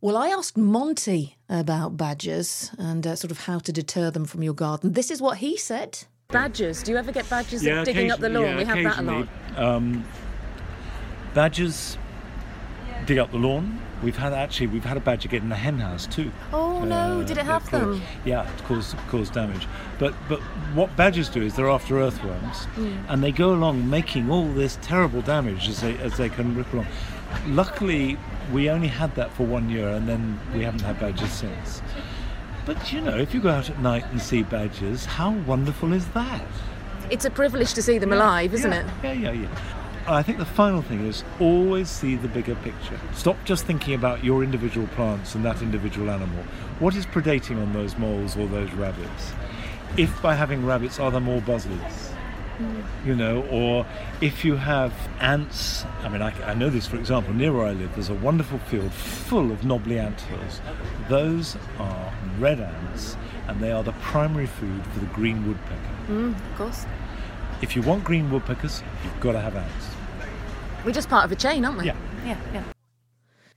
Well, 0.03 0.19
I 0.19 0.29
asked 0.29 0.57
Monty 0.59 1.39
about 1.49 1.97
badgers 1.97 2.71
and 2.79 3.07
uh, 3.07 3.17
sort 3.17 3.31
of 3.31 3.41
how 3.41 3.59
to 3.61 3.73
deter 3.73 4.11
them 4.11 4.27
from 4.27 4.43
your 4.43 4.53
garden. 4.53 4.93
This 4.93 5.11
is 5.11 5.23
what 5.23 5.39
he 5.39 5.57
said. 5.57 6.05
Badgers. 6.29 6.83
Do 6.83 6.93
you 6.93 6.99
ever 6.99 7.11
get 7.11 7.29
badgers 7.31 7.63
digging 7.63 8.11
up 8.11 8.21
the 8.21 8.29
lawn? 8.29 8.45
yeah, 8.45 8.57
we 8.59 8.65
have 8.65 8.83
that 8.85 8.99
a 8.99 9.03
lot. 9.03 9.29
Um, 9.57 10.05
badgers 11.33 11.97
dig 13.07 13.19
up 13.19 13.31
the 13.31 13.39
lawn. 13.39 13.81
We've 14.03 14.17
had 14.17 14.33
actually 14.33 14.69
we've 14.69 14.85
had 14.85 14.97
a 14.97 15.01
badger 15.01 15.29
get 15.29 15.43
in 15.43 15.49
the 15.49 15.57
hen 15.57 15.79
house 15.79 16.07
too. 16.07 16.31
Oh 16.53 16.85
no! 16.85 17.21
Uh, 17.21 17.23
Did 17.25 17.39
it 17.39 17.47
have 17.47 17.69
called- 17.69 17.95
them? 17.95 18.03
Yeah, 18.25 18.49
it 18.49 18.65
caused 18.65 18.97
caused 19.09 19.33
damage. 19.33 19.67
But 19.99 20.15
but 20.29 20.41
what 20.75 20.95
badgers 20.97 21.29
do 21.29 21.43
is 21.43 21.55
they're 21.55 21.69
after 21.69 21.99
earthworms, 22.01 22.67
Mm. 22.77 22.97
and 23.09 23.25
they 23.25 23.33
go 23.33 23.53
along 23.53 23.91
making 23.91 24.31
all 24.31 24.47
this 24.49 24.79
terrible 24.83 25.21
damage 25.23 25.69
as 25.69 25.81
they 25.81 25.97
as 25.99 26.17
they 26.17 26.29
can 26.29 26.55
rip 26.57 26.73
along. 26.73 26.87
Luckily, 27.49 28.17
we 28.53 28.71
only 28.71 28.89
had 28.89 29.15
that 29.17 29.33
for 29.33 29.45
one 29.45 29.69
year, 29.69 29.89
and 29.89 30.09
then 30.09 30.39
we 30.55 30.63
haven't 30.63 30.83
had 30.83 30.99
badgers 31.01 31.31
since. 31.31 31.83
But 32.67 32.93
you 32.93 33.01
know, 33.01 33.17
if 33.17 33.35
you 33.35 33.41
go 33.41 33.51
out 33.51 33.69
at 33.69 33.81
night 33.81 34.05
and 34.13 34.21
see 34.21 34.43
badgers, 34.43 35.07
how 35.07 35.33
wonderful 35.33 35.93
is 35.93 36.07
that? 36.09 36.43
It's 37.11 37.25
a 37.25 37.31
privilege 37.31 37.73
to 37.75 37.83
see 37.83 37.99
them 37.99 38.13
alive, 38.13 38.53
isn't 38.55 38.71
yeah, 38.71 38.81
it? 38.81 39.19
Yeah, 39.19 39.33
yeah, 39.33 39.43
yeah. 39.43 39.49
I 40.11 40.23
think 40.23 40.39
the 40.39 40.47
final 40.47 40.81
thing 40.81 41.05
is 41.05 41.23
always 41.39 41.91
see 41.91 42.17
the 42.17 42.29
bigger 42.29 42.55
picture. 42.55 42.99
Stop 43.13 43.37
just 43.45 43.67
thinking 43.67 43.93
about 43.93 44.25
your 44.25 44.43
individual 44.43 44.87
plants 44.89 45.35
and 45.35 45.45
that 45.45 45.61
individual 45.61 46.09
animal. 46.09 46.43
What 46.79 46.97
is 46.97 47.05
predating 47.05 47.61
on 47.61 47.75
those 47.75 47.99
moles 47.99 48.35
or 48.35 48.47
those 48.47 48.73
rabbits? 48.73 49.35
If 49.99 50.23
by 50.23 50.35
having 50.35 50.65
rabbits 50.65 50.99
are 50.99 51.11
there 51.11 51.21
more 51.21 51.43
buzzards? 51.43 52.13
You 53.05 53.15
know, 53.15 53.43
or 53.51 53.87
if 54.23 54.47
you 54.47 54.57
have 54.57 54.95
ants, 55.21 55.85
I 56.03 56.09
mean, 56.09 56.23
I, 56.23 56.33
I 56.43 56.55
know 56.55 56.71
this 56.71 56.87
for 56.87 56.97
example, 56.97 57.35
near 57.35 57.53
where 57.53 57.67
I 57.67 57.73
live, 57.73 57.95
there's 57.95 58.09
a 58.09 58.15
wonderful 58.15 58.61
field 58.61 58.93
full 58.93 59.53
of 59.53 59.67
knobbly 59.67 59.99
ant 59.99 60.23
hills. 60.23 60.63
Those 61.11 61.57
are 61.79 62.15
red 62.39 62.61
ants, 62.61 63.19
and 63.47 63.61
they 63.61 63.73
are 63.73 63.83
the 63.83 63.93
primary 63.93 64.47
food 64.47 64.83
for 64.87 65.01
the 65.01 65.07
green 65.07 65.47
woodpecker. 65.47 65.97
Mm, 66.09 66.35
of 66.35 66.57
course. 66.57 66.87
If 67.61 67.77
you 67.77 67.83
want 67.83 68.05
green 68.05 68.31
woodpeckers, 68.31 68.83
you've 69.05 69.21
got 69.21 69.33
to 69.33 69.41
have 69.41 69.55
ants. 69.55 69.98
We're 70.85 70.93
just 70.93 71.09
part 71.09 71.25
of 71.25 71.33
a 71.33 71.37
chain, 71.37 71.65
aren't 71.65 71.79
we? 71.79 71.87
Yeah. 71.87 71.97
Yeah, 72.25 72.39
yeah. 72.53 72.63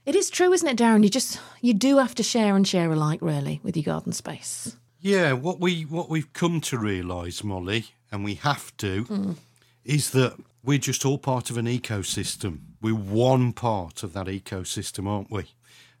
It 0.04 0.14
is 0.16 0.28
true, 0.30 0.52
isn't 0.52 0.66
it, 0.68 0.76
Darren? 0.76 1.02
You 1.04 1.08
just 1.10 1.40
you 1.60 1.74
do 1.74 1.98
have 1.98 2.14
to 2.16 2.22
share 2.22 2.56
and 2.56 2.66
share 2.66 2.90
alike, 2.90 3.20
really, 3.22 3.60
with 3.62 3.76
your 3.76 3.84
garden 3.84 4.12
space. 4.12 4.76
Yeah, 5.00 5.32
what 5.32 5.60
we 5.60 5.82
what 5.82 6.08
we've 6.10 6.32
come 6.32 6.60
to 6.62 6.78
realise, 6.78 7.44
Molly, 7.44 7.86
and 8.10 8.24
we 8.24 8.34
have 8.34 8.76
to, 8.78 9.04
Mm. 9.04 9.36
is 9.84 10.10
that 10.10 10.34
we're 10.64 10.78
just 10.78 11.04
all 11.04 11.18
part 11.18 11.50
of 11.50 11.56
an 11.56 11.66
ecosystem. 11.66 12.58
We're 12.80 12.94
one 12.94 13.52
part 13.52 14.02
of 14.02 14.12
that 14.14 14.26
ecosystem, 14.26 15.06
aren't 15.06 15.30
we? 15.30 15.44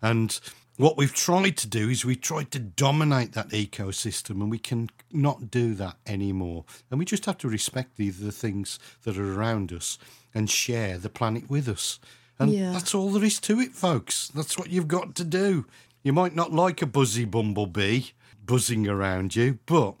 And 0.00 0.38
what 0.82 0.96
we've 0.96 1.14
tried 1.14 1.56
to 1.58 1.68
do 1.68 1.88
is 1.88 2.04
we've 2.04 2.20
tried 2.20 2.50
to 2.50 2.58
dominate 2.58 3.32
that 3.32 3.50
ecosystem, 3.50 4.40
and 4.40 4.50
we 4.50 4.58
can 4.58 4.90
not 5.12 5.50
do 5.50 5.74
that 5.74 5.96
anymore. 6.06 6.64
And 6.90 6.98
we 6.98 7.04
just 7.04 7.26
have 7.26 7.38
to 7.38 7.48
respect 7.48 7.96
the, 7.96 8.10
the 8.10 8.32
things 8.32 8.78
that 9.04 9.16
are 9.16 9.34
around 9.34 9.72
us 9.72 9.98
and 10.34 10.50
share 10.50 10.98
the 10.98 11.08
planet 11.08 11.48
with 11.48 11.68
us. 11.68 12.00
And 12.38 12.50
Yeah. 12.52 12.72
that's 12.72 12.94
all 12.94 13.10
there 13.10 13.24
is 13.24 13.38
to 13.40 13.60
it, 13.60 13.72
folks. 13.72 14.28
That's 14.34 14.58
what 14.58 14.70
you've 14.70 14.88
got 14.88 15.14
to 15.16 15.24
do. 15.24 15.66
You 16.02 16.12
might 16.12 16.34
not 16.34 16.52
like 16.52 16.82
a 16.82 16.86
buzzy 16.86 17.24
bumblebee 17.26 18.06
buzzing 18.44 18.88
around 18.88 19.36
you, 19.36 19.58
but 19.66 19.94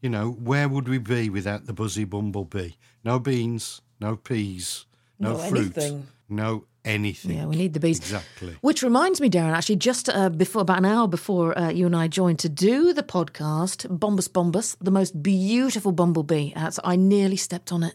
you 0.00 0.08
know, 0.08 0.30
where 0.30 0.68
would 0.68 0.88
we 0.88 0.98
be 0.98 1.28
without 1.28 1.66
the 1.66 1.72
buzzy 1.72 2.04
bumblebee? 2.04 2.70
No 3.04 3.18
beans, 3.18 3.82
no 4.00 4.16
peas, 4.16 4.86
no, 5.18 5.32
No 5.32 5.38
fruit, 5.38 5.76
anything. 5.76 6.06
no 6.28 6.64
anything. 6.84 7.36
Yeah, 7.36 7.46
we 7.46 7.56
need 7.56 7.74
the 7.74 7.80
bees. 7.80 7.98
Exactly. 7.98 8.56
Which 8.60 8.82
reminds 8.82 9.20
me, 9.20 9.28
Darren, 9.30 9.52
actually, 9.52 9.76
just 9.76 10.08
uh, 10.08 10.30
before 10.30 10.62
about 10.62 10.78
an 10.78 10.84
hour 10.84 11.08
before 11.08 11.56
uh, 11.58 11.70
you 11.70 11.86
and 11.86 11.96
I 11.96 12.08
joined 12.08 12.38
to 12.40 12.48
do 12.48 12.92
the 12.92 13.02
podcast, 13.02 13.86
Bombus 13.88 14.28
Bombus, 14.28 14.76
the 14.80 14.90
most 14.90 15.22
beautiful 15.22 15.92
bumblebee. 15.92 16.52
Uh, 16.54 16.70
so 16.70 16.82
I 16.84 16.96
nearly 16.96 17.36
stepped 17.36 17.72
on 17.72 17.82
it. 17.82 17.94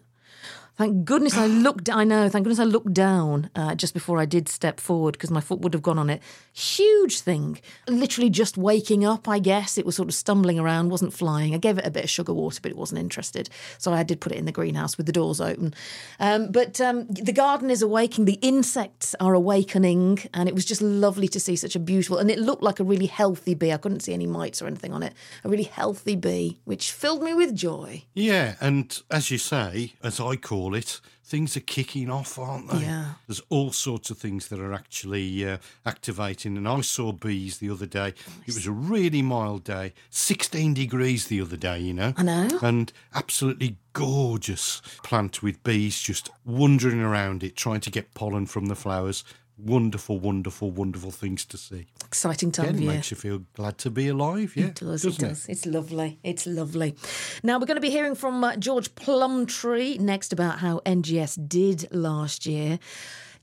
Thank 0.78 1.06
goodness 1.06 1.38
I 1.38 1.48
looked. 1.48 1.90
I 1.90 2.04
know. 2.04 2.28
Thank 2.28 2.44
goodness 2.44 2.60
I 2.60 2.66
looked 2.66 2.94
down 2.94 3.50
uh, 3.56 3.76
just 3.76 3.94
before 3.94 4.20
I 4.20 4.26
did 4.26 4.50
step 4.50 4.82
forward 4.82 5.14
because 5.14 5.32
my 5.32 5.40
foot 5.40 5.62
would 5.62 5.74
have 5.74 5.82
gone 5.82 5.98
on 5.98 6.10
it. 6.10 6.22
Huge 6.52 7.22
thing. 7.22 7.60
Literally 7.88 8.30
just 8.30 8.58
waking 8.58 9.06
up. 9.06 9.28
I 9.30 9.40
guess 9.40 9.78
it 9.78 9.86
was 9.86 9.96
sort 9.96 10.10
of 10.10 10.16
stumbling 10.16 10.60
around, 10.60 10.90
wasn't 10.90 11.14
flying. 11.14 11.54
I 11.56 11.60
gave 11.60 11.78
it 11.78 11.86
a 11.86 11.92
bit 11.92 12.04
of 12.04 12.10
sugar 12.10 12.34
water, 12.34 12.60
but 12.62 12.72
it 12.72 12.78
wasn't 12.78 13.00
interested. 13.00 13.50
So 13.78 13.94
I 13.94 14.04
did 14.04 14.20
put 14.20 14.34
it 14.34 14.38
in 14.38 14.46
the 14.46 14.52
greenhouse 14.52 14.98
with 14.98 15.06
the 15.06 15.14
doors 15.14 15.40
open. 15.40 15.74
Um, 16.20 16.52
but 16.52 16.82
um, 16.82 17.08
the 17.08 17.32
garden 17.32 17.70
is 17.72 17.82
awaking. 17.82 18.26
The 18.26 18.40
insects 18.42 19.16
are 19.22 19.34
awakening, 19.34 20.30
and 20.34 20.50
it 20.50 20.56
was 20.56 20.66
just 20.66 20.82
lovely 20.82 21.30
to 21.30 21.40
see 21.40 21.56
such 21.56 21.78
a 21.78 21.80
beautiful. 21.80 22.18
And 22.18 22.30
it 22.30 22.40
looked 22.40 22.64
like 22.64 22.82
a 22.82 22.84
really 22.84 23.06
healthy 23.06 23.54
bee. 23.54 23.72
I 23.72 23.78
couldn't 23.78 24.02
see 24.02 24.14
any 24.14 24.28
mites 24.28 24.62
or 24.62 24.68
anything 24.68 24.92
on 24.92 25.04
it. 25.04 25.14
A 25.46 25.50
really 25.50 25.64
healthy 25.64 26.18
bee, 26.18 26.60
which 26.66 26.92
filled 26.92 27.24
me 27.24 27.34
with 27.34 27.56
joy. 27.56 28.04
Yeah, 28.14 28.56
and 28.60 29.02
as 29.10 29.32
you 29.32 29.38
say, 29.38 29.94
as 30.04 30.20
I 30.20 30.36
call 30.36 30.65
it, 30.74 31.02
things 31.24 31.58
are 31.58 31.62
kicking 31.62 32.10
off, 32.10 32.40
aren't 32.40 32.70
they? 32.70 32.80
Yeah. 32.80 33.14
There's 33.28 33.42
all 33.50 33.72
sorts 33.72 34.10
of 34.10 34.18
things 34.18 34.48
that 34.48 34.60
are 34.60 34.74
actually 34.74 35.48
uh, 35.48 35.58
activating. 35.86 36.56
And 36.56 36.68
I 36.68 36.82
saw 36.82 37.12
bees 37.12 37.58
the 37.58 37.70
other 37.70 37.86
day. 37.86 38.14
It 38.48 38.54
was 38.56 38.68
a 38.68 38.72
really 38.72 39.22
mild 39.22 39.64
day, 39.64 39.94
16 40.10 40.74
degrees 40.74 41.28
the 41.28 41.42
other 41.42 41.58
day, 41.58 41.80
you 41.80 41.94
know? 41.94 42.14
I 42.16 42.24
know. 42.24 42.60
And 42.62 42.92
absolutely 43.14 43.78
gorgeous 43.94 44.82
plant 45.04 45.42
with 45.42 45.64
bees 45.64 46.02
just 46.02 46.30
wandering 46.46 47.02
around 47.02 47.44
it, 47.44 47.56
trying 47.56 47.82
to 47.82 47.92
get 47.92 48.14
pollen 48.14 48.46
from 48.46 48.68
the 48.68 48.76
flowers. 48.76 49.24
Wonderful, 49.58 50.20
wonderful, 50.20 50.70
wonderful 50.72 51.12
things 51.12 51.46
to 51.46 51.58
see. 51.58 51.88
Exciting 52.06 52.52
time 52.52 52.66
Again, 52.66 52.76
of 52.76 52.82
year. 52.82 52.92
makes 52.94 53.12
you 53.12 53.18
feel 53.18 53.44
glad 53.54 53.78
to 53.80 53.90
be 53.90 54.10
alive. 54.10 54.54
Yeah, 54.56 54.66
It 54.66 54.76
does, 54.76 55.06
it 55.06 55.18
does. 55.18 55.46
It's 55.48 55.66
lovely. 55.66 56.20
It's 56.24 56.46
lovely. 56.46 56.96
Now, 57.42 57.58
we're 57.58 57.66
going 57.66 57.78
to 57.78 57.82
be 57.82 57.90
hearing 57.90 58.16
from 58.16 58.44
uh, 58.44 58.58
George 58.58 58.94
Plumptre 58.96 59.98
next 60.00 60.34
about 60.34 60.60
how 60.60 60.82
NGS 60.86 61.48
did 61.48 61.88
last 61.92 62.46
year. 62.46 62.80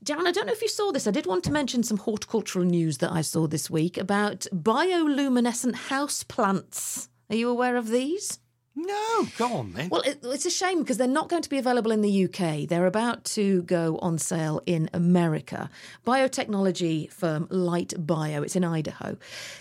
Darren, 0.05 0.27
I 0.27 0.31
don't 0.31 0.45
know 0.45 0.53
if 0.53 0.61
you 0.61 0.67
saw 0.67 0.91
this. 0.91 1.07
I 1.07 1.11
did 1.11 1.25
want 1.25 1.43
to 1.45 1.51
mention 1.51 1.81
some 1.81 1.97
horticultural 1.97 2.65
news 2.65 2.99
that 2.99 3.11
I 3.11 3.21
saw 3.21 3.47
this 3.47 3.69
week 3.69 3.97
about 3.97 4.45
bioluminescent 4.53 5.75
house 5.75 6.23
plants. 6.23 7.09
Are 7.29 7.35
you 7.35 7.49
aware 7.49 7.77
of 7.77 7.87
these? 7.89 8.39
No, 8.75 9.27
go 9.37 9.53
on 9.53 9.73
then. 9.73 9.89
Well, 9.89 10.01
it, 10.01 10.19
it's 10.23 10.45
a 10.45 10.49
shame 10.49 10.79
because 10.79 10.97
they're 10.97 11.07
not 11.07 11.29
going 11.29 11.43
to 11.43 11.49
be 11.49 11.59
available 11.59 11.91
in 11.91 12.01
the 12.01 12.25
UK. 12.25 12.67
They're 12.67 12.87
about 12.87 13.23
to 13.25 13.61
go 13.63 13.99
on 14.01 14.17
sale 14.17 14.61
in 14.65 14.89
America. 14.93 15.69
Biotechnology 16.05 17.11
firm 17.11 17.47
Light 17.51 17.93
Bio, 17.97 18.41
it's 18.41 18.55
in 18.55 18.63
Idaho, 18.63 19.17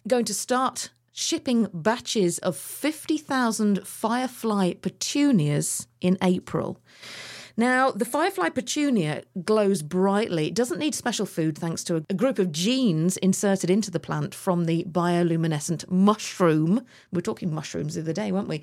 going 0.08 0.24
to 0.24 0.34
start 0.34 0.90
shipping 1.12 1.68
batches 1.74 2.38
of 2.38 2.56
50,000 2.56 3.86
firefly 3.86 4.74
petunias 4.74 5.86
in 6.00 6.16
April. 6.22 6.80
Now, 7.54 7.90
the 7.90 8.06
firefly 8.06 8.48
petunia 8.48 9.24
glows 9.44 9.82
brightly. 9.82 10.46
It 10.46 10.54
doesn't 10.54 10.78
need 10.78 10.94
special 10.94 11.26
food 11.26 11.58
thanks 11.58 11.84
to 11.84 11.96
a, 12.08 12.14
group 12.14 12.38
of 12.38 12.50
genes 12.50 13.18
inserted 13.18 13.68
into 13.68 13.90
the 13.90 14.00
plant 14.00 14.34
from 14.34 14.64
the 14.64 14.84
bioluminescent 14.84 15.90
mushroom. 15.90 16.76
We 17.10 17.16
were 17.16 17.20
talking 17.20 17.52
mushrooms 17.54 17.94
the 17.94 18.00
other 18.00 18.14
day, 18.14 18.32
weren't 18.32 18.48
we? 18.48 18.62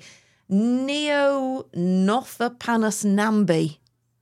Neonothopanus 0.50 3.04
nambi. 3.04 3.68
Does 3.68 3.78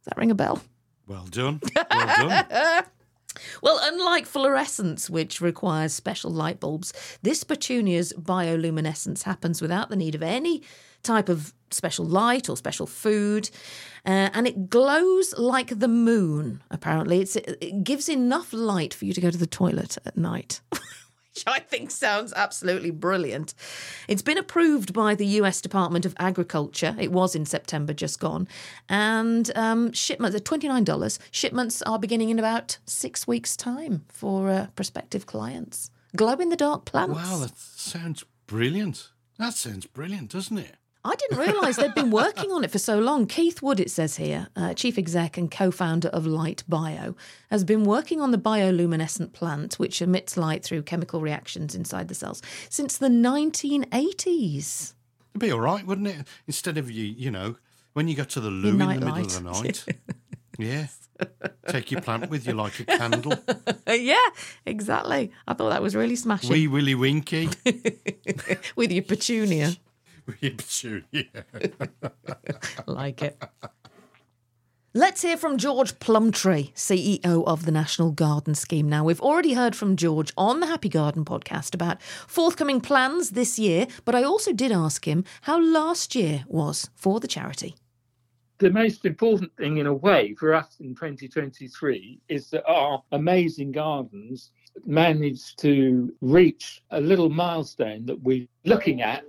that 0.07 0.17
ring 0.17 0.31
a 0.31 0.35
bell? 0.35 0.63
Well 1.07 1.27
done. 1.27 1.61
Well 1.91 2.29
done. 2.29 2.85
Well, 3.63 3.79
unlike 3.83 4.27
fluorescence, 4.27 5.09
which 5.09 5.41
requires 5.41 5.93
special 5.93 6.31
light 6.31 6.61
bulbs, 6.61 6.93
this 7.23 7.45
petunia's 7.45 8.13
bioluminescence 8.13 9.23
happens 9.23 9.63
without 9.63 9.91
the 9.91 9.97
need 9.97 10.15
of 10.15 10.23
any 10.23 10.63
type 11.03 11.29
of 11.29 11.55
special 11.71 12.05
light 12.05 12.49
or 12.49 12.57
special 12.57 12.87
food. 12.87 13.51
Uh, 14.05 14.31
and 14.33 14.47
it 14.47 14.71
glows 14.71 15.35
like 15.39 15.79
the 15.79 15.89
moon, 15.89 16.63
apparently. 16.71 17.21
It's, 17.21 17.37
it 17.37 17.85
gives 17.85 18.09
enough 18.09 18.53
light 18.53 18.95
for 18.95 19.05
you 19.05 19.13
to 19.13 19.21
go 19.21 19.31
to 19.31 19.39
the 19.39 19.47
toilet 19.47 19.99
at 20.05 20.17
night. 20.17 20.61
Which 21.39 21.45
I 21.47 21.61
think 21.61 21.93
sounds 21.93 22.33
absolutely 22.35 22.91
brilliant. 22.91 23.55
It's 24.09 24.23
been 24.23 24.39
approved 24.39 24.93
by 24.93 25.15
the 25.15 25.27
US 25.41 25.61
Department 25.61 26.05
of 26.05 26.13
Agriculture. 26.19 26.97
It 26.99 27.13
was 27.13 27.37
in 27.37 27.47
September, 27.47 27.93
just 27.93 28.19
gone. 28.19 28.49
And 28.89 29.49
um, 29.55 29.93
shipments 29.93 30.37
are 30.37 30.41
$29. 30.41 31.19
Shipments 31.31 31.81
are 31.83 31.99
beginning 32.01 32.31
in 32.31 32.41
about 32.41 32.79
six 32.87 33.29
weeks' 33.29 33.57
time 33.57 34.05
for 34.09 34.51
uh, 34.51 34.67
prospective 34.75 35.27
clients. 35.27 35.93
Glow 36.17 36.35
in 36.35 36.49
the 36.49 36.57
dark 36.57 36.85
plants. 36.85 37.15
Wow, 37.15 37.39
that 37.39 37.57
sounds 37.57 38.25
brilliant. 38.49 39.11
That 39.39 39.55
sounds 39.55 39.87
brilliant, 39.87 40.33
doesn't 40.33 40.59
it? 40.59 40.75
I 41.09 41.15
didn't 41.15 41.39
realise 41.39 41.77
they'd 41.77 41.95
been 41.95 42.11
working 42.11 42.53
on 42.53 42.65
it 42.65 42.71
for 42.71 42.79
so 42.79 42.99
long. 42.99 43.27
Keith 43.27 43.63
Wood, 43.63 43.81
it 43.81 43.91
says 43.91 44.17
here, 44.17 44.49
uh, 44.55 44.75
chief 44.75 44.99
exec 44.99 45.39
and 45.39 45.51
co 45.51 45.71
founder 45.71 46.09
of 46.09 46.27
Light 46.27 46.65
Bio, 46.69 47.17
has 47.51 47.65
been 47.65 47.85
working 47.85 48.21
on 48.21 48.31
the 48.31 48.37
bioluminescent 48.37 49.33
plant, 49.33 49.79
which 49.79 50.03
emits 50.03 50.37
light 50.37 50.63
through 50.63 50.83
chemical 50.83 51.23
reactions 51.23 51.75
inside 51.75 52.09
the 52.09 52.15
cells, 52.15 52.43
since 52.69 52.99
the 52.99 53.09
1980s. 53.09 54.93
It'd 55.33 55.41
be 55.41 55.51
all 55.51 55.61
right, 55.61 55.87
wouldn't 55.87 56.09
it? 56.09 56.27
Instead 56.47 56.77
of 56.77 56.91
you, 56.91 57.05
you 57.05 57.31
know, 57.31 57.57
when 57.95 58.07
you 58.07 58.15
go 58.15 58.25
to 58.25 58.41
the 58.41 58.51
loo 58.51 58.69
in 58.69 58.79
the 58.79 58.87
middle 58.87 59.09
light. 59.09 59.25
of 59.25 59.33
the 59.33 59.41
night. 59.41 59.85
yeah. 60.59 60.89
Take 61.69 61.91
your 61.91 62.01
plant 62.01 62.29
with 62.29 62.47
you 62.47 62.53
like 62.53 62.79
a 62.81 62.85
candle. 62.85 63.33
yeah, 63.89 64.19
exactly. 64.67 65.33
I 65.47 65.55
thought 65.55 65.71
that 65.71 65.83
was 65.83 65.97
really 65.97 66.17
smashing. 66.17 66.51
Wee 66.51 66.69
Willy 66.69 66.95
Winky. 66.95 67.49
With 68.77 68.93
your 68.93 69.03
petunia. 69.03 69.73
Wee 70.29 70.51
Petunia. 70.51 71.25
like 72.87 73.23
it. 73.23 73.43
Let's 74.95 75.23
hear 75.23 75.37
from 75.37 75.59
George 75.59 75.99
Plumptre, 76.01 76.73
CEO 76.75 77.47
of 77.47 77.67
the 77.67 77.71
National 77.71 78.11
Garden 78.11 78.55
Scheme. 78.55 78.89
Now, 78.89 79.05
we've 79.05 79.21
already 79.21 79.53
heard 79.53 79.77
from 79.77 79.97
George 79.97 80.33
on 80.37 80.61
the 80.61 80.67
Happy 80.67 80.89
Garden 80.89 81.25
podcast 81.25 81.75
about 81.75 82.03
forthcoming 82.03 82.81
plans 82.81 83.31
this 83.31 83.59
year, 83.59 83.87
but 84.05 84.15
I 84.15 84.23
also 84.23 84.53
did 84.53 84.73
ask 84.73 85.07
him 85.07 85.25
how 85.43 85.61
last 85.61 86.15
year 86.15 86.45
was 86.49 86.89
for 86.95 87.21
the 87.21 87.29
charity. 87.29 87.77
the 88.59 88.71
most 88.71 89.05
important 89.05 89.55
thing 89.57 89.77
in 89.77 89.87
a 89.87 89.95
way 89.95 90.35
for 90.35 90.53
us 90.53 90.79
in 90.81 90.95
2023 90.95 92.21
is 92.29 92.51
that 92.51 92.67
our 92.67 93.01
amazing 93.13 93.71
gardens 93.71 94.51
managed 94.85 95.59
to 95.61 96.13
reach 96.21 96.83
a 96.91 97.01
little 97.01 97.29
milestone 97.29 98.05
that 98.07 98.21
we're 98.23 98.47
looking 98.65 99.01
at 99.01 99.23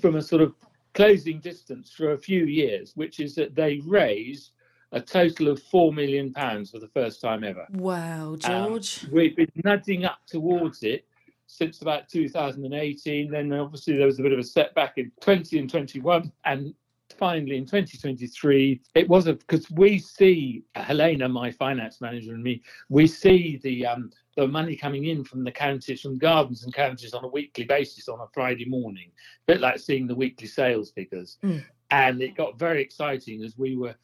from 0.00 0.16
a 0.16 0.22
sort 0.22 0.42
of 0.42 0.54
closing 0.94 1.40
distance 1.40 1.90
for 1.92 2.12
a 2.12 2.18
few 2.18 2.44
years, 2.46 2.92
which 2.96 3.20
is 3.20 3.34
that 3.36 3.54
they 3.54 3.80
raised 3.86 4.50
a 4.92 5.00
total 5.00 5.48
of 5.48 5.62
four 5.64 5.92
million 5.92 6.32
pounds 6.32 6.70
for 6.70 6.78
the 6.78 6.88
first 6.88 7.20
time 7.20 7.44
ever. 7.44 7.66
Wow, 7.72 8.36
Um, 8.44 8.70
George. 8.70 9.06
we've 9.12 9.36
been 9.36 9.52
nudging 9.64 10.04
up 10.06 10.20
towards 10.26 10.82
it 10.82 11.04
since 11.46 11.82
about 11.82 12.08
2018. 12.08 13.30
Then 13.30 13.52
obviously 13.52 13.96
there 13.96 14.06
was 14.06 14.18
a 14.18 14.22
bit 14.22 14.32
of 14.32 14.38
a 14.38 14.42
setback 14.44 14.96
in 14.96 15.12
20 15.20 15.58
and 15.58 15.68
21, 15.70 16.32
and 16.46 16.74
finally 17.18 17.56
in 17.56 17.64
2023 17.64 18.80
it 18.94 19.08
was 19.08 19.26
a 19.26 19.34
because 19.34 19.70
we 19.70 19.98
see 19.98 20.62
Helena, 20.74 21.28
my 21.28 21.50
finance 21.50 22.00
manager, 22.00 22.32
and 22.32 22.42
me, 22.42 22.62
we 22.88 23.06
see 23.06 23.58
the 23.62 23.86
um, 23.86 24.10
the 24.36 24.46
money 24.46 24.76
coming 24.76 25.06
in 25.06 25.24
from 25.24 25.44
the 25.44 25.50
counties, 25.50 26.00
from 26.00 26.18
gardens 26.18 26.64
and 26.64 26.72
counties 26.72 27.14
on 27.14 27.24
a 27.24 27.28
weekly 27.28 27.64
basis 27.64 28.08
on 28.08 28.20
a 28.20 28.26
Friday 28.32 28.64
morning, 28.64 29.10
a 29.10 29.52
bit 29.52 29.60
like 29.60 29.78
seeing 29.78 30.06
the 30.06 30.14
weekly 30.14 30.46
sales 30.46 30.90
figures. 30.90 31.38
Mm. 31.44 31.64
And 31.90 32.22
it 32.22 32.36
got 32.36 32.58
very 32.58 32.82
exciting 32.82 33.42
as 33.42 33.56
we 33.56 33.76
were 33.76 33.94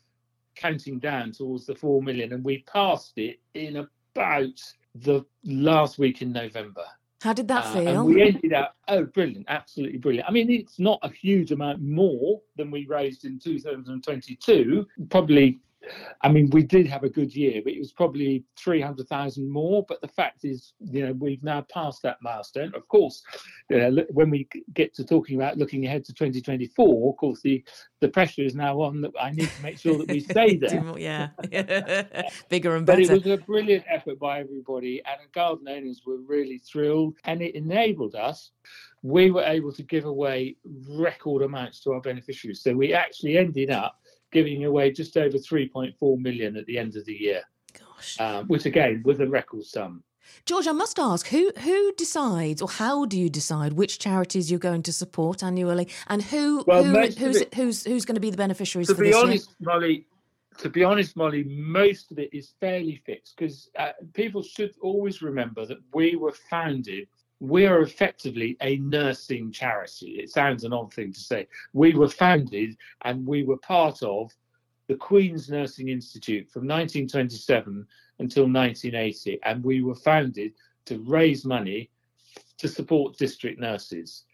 counting 0.57 0.99
down 0.99 1.33
towards 1.33 1.67
the 1.67 1.75
four 1.75 2.03
million, 2.03 2.33
and 2.33 2.45
we 2.45 2.65
passed 2.73 3.19
it 3.19 3.41
in 3.55 3.77
about 3.77 4.61
the 4.95 5.25
last 5.45 5.99
week 5.99 6.23
in 6.23 6.33
November. 6.33 6.85
How 7.23 7.33
did 7.33 7.49
that 7.49 7.65
Uh, 7.67 7.73
feel? 7.73 8.01
and 8.01 8.05
we 8.07 8.23
ended 8.23 8.53
up, 8.53 8.77
oh, 8.89 9.05
brilliant, 9.07 9.47
absolutely 9.49 9.99
brilliant. 9.99 10.29
I 10.29 10.33
mean, 10.33 10.51
it's 10.51 10.79
not 10.79 10.99
a 11.03 11.09
huge 11.11 11.53
amount 11.53 11.81
more 11.81 12.41
than 12.57 12.71
we 12.71 12.87
raised 12.87 13.25
in 13.25 13.39
2022, 13.39 14.87
probably 15.11 15.61
I 16.23 16.29
mean, 16.29 16.51
we 16.51 16.63
did 16.63 16.87
have 16.87 17.05
a 17.05 17.09
good 17.09 17.35
year, 17.35 17.61
but 17.63 17.73
it 17.73 17.79
was 17.79 17.93
probably 17.93 18.45
300,000 18.59 19.49
more. 19.49 19.85
But 19.89 20.01
the 20.01 20.09
fact 20.09 20.45
is, 20.45 20.73
you 20.81 21.07
know, 21.07 21.13
we've 21.13 21.43
now 21.43 21.63
passed 21.73 22.03
that 22.03 22.19
milestone. 22.23 22.73
Of 22.75 22.89
course, 22.89 23.23
you 23.71 23.79
know, 23.79 24.05
when 24.11 24.31
we 24.31 24.49
get 24.73 24.95
to 24.95 25.05
talking 25.05 25.37
about 25.37 25.59
looking 25.59 25.87
ahead 25.87 26.05
to 26.07 26.15
2024, 26.15 27.11
of 27.11 27.17
course, 27.17 27.41
the, 27.43 27.63
the 28.01 28.09
pressure 28.09 28.43
is 28.43 28.55
now 28.55 28.81
on 28.81 29.01
that 29.03 29.13
I 29.21 29.31
need 29.31 29.49
to 29.49 29.63
make 29.63 29.79
sure 29.79 29.99
that 29.99 30.09
we 30.09 30.21
stay 30.21 30.57
there. 30.59 30.99
yeah. 30.99 31.29
Bigger 32.49 32.77
and 32.77 32.87
better. 32.87 33.03
But 33.03 33.11
it 33.11 33.25
was 33.25 33.27
a 33.27 33.43
brilliant 33.43 33.85
effort 33.89 34.19
by 34.19 34.41
everybody, 34.41 35.03
and 35.05 35.17
the 35.23 35.31
garden 35.33 35.69
owners 35.69 36.03
were 36.07 36.19
really 36.19 36.59
thrilled, 36.59 37.17
and 37.25 37.43
it 37.43 37.55
enabled 37.55 38.15
us. 38.15 38.53
We 39.03 39.31
were 39.31 39.43
able 39.43 39.73
to 39.73 39.83
give 39.83 40.07
away 40.07 40.57
record 40.89 41.43
amounts 41.43 41.81
to 41.81 41.93
our 41.93 42.01
beneficiaries. 42.01 42.63
So 42.63 42.75
we 42.75 42.95
actually 42.95 43.37
ended 43.37 43.71
up 43.71 44.01
giving 44.35 44.65
away 44.65 44.91
just 44.91 45.17
over 45.17 45.39
3.4 45.39 46.19
million 46.19 46.57
at 46.57 46.67
the 46.67 46.77
end 46.77 46.97
of 46.97 47.07
the 47.07 47.15
year. 47.15 47.43
Gosh. 47.79 48.21
Um, 48.21 48.47
which 48.49 48.67
again 48.67 49.03
was 49.05 49.21
a 49.21 49.27
record 49.27 49.65
sum. 49.65 50.03
George, 50.47 50.67
I 50.67 50.73
must 50.73 50.99
ask 50.99 51.29
who 51.29 51.53
who 51.59 51.93
decides 51.97 52.61
or 52.61 52.69
how 52.69 53.05
do 53.05 53.19
you 53.19 53.31
decide 53.31 53.75
which 53.75 53.99
charities 53.99 54.51
you're 54.51 54.59
going 54.59 54.83
to 54.85 54.93
support 54.93 55.43
annually 55.43 55.89
and 56.09 56.23
who, 56.23 56.65
Well, 56.67 56.83
who 56.83 56.99
who's 57.13 57.37
it- 57.43 57.55
who's 57.55 57.85
who's 57.85 58.05
going 58.05 58.15
to 58.17 58.21
be 58.21 58.31
the 58.31 58.37
beneficiaries 58.37 58.89
to 58.89 58.95
for 58.95 59.03
be 59.03 59.09
this 59.11 59.17
honest, 59.23 59.55
Molly, 59.61 60.07
to 60.59 60.69
be 60.71 60.83
honest, 60.83 61.17
Molly, 61.17 61.45
most 61.45 62.11
of 62.11 62.19
it 62.19 62.31
is 62.33 62.55
fairly 62.59 62.97
fixed 63.07 63.37
because 63.37 63.69
uh, 63.79 63.91
people 64.15 64.43
should 64.43 64.73
always 64.83 65.21
remember 65.23 65.67
that 65.67 65.79
we 65.93 66.17
were 66.17 66.33
founded. 66.51 67.07
We 67.41 67.67
are 67.67 67.83
effectively 67.83 68.57
a 68.61 68.77
nursing 68.77 69.53
charity. 69.53 70.19
It 70.21 70.31
sounds 70.31 70.65
an 70.65 70.73
odd 70.73 70.93
thing 70.93 71.13
to 71.13 71.21
say. 71.21 71.47
We 71.73 71.95
were 71.95 72.09
founded 72.09 72.77
and 73.03 73.27
we 73.27 73.43
were 73.43 73.59
part 73.59 74.03
of 74.03 74.33
the 74.87 74.95
Queen's 74.95 75.49
Nursing 75.49 75.89
Institute 75.89 76.51
from 76.51 76.63
1927 76.63 77.87
until 78.19 78.45
1980, 78.45 79.41
and 79.45 79.65
we 79.65 79.83
were 79.83 79.95
founded 79.95 80.53
to 80.87 80.99
raise 81.07 81.45
money 81.45 81.91
to 82.59 82.69
support 82.69 83.17
district 83.17 83.59
nurses. 83.59 84.25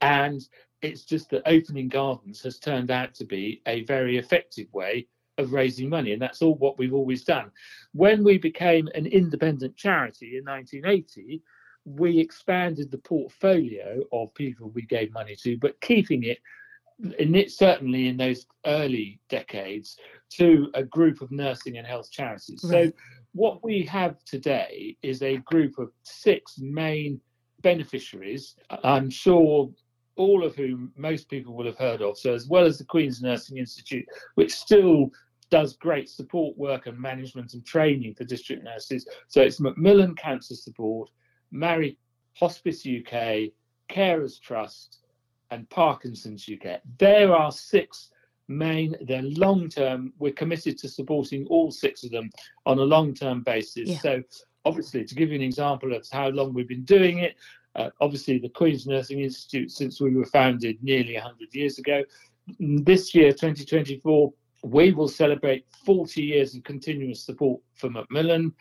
And 0.00 0.46
it's 0.82 1.04
just 1.04 1.30
that 1.30 1.42
opening 1.46 1.88
gardens 1.88 2.40
has 2.42 2.58
turned 2.58 2.90
out 2.90 3.14
to 3.14 3.24
be 3.24 3.62
a 3.66 3.82
very 3.84 4.16
effective 4.18 4.72
way 4.72 5.08
of 5.38 5.52
raising 5.52 5.88
money, 5.88 6.12
and 6.12 6.22
that's 6.22 6.40
all 6.40 6.54
what 6.54 6.78
we've 6.78 6.94
always 6.94 7.24
done. 7.24 7.50
When 7.92 8.24
we 8.24 8.38
became 8.38 8.88
an 8.94 9.06
independent 9.06 9.76
charity 9.76 10.38
in 10.38 10.44
1980, 10.44 11.42
we 11.86 12.18
expanded 12.18 12.90
the 12.90 12.98
portfolio 12.98 14.02
of 14.12 14.34
people 14.34 14.70
we 14.70 14.82
gave 14.82 15.12
money 15.12 15.36
to, 15.36 15.56
but 15.58 15.80
keeping 15.80 16.24
it, 16.24 16.38
in 17.18 17.34
it 17.34 17.52
certainly 17.52 18.08
in 18.08 18.16
those 18.16 18.46
early 18.66 19.20
decades, 19.28 19.96
to 20.30 20.68
a 20.74 20.82
group 20.82 21.20
of 21.22 21.30
nursing 21.30 21.78
and 21.78 21.86
health 21.86 22.10
charities. 22.10 22.60
Right. 22.64 22.88
So 22.88 22.92
what 23.32 23.62
we 23.62 23.84
have 23.84 24.22
today 24.24 24.96
is 25.02 25.22
a 25.22 25.36
group 25.38 25.78
of 25.78 25.92
six 26.02 26.58
main 26.58 27.20
beneficiaries. 27.62 28.56
I'm 28.82 29.08
sure 29.08 29.70
all 30.16 30.44
of 30.44 30.56
whom 30.56 30.92
most 30.96 31.28
people 31.28 31.54
will 31.54 31.66
have 31.66 31.78
heard 31.78 32.02
of. 32.02 32.18
So, 32.18 32.34
as 32.34 32.48
well 32.48 32.64
as 32.64 32.78
the 32.78 32.84
Queen's 32.84 33.22
Nursing 33.22 33.58
Institute, 33.58 34.06
which 34.34 34.54
still 34.54 35.10
does 35.50 35.76
great 35.76 36.08
support 36.08 36.56
work 36.56 36.86
and 36.86 36.98
management 36.98 37.54
and 37.54 37.64
training 37.64 38.14
for 38.14 38.24
district 38.24 38.64
nurses. 38.64 39.06
So, 39.28 39.42
it's 39.42 39.60
Macmillan 39.60 40.14
Cancer 40.16 40.54
Support, 40.54 41.10
Mary 41.56 41.96
Hospice 42.34 42.86
UK, 42.86 43.50
Carers 43.90 44.40
Trust, 44.40 44.98
and 45.50 45.68
Parkinson's 45.70 46.48
UK. 46.48 46.80
There 46.98 47.34
are 47.34 47.52
six 47.52 48.10
main, 48.48 48.94
they're 49.02 49.22
long 49.22 49.68
term. 49.68 50.12
We're 50.18 50.32
committed 50.32 50.78
to 50.78 50.88
supporting 50.88 51.46
all 51.46 51.70
six 51.70 52.04
of 52.04 52.10
them 52.10 52.30
on 52.66 52.78
a 52.78 52.82
long 52.82 53.14
term 53.14 53.42
basis. 53.42 53.88
Yeah. 53.88 53.98
So, 53.98 54.22
obviously, 54.64 55.04
to 55.04 55.14
give 55.14 55.30
you 55.30 55.36
an 55.36 55.42
example 55.42 55.94
of 55.94 56.06
how 56.10 56.28
long 56.28 56.52
we've 56.52 56.68
been 56.68 56.84
doing 56.84 57.18
it, 57.18 57.36
uh, 57.74 57.90
obviously, 58.00 58.38
the 58.38 58.48
Queen's 58.48 58.86
Nursing 58.86 59.20
Institute, 59.20 59.70
since 59.70 60.00
we 60.00 60.14
were 60.14 60.26
founded 60.26 60.82
nearly 60.82 61.14
100 61.14 61.54
years 61.54 61.78
ago, 61.78 62.02
this 62.58 63.14
year, 63.14 63.32
2024, 63.32 64.32
we 64.62 64.92
will 64.92 65.08
celebrate 65.08 65.66
40 65.84 66.22
years 66.22 66.54
of 66.54 66.64
continuous 66.64 67.22
support 67.22 67.60
for 67.74 67.90
Macmillan. 67.90 68.54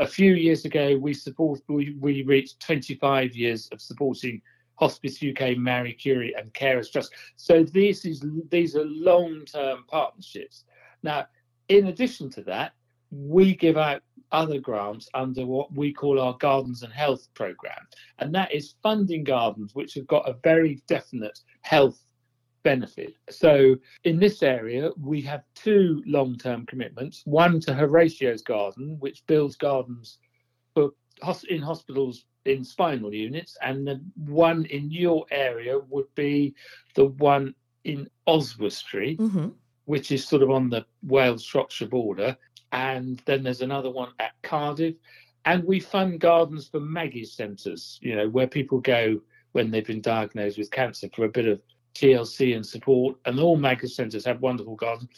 A 0.00 0.06
few 0.06 0.32
years 0.32 0.64
ago, 0.64 0.96
we 0.96 1.12
support 1.12 1.60
we, 1.68 1.94
we 2.00 2.22
reached 2.22 2.58
25 2.60 3.36
years 3.36 3.68
of 3.70 3.82
supporting 3.82 4.40
Hospice 4.76 5.22
UK, 5.22 5.58
Marie 5.58 5.92
Curie, 5.92 6.34
and 6.38 6.50
Carers 6.54 6.90
Trust. 6.90 7.12
So 7.36 7.62
this 7.62 8.06
is 8.06 8.24
these 8.50 8.76
are 8.76 8.86
long-term 8.86 9.84
partnerships. 9.88 10.64
Now, 11.02 11.26
in 11.68 11.88
addition 11.88 12.30
to 12.30 12.42
that, 12.44 12.72
we 13.10 13.54
give 13.54 13.76
out 13.76 14.00
other 14.32 14.58
grants 14.58 15.10
under 15.12 15.44
what 15.44 15.70
we 15.70 15.92
call 15.92 16.18
our 16.18 16.34
Gardens 16.38 16.82
and 16.82 16.92
Health 16.94 17.28
program, 17.34 17.86
and 18.20 18.34
that 18.34 18.54
is 18.54 18.76
funding 18.82 19.22
gardens 19.22 19.74
which 19.74 19.92
have 19.94 20.06
got 20.06 20.26
a 20.26 20.38
very 20.42 20.82
definite 20.88 21.38
health 21.60 22.02
benefit. 22.62 23.14
So 23.28 23.76
in 24.04 24.18
this 24.18 24.42
area, 24.42 24.90
we 25.00 25.20
have 25.22 25.44
two 25.54 26.02
long-term 26.06 26.66
commitments: 26.66 27.22
one 27.24 27.60
to 27.60 27.74
Horatio's 27.74 28.42
Garden, 28.42 28.96
which 29.00 29.26
builds 29.26 29.56
gardens 29.56 30.18
for 30.74 30.92
in 31.48 31.60
hospitals 31.60 32.24
in 32.46 32.64
spinal 32.64 33.12
units, 33.12 33.56
and 33.62 33.86
the 33.86 34.00
one 34.16 34.64
in 34.66 34.90
your 34.90 35.26
area 35.30 35.78
would 35.78 36.12
be 36.14 36.54
the 36.94 37.04
one 37.04 37.54
in 37.84 38.08
Oswestry, 38.26 39.16
Mhm. 39.16 39.54
which 39.84 40.12
is 40.12 40.26
sort 40.26 40.42
of 40.42 40.50
on 40.50 40.70
the 40.70 40.86
Wales 41.02 41.42
Shropshire 41.42 41.88
border, 41.88 42.36
and 42.72 43.18
then 43.26 43.42
there's 43.42 43.62
another 43.62 43.90
one 43.90 44.12
at 44.18 44.32
Cardiff. 44.42 44.96
And 45.44 45.64
we 45.64 45.80
fund 45.80 46.20
gardens 46.20 46.68
for 46.68 46.80
Maggie's 46.80 47.32
centres, 47.32 47.98
you 48.02 48.14
know, 48.14 48.28
where 48.28 48.46
people 48.46 48.80
go 48.80 49.20
when 49.52 49.70
they've 49.70 49.86
been 49.86 50.02
diagnosed 50.02 50.58
with 50.58 50.70
cancer 50.70 51.08
for 51.14 51.24
a 51.24 51.30
bit 51.30 51.48
of 51.48 51.62
TLC 51.94 52.54
and 52.54 52.64
support. 52.64 53.16
And 53.24 53.38
all 53.40 53.56
Maggie's 53.56 53.96
centres 53.96 54.24
have 54.24 54.40
wonderful 54.40 54.76
gardens. 54.76 55.10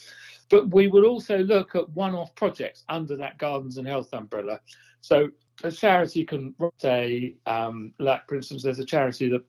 But 0.49 0.70
we 0.70 0.87
would 0.87 1.05
also 1.05 1.39
look 1.39 1.75
at 1.75 1.89
one 1.91 2.14
off 2.14 2.35
projects 2.35 2.85
under 2.89 3.16
that 3.16 3.39
Gardens 3.39 3.79
and 3.79 3.89
Health 3.89 4.12
umbrella. 4.12 4.61
So 5.01 5.31
a 5.64 5.73
charity 5.73 6.25
can 6.25 6.55
say, 6.79 7.37
um, 7.47 7.95
like, 7.99 8.29
for 8.29 8.37
instance, 8.37 8.62
there's 8.62 8.79
a 8.79 8.85
charity 8.85 9.29
that 9.31 9.45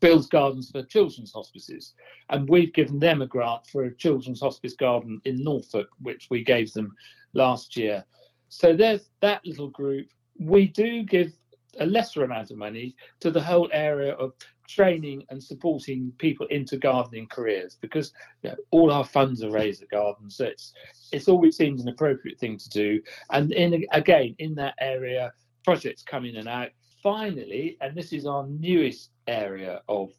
builds 0.00 0.26
gardens 0.26 0.70
for 0.70 0.82
children's 0.82 1.32
hospices. 1.32 1.94
And 2.30 2.48
we've 2.48 2.72
given 2.72 2.98
them 2.98 3.22
a 3.22 3.26
grant 3.26 3.66
for 3.66 3.84
a 3.84 3.94
children's 3.94 4.40
hospice 4.40 4.74
garden 4.74 5.20
in 5.24 5.42
Norfolk, 5.42 5.88
which 6.00 6.28
we 6.30 6.42
gave 6.42 6.72
them 6.72 6.94
last 7.34 7.76
year. 7.76 8.04
So 8.48 8.74
there's 8.74 9.10
that 9.20 9.44
little 9.44 9.68
group. 9.68 10.08
We 10.38 10.68
do 10.68 11.02
give 11.02 11.32
a 11.80 11.86
lesser 11.86 12.24
amount 12.24 12.50
of 12.50 12.56
money 12.56 12.94
to 13.20 13.30
the 13.30 13.42
whole 13.42 13.68
area 13.72 14.14
of 14.14 14.32
training 14.68 15.24
and 15.30 15.42
supporting 15.42 16.12
people 16.18 16.46
into 16.46 16.76
gardening 16.76 17.26
careers 17.26 17.76
because 17.80 18.12
you 18.42 18.50
know, 18.50 18.56
all 18.70 18.90
our 18.92 19.04
funds 19.04 19.42
are 19.42 19.50
raised 19.50 19.82
at 19.82 19.90
gardens. 19.90 20.36
So 20.36 20.46
it's 20.46 20.72
it's 21.12 21.28
always 21.28 21.56
seemed 21.56 21.80
an 21.80 21.88
appropriate 21.88 22.38
thing 22.38 22.58
to 22.58 22.68
do. 22.70 23.00
And 23.30 23.52
in 23.52 23.84
again 23.92 24.34
in 24.38 24.54
that 24.56 24.74
area, 24.80 25.32
projects 25.64 26.02
come 26.02 26.24
in 26.24 26.36
and 26.36 26.48
out. 26.48 26.70
Finally, 27.02 27.76
and 27.80 27.94
this 27.94 28.12
is 28.12 28.26
our 28.26 28.46
newest 28.46 29.10
area 29.26 29.82
of 29.88 30.10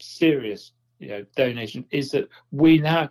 serious 0.00 0.72
you 0.98 1.08
know 1.08 1.24
donation 1.36 1.84
is 1.90 2.10
that 2.12 2.28
we 2.52 2.78
now 2.78 3.08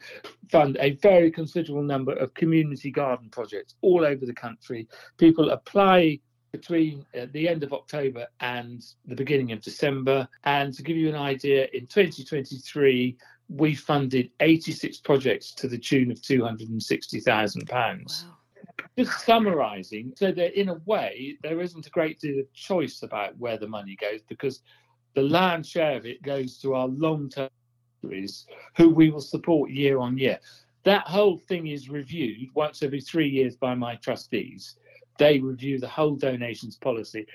fund 0.49 0.77
a 0.79 0.91
very 0.95 1.29
considerable 1.29 1.83
number 1.83 2.13
of 2.13 2.33
community 2.33 2.89
garden 2.89 3.29
projects 3.29 3.75
all 3.81 4.05
over 4.05 4.25
the 4.25 4.33
country 4.33 4.87
people 5.17 5.49
apply 5.51 6.17
between 6.51 7.05
uh, 7.17 7.25
the 7.31 7.47
end 7.47 7.63
of 7.63 7.73
october 7.73 8.27
and 8.39 8.85
the 9.05 9.15
beginning 9.15 9.51
of 9.51 9.61
december. 9.61 10.27
And 10.43 10.73
to 10.73 10.83
give 10.83 10.97
you 10.97 11.09
an 11.09 11.15
idea 11.15 11.67
in 11.73 11.87
2023 11.87 13.17
we 13.49 13.75
funded 13.75 14.31
86 14.39 14.99
projects 14.99 15.51
to 15.55 15.67
the 15.67 15.77
tune 15.77 16.09
of 16.09 16.21
260,000 16.21 17.67
pounds. 17.67 18.25
Just 18.97 19.25
summarizing 19.25 20.13
so 20.15 20.31
that 20.31 20.59
in 20.59 20.69
a 20.69 20.75
way 20.85 21.37
there 21.43 21.59
isn't 21.59 21.85
a 21.85 21.89
great 21.89 22.19
deal 22.19 22.39
of 22.39 22.53
choice 22.53 23.03
about 23.03 23.37
where 23.37 23.57
the 23.57 23.67
money 23.67 23.97
goes 23.99 24.21
because 24.29 24.61
the 25.15 25.21
land 25.21 25.65
share 25.65 25.97
of 25.97 26.05
it 26.05 26.21
goes 26.21 26.57
to 26.59 26.73
our 26.73 26.87
long-term 26.87 27.49
beneficiaries 28.01 28.45
who 28.77 28.89
we 28.89 29.09
will 29.09 29.21
support 29.21 29.71
year 29.71 29.99
on 29.99 30.17
year. 30.17 30.39
That 30.83 31.07
whole 31.07 31.37
thing 31.37 31.67
is 31.67 31.89
reviewed 31.89 32.49
once 32.53 32.81
every 32.81 33.01
three 33.01 33.29
years 33.29 33.55
by 33.55 33.75
my 33.75 33.95
trustees 33.95 34.75
they 35.17 35.39
review 35.39 35.79
the 35.79 35.87
whole 35.87 36.15
donations 36.15 36.77
policy. 36.77 37.25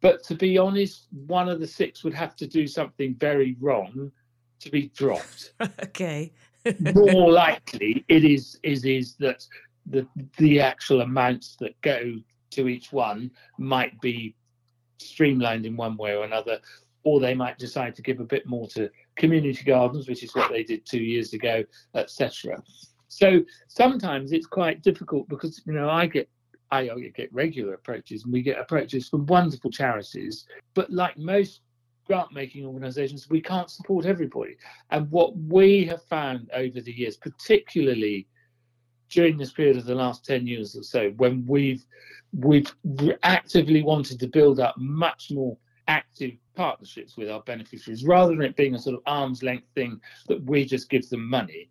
But 0.00 0.22
to 0.24 0.34
be 0.34 0.58
honest 0.58 1.08
one 1.26 1.48
of 1.48 1.60
the 1.60 1.66
six 1.66 2.04
would 2.04 2.14
have 2.14 2.36
to 2.36 2.46
do 2.46 2.66
something 2.66 3.14
very 3.16 3.56
wrong 3.60 4.10
to 4.60 4.70
be 4.70 4.88
dropped. 4.88 5.54
Okay. 5.82 6.32
more 6.94 7.32
likely 7.32 8.04
it 8.08 8.22
is 8.22 8.58
is 8.62 8.84
is 8.84 9.14
that 9.14 9.46
the 9.86 10.06
the 10.36 10.60
actual 10.60 11.00
amounts 11.00 11.56
that 11.56 11.80
go 11.80 12.14
to 12.50 12.68
each 12.68 12.92
one 12.92 13.30
might 13.58 13.98
be 14.02 14.34
streamlined 14.98 15.64
in 15.64 15.74
one 15.76 15.96
way 15.96 16.14
or 16.14 16.24
another 16.24 16.58
or 17.02 17.18
they 17.18 17.34
might 17.34 17.56
decide 17.56 17.94
to 17.94 18.02
give 18.02 18.20
a 18.20 18.24
bit 18.24 18.46
more 18.46 18.68
to 18.68 18.90
community 19.16 19.64
gardens 19.64 20.06
which 20.06 20.22
is 20.22 20.34
what 20.34 20.50
they 20.50 20.62
did 20.62 20.84
two 20.84 21.02
years 21.02 21.32
ago 21.32 21.64
etc 21.94 22.62
So 23.08 23.42
sometimes 23.68 24.32
it's 24.32 24.46
quite 24.46 24.82
difficult 24.82 25.28
because 25.28 25.62
you 25.66 25.72
know 25.72 25.88
I 25.88 26.06
get 26.06 26.28
I 26.70 26.88
get 27.14 27.32
regular 27.32 27.74
approaches 27.74 28.24
and 28.24 28.32
we 28.32 28.42
get 28.42 28.58
approaches 28.58 29.08
from 29.08 29.26
wonderful 29.26 29.70
charities, 29.70 30.46
but 30.74 30.90
like 30.90 31.18
most 31.18 31.60
grant 32.06 32.32
making 32.32 32.64
organizations, 32.64 33.28
we 33.28 33.40
can't 33.40 33.70
support 33.70 34.06
everybody. 34.06 34.56
And 34.90 35.10
what 35.10 35.36
we 35.36 35.84
have 35.86 36.02
found 36.04 36.50
over 36.54 36.80
the 36.80 36.92
years, 36.92 37.16
particularly 37.16 38.26
during 39.08 39.36
this 39.36 39.52
period 39.52 39.76
of 39.76 39.84
the 39.84 39.94
last 39.94 40.24
10 40.24 40.46
years 40.46 40.76
or 40.76 40.82
so, 40.82 41.10
when 41.16 41.44
we've 41.46 41.84
we've 42.32 42.72
actively 43.24 43.82
wanted 43.82 44.20
to 44.20 44.28
build 44.28 44.60
up 44.60 44.76
much 44.78 45.30
more 45.32 45.56
active 45.88 46.32
partnerships 46.54 47.16
with 47.16 47.28
our 47.28 47.40
beneficiaries 47.42 48.04
rather 48.04 48.32
than 48.32 48.42
it 48.42 48.56
being 48.56 48.76
a 48.76 48.78
sort 48.78 48.94
of 48.94 49.02
arm's 49.06 49.42
length 49.42 49.66
thing 49.74 50.00
that 50.28 50.40
we 50.44 50.64
just 50.64 50.88
give 50.88 51.08
them 51.08 51.28
money 51.28 51.68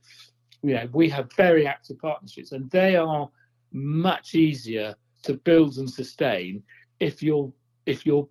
you 0.62 0.74
know 0.74 0.90
we 0.92 1.08
have 1.08 1.32
very 1.38 1.66
active 1.66 1.98
partnerships 2.00 2.52
and 2.52 2.70
they 2.72 2.98
are 2.98 3.30
much 3.72 4.36
easier 4.36 4.96
to 5.24 5.34
build 5.34 5.78
and 5.78 5.90
sustain 5.90 6.64
if 7.00 7.22
you're 7.22 7.52
if 7.86 8.06
you're 8.06 8.28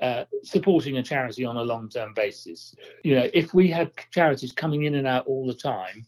uh, 0.00 0.24
supporting 0.42 0.98
a 0.98 1.02
charity 1.02 1.44
on 1.44 1.56
a 1.56 1.62
long-term 1.62 2.14
basis. 2.14 2.74
You 3.04 3.16
know, 3.16 3.30
if 3.34 3.52
we 3.52 3.68
had 3.68 3.90
charities 4.10 4.52
coming 4.52 4.84
in 4.84 4.94
and 4.94 5.06
out 5.06 5.26
all 5.26 5.46
the 5.46 5.54
time, 5.54 6.06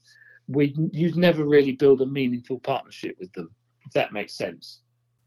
we 0.48 0.74
you'd 0.92 1.16
never 1.16 1.44
really 1.44 1.72
build 1.72 2.00
a 2.00 2.06
meaningful 2.06 2.58
partnership 2.60 3.16
with 3.18 3.32
them. 3.32 3.50
If 3.84 3.92
that 3.92 4.12
makes 4.12 4.34
sense. 4.34 4.80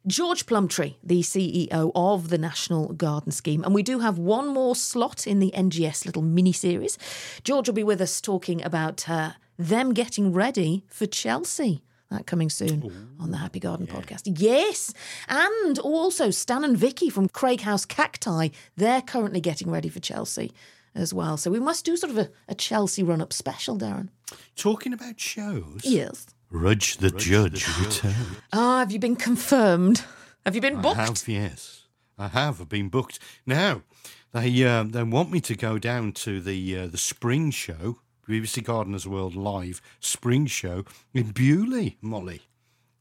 George 0.07 0.45
Plumptre, 0.45 0.95
the 1.03 1.21
CEO 1.21 1.91
of 1.93 2.29
the 2.29 2.37
National 2.37 2.93
Garden 2.93 3.31
Scheme. 3.31 3.61
And 3.65 3.75
we 3.75 3.83
do 3.83 3.99
have 3.99 4.17
one 4.17 4.47
more 4.47 4.73
slot 4.73 5.27
in 5.27 5.39
the 5.39 5.51
NGS 5.53 6.05
little 6.05 6.21
mini 6.21 6.53
series. 6.53 6.97
George 7.43 7.67
will 7.67 7.75
be 7.75 7.83
with 7.83 7.99
us 7.99 8.21
talking 8.21 8.63
about 8.63 9.09
uh, 9.09 9.31
them 9.59 9.93
getting 9.93 10.31
ready 10.31 10.85
for 10.87 11.07
Chelsea. 11.07 11.83
That 12.09 12.25
coming 12.25 12.49
soon 12.49 12.83
Ooh, 12.83 13.21
on 13.21 13.31
the 13.31 13.37
Happy 13.37 13.59
Garden 13.59 13.85
yeah. 13.85 13.93
podcast. 13.93 14.21
Yes. 14.25 14.93
And 15.27 15.77
also 15.79 16.29
Stan 16.29 16.63
and 16.63 16.77
Vicky 16.77 17.09
from 17.09 17.27
Craig 17.27 17.61
House 17.61 17.85
Cacti. 17.85 18.49
They're 18.77 19.01
currently 19.01 19.41
getting 19.41 19.69
ready 19.69 19.89
for 19.89 19.99
Chelsea 19.99 20.53
as 20.95 21.13
well. 21.13 21.35
So 21.35 21.51
we 21.51 21.59
must 21.59 21.83
do 21.83 21.97
sort 21.97 22.11
of 22.11 22.17
a, 22.17 22.29
a 22.47 22.55
Chelsea 22.55 23.03
run 23.03 23.21
up 23.21 23.33
special, 23.33 23.77
Darren. 23.77 24.09
Talking 24.55 24.93
about 24.93 25.19
shows. 25.19 25.81
Yes. 25.83 26.27
Rudge 26.49 26.97
the 26.97 27.09
Rudge 27.09 27.25
Judge 27.25 27.65
the 27.65 27.85
returned. 27.85 28.37
Ah, 28.53 28.79
have 28.79 28.91
you 28.91 28.99
been 28.99 29.17
confirmed? 29.17 30.03
Have 30.45 30.55
you 30.55 30.61
been 30.61 30.81
booked? 30.81 30.97
I 30.97 31.05
have, 31.05 31.27
yes. 31.27 31.87
I 32.17 32.29
have. 32.29 32.61
I've 32.61 32.69
been 32.69 32.89
booked. 32.89 33.19
Now, 33.45 33.81
they 34.33 34.63
uh, 34.63 34.83
they 34.83 35.03
want 35.03 35.29
me 35.29 35.41
to 35.41 35.55
go 35.55 35.77
down 35.77 36.13
to 36.13 36.39
the 36.39 36.77
uh, 36.77 36.87
the 36.87 36.97
spring 36.97 37.51
show, 37.51 37.99
BBC 38.27 38.63
Gardeners 38.63 39.07
World 39.07 39.35
Live 39.35 39.81
spring 39.99 40.45
show 40.47 40.83
in 41.13 41.31
Beaulieu, 41.31 41.91
Molly, 42.01 42.41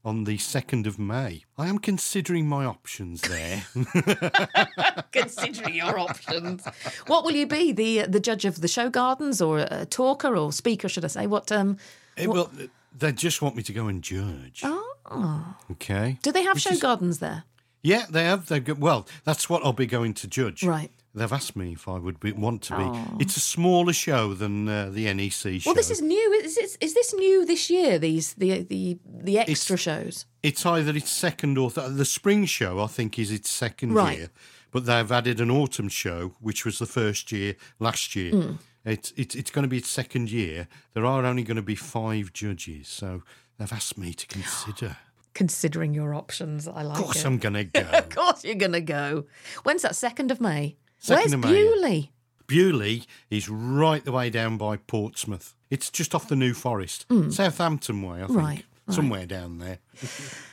on 0.05 0.23
the 0.23 0.37
2nd 0.37 0.87
of 0.87 0.97
May. 0.97 1.43
I 1.57 1.67
am 1.67 1.79
considering 1.79 2.47
my 2.47 2.63
options 2.63 3.21
there. 3.21 3.63
considering 5.11 5.75
your 5.75 5.99
options. 5.99 6.65
What 7.07 7.25
will 7.25 7.33
you 7.33 7.45
be? 7.45 7.71
The 7.73 8.05
the 8.07 8.19
judge 8.21 8.45
of 8.45 8.61
the 8.61 8.67
show 8.69 8.89
gardens 8.89 9.41
or 9.41 9.59
a 9.59 9.85
talker 9.85 10.35
or 10.37 10.51
speaker, 10.53 10.87
should 10.87 11.03
I 11.03 11.09
say? 11.09 11.27
What 11.27 11.51
um 11.51 11.77
it, 12.15 12.27
what... 12.27 12.35
Well, 12.35 12.67
they 12.97 13.11
just 13.11 13.41
want 13.41 13.55
me 13.55 13.63
to 13.63 13.73
go 13.73 13.87
and 13.87 14.01
judge. 14.01 14.61
Oh. 14.63 15.55
Okay. 15.71 16.17
Do 16.23 16.31
they 16.31 16.43
have 16.43 16.55
Which 16.55 16.63
show 16.63 16.71
is- 16.71 16.79
gardens 16.81 17.19
there? 17.19 17.43
Yeah, 17.83 18.05
they 18.09 18.23
have. 18.25 18.47
They've 18.47 18.63
got, 18.63 18.79
well, 18.79 19.07
that's 19.23 19.49
what 19.49 19.63
I'll 19.63 19.71
be 19.71 19.85
going 19.85 20.13
to 20.15 20.27
judge. 20.27 20.63
Right. 20.63 20.91
They've 21.17 21.33
asked 21.33 21.55
me 21.55 21.73
if 21.73 21.87
I 21.87 21.97
would 21.97 22.19
be, 22.19 22.31
want 22.31 22.61
to 22.63 22.77
be. 22.77 22.83
Oh. 22.83 23.17
It's 23.19 23.35
a 23.37 23.39
smaller 23.41 23.93
show 23.93 24.33
than 24.33 24.67
uh, 24.69 24.89
the 24.91 25.11
NEC 25.13 25.31
show. 25.61 25.69
Well, 25.69 25.75
this 25.75 25.89
is 25.89 26.01
new. 26.01 26.31
Is, 26.43 26.55
this, 26.55 26.77
is 26.79 26.93
this 26.93 27.13
new 27.13 27.45
this 27.45 27.69
year? 27.69 27.97
These 27.99 28.33
the 28.35 28.61
the 28.63 28.99
the 29.05 29.39
extra 29.39 29.77
shows. 29.77 30.25
It's 30.43 30.65
either 30.65 30.95
its 30.95 31.11
second 31.11 31.57
or 31.57 31.71
th- 31.71 31.87
the 31.91 32.05
spring 32.05 32.45
show. 32.45 32.79
I 32.79 32.87
think 32.87 33.17
is 33.17 33.31
its 33.31 33.49
second 33.49 33.93
Right. 33.93 34.17
year, 34.17 34.29
but 34.71 34.85
they've 34.85 35.11
added 35.11 35.39
an 35.41 35.49
autumn 35.51 35.89
show, 35.89 36.33
which 36.39 36.63
was 36.65 36.77
the 36.79 36.85
first 36.85 37.31
year 37.31 37.55
last 37.79 38.15
year. 38.15 38.31
Mm. 38.33 38.57
It's 38.85 39.11
it's 39.17 39.35
it's 39.35 39.51
going 39.51 39.63
to 39.63 39.67
be 39.69 39.77
its 39.77 39.89
second 39.89 40.31
year. 40.31 40.67
There 40.93 41.05
are 41.05 41.25
only 41.25 41.43
going 41.43 41.57
to 41.57 41.61
be 41.61 41.75
five 41.75 42.31
judges, 42.31 42.87
so 42.87 43.23
they've 43.57 43.73
asked 43.73 43.97
me 43.97 44.13
to 44.13 44.27
consider. 44.27 44.97
Considering 45.33 45.93
your 45.93 46.15
options, 46.15 46.67
I 46.67 46.81
like 46.81 46.97
Of 46.97 47.03
course, 47.03 47.17
it. 47.23 47.25
I'm 47.27 47.37
going 47.37 47.53
to 47.55 47.63
go. 47.65 47.81
of 47.81 48.09
course, 48.09 48.43
you're 48.43 48.55
going 48.55 48.71
to 48.71 48.81
go. 48.81 49.25
When's 49.63 49.81
that? 49.83 49.95
Second 49.95 50.31
of 50.31 50.39
May. 50.41 50.77
Second 50.99 51.21
Where's 51.21 51.33
of 51.33 51.39
May. 51.41 51.51
Bewley? 51.63 52.11
Bewley 52.47 53.03
is 53.29 53.49
right 53.49 54.03
the 54.03 54.11
way 54.11 54.29
down 54.29 54.57
by 54.57 54.77
Portsmouth. 54.77 55.53
It's 55.69 55.89
just 55.89 56.15
off 56.15 56.27
the 56.29 56.35
New 56.35 56.53
Forest, 56.53 57.05
Mm. 57.09 57.31
Southampton 57.33 58.01
way, 58.01 58.23
I 58.23 58.27
think, 58.27 58.37
Right, 58.39 58.65
right. 58.87 58.95
somewhere 58.95 59.25
down 59.25 59.57
there. 59.59 59.79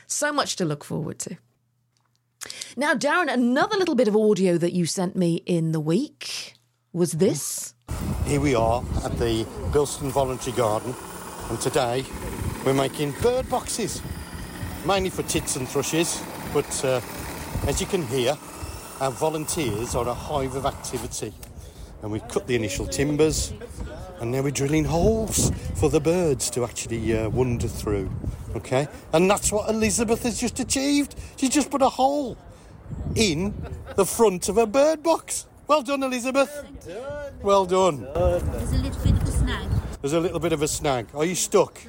So 0.07 0.31
much 0.31 0.55
to 0.57 0.65
look 0.65 0.83
forward 0.83 1.17
to. 1.19 1.37
Now, 2.77 2.93
Darren, 2.93 3.27
another 3.33 3.75
little 3.75 3.95
bit 3.95 4.07
of 4.07 4.15
audio 4.15 4.55
that 4.59 4.71
you 4.73 4.85
sent 4.85 5.15
me 5.15 5.37
in 5.47 5.71
the 5.71 5.79
week 5.79 6.53
was 6.93 7.13
this. 7.13 7.73
Here 8.25 8.39
we 8.39 8.53
are 8.53 8.83
at 9.03 9.17
the 9.17 9.45
Bilston 9.71 10.09
Voluntary 10.11 10.55
Garden, 10.55 10.93
and 11.49 11.59
today 11.59 12.05
we're 12.63 12.75
making 12.75 13.13
bird 13.21 13.49
boxes, 13.49 13.99
mainly 14.85 15.09
for 15.09 15.23
tits 15.23 15.55
and 15.55 15.67
thrushes. 15.67 16.21
But 16.53 16.85
uh, 16.85 17.01
as 17.67 17.81
you 17.81 17.87
can 17.87 18.05
hear, 18.05 18.37
our 19.01 19.11
volunteers 19.11 19.95
are 19.95 20.07
a 20.07 20.13
hive 20.13 20.55
of 20.55 20.65
activity, 20.65 21.33
and 22.01 22.11
we've 22.11 22.27
cut 22.27 22.47
the 22.47 22.55
initial 22.55 22.87
timbers, 22.87 23.53
and 24.19 24.31
now 24.31 24.41
we're 24.41 24.51
drilling 24.51 24.85
holes 24.85 25.51
for 25.75 25.89
the 25.89 25.99
birds 25.99 26.49
to 26.51 26.63
actually 26.63 27.17
uh, 27.17 27.29
wander 27.29 27.67
through. 27.67 28.09
Okay, 28.55 28.87
and 29.11 29.29
that's 29.29 29.51
what 29.51 29.69
Elizabeth 29.69 30.23
has 30.23 30.39
just 30.39 30.59
achieved. 30.59 31.15
She 31.35 31.49
just 31.49 31.69
put 31.69 31.81
a 31.81 31.89
hole 31.89 32.37
in 33.15 33.53
the 33.95 34.05
front 34.05 34.47
of 34.47 34.57
a 34.57 34.65
bird 34.65 35.03
box. 35.03 35.45
Well 35.67 35.81
done, 35.81 36.03
Elizabeth. 36.03 36.63
Well 37.41 37.65
done. 37.65 38.07
There's 38.13 38.71
a 38.71 38.77
little 38.77 38.99
bit 39.01 39.13
of 39.13 39.23
a 39.23 39.31
snag. 39.31 39.69
There's 40.01 40.13
a 40.13 40.19
little 40.19 40.39
bit 40.39 40.53
of 40.53 40.61
a 40.61 40.67
snag. 40.67 41.07
Are 41.13 41.25
you 41.25 41.35
stuck? 41.35 41.79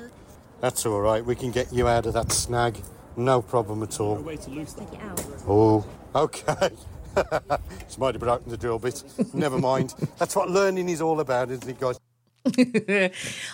That's 0.60 0.86
all 0.86 1.00
right. 1.00 1.24
We 1.24 1.34
can 1.34 1.50
get 1.50 1.72
you 1.72 1.86
out 1.86 2.06
of 2.06 2.14
that 2.14 2.32
snag. 2.32 2.80
No 3.16 3.42
problem 3.42 3.82
at 3.82 4.00
all. 4.00 4.16
A 4.16 4.20
way 4.22 4.36
to 4.36 4.50
Take 4.50 4.92
it 4.92 5.00
out. 5.00 5.24
Oh, 5.46 5.84
okay. 6.14 6.70
It's 7.80 7.98
might 7.98 8.14
have 8.14 8.20
broken 8.20 8.50
the 8.50 8.56
drill 8.56 8.78
bit. 8.78 9.02
Never 9.32 9.58
mind. 9.58 9.94
That's 10.18 10.34
what 10.36 10.50
learning 10.50 10.88
is 10.88 11.00
all 11.00 11.20
about, 11.20 11.50
isn't 11.50 11.68
it, 11.68 11.78
guys? 11.80 11.98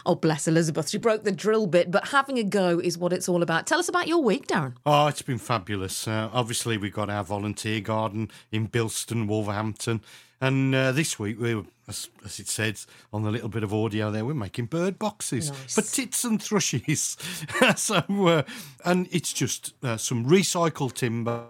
oh, 0.07 0.15
bless 0.15 0.49
Elizabeth. 0.49 0.89
She 0.89 0.99
broke 0.99 1.25
the 1.25 1.33
drill 1.33 1.67
bit, 1.67 1.91
but 1.91 2.09
having 2.09 2.39
a 2.39 2.45
go 2.45 2.79
is 2.79 2.99
what 2.99 3.13
it's 3.13 3.29
all 3.29 3.43
about. 3.43 3.67
Tell 3.67 3.79
us 3.79 3.89
about 3.89 4.09
your 4.09 4.23
week, 4.23 4.47
Darren. 4.47 4.75
Oh, 4.85 5.07
it's 5.07 5.23
been 5.23 5.39
fabulous. 5.39 6.07
Uh, 6.07 6.29
obviously, 6.33 6.77
we've 6.77 6.93
got 6.93 7.09
our 7.11 7.25
volunteer 7.25 7.81
garden 7.81 8.31
in 8.51 8.69
Bilston, 8.69 9.27
Wolverhampton. 9.27 10.03
And 10.41 10.75
uh, 10.75 10.93
this 10.93 11.19
week, 11.19 11.41
we 11.41 11.55
were, 11.55 11.65
as, 11.89 12.11
as 12.25 12.41
it 12.41 12.49
says 12.49 12.87
on 13.13 13.23
the 13.23 13.31
little 13.31 13.49
bit 13.49 13.63
of 13.63 13.73
audio 13.73 14.11
there, 14.11 14.25
we're 14.25 14.35
making 14.35 14.67
bird 14.67 14.99
boxes 14.99 15.51
Nice. 15.51 15.75
for 15.75 15.83
tits 15.83 16.25
and 16.25 16.43
thrushes. 16.43 17.17
so, 17.77 18.03
uh, 18.09 18.43
and 18.85 19.09
it's 19.13 19.33
just 19.33 19.73
uh, 19.85 19.97
some 19.97 20.27
recycled 20.27 20.95
timber. 20.95 21.45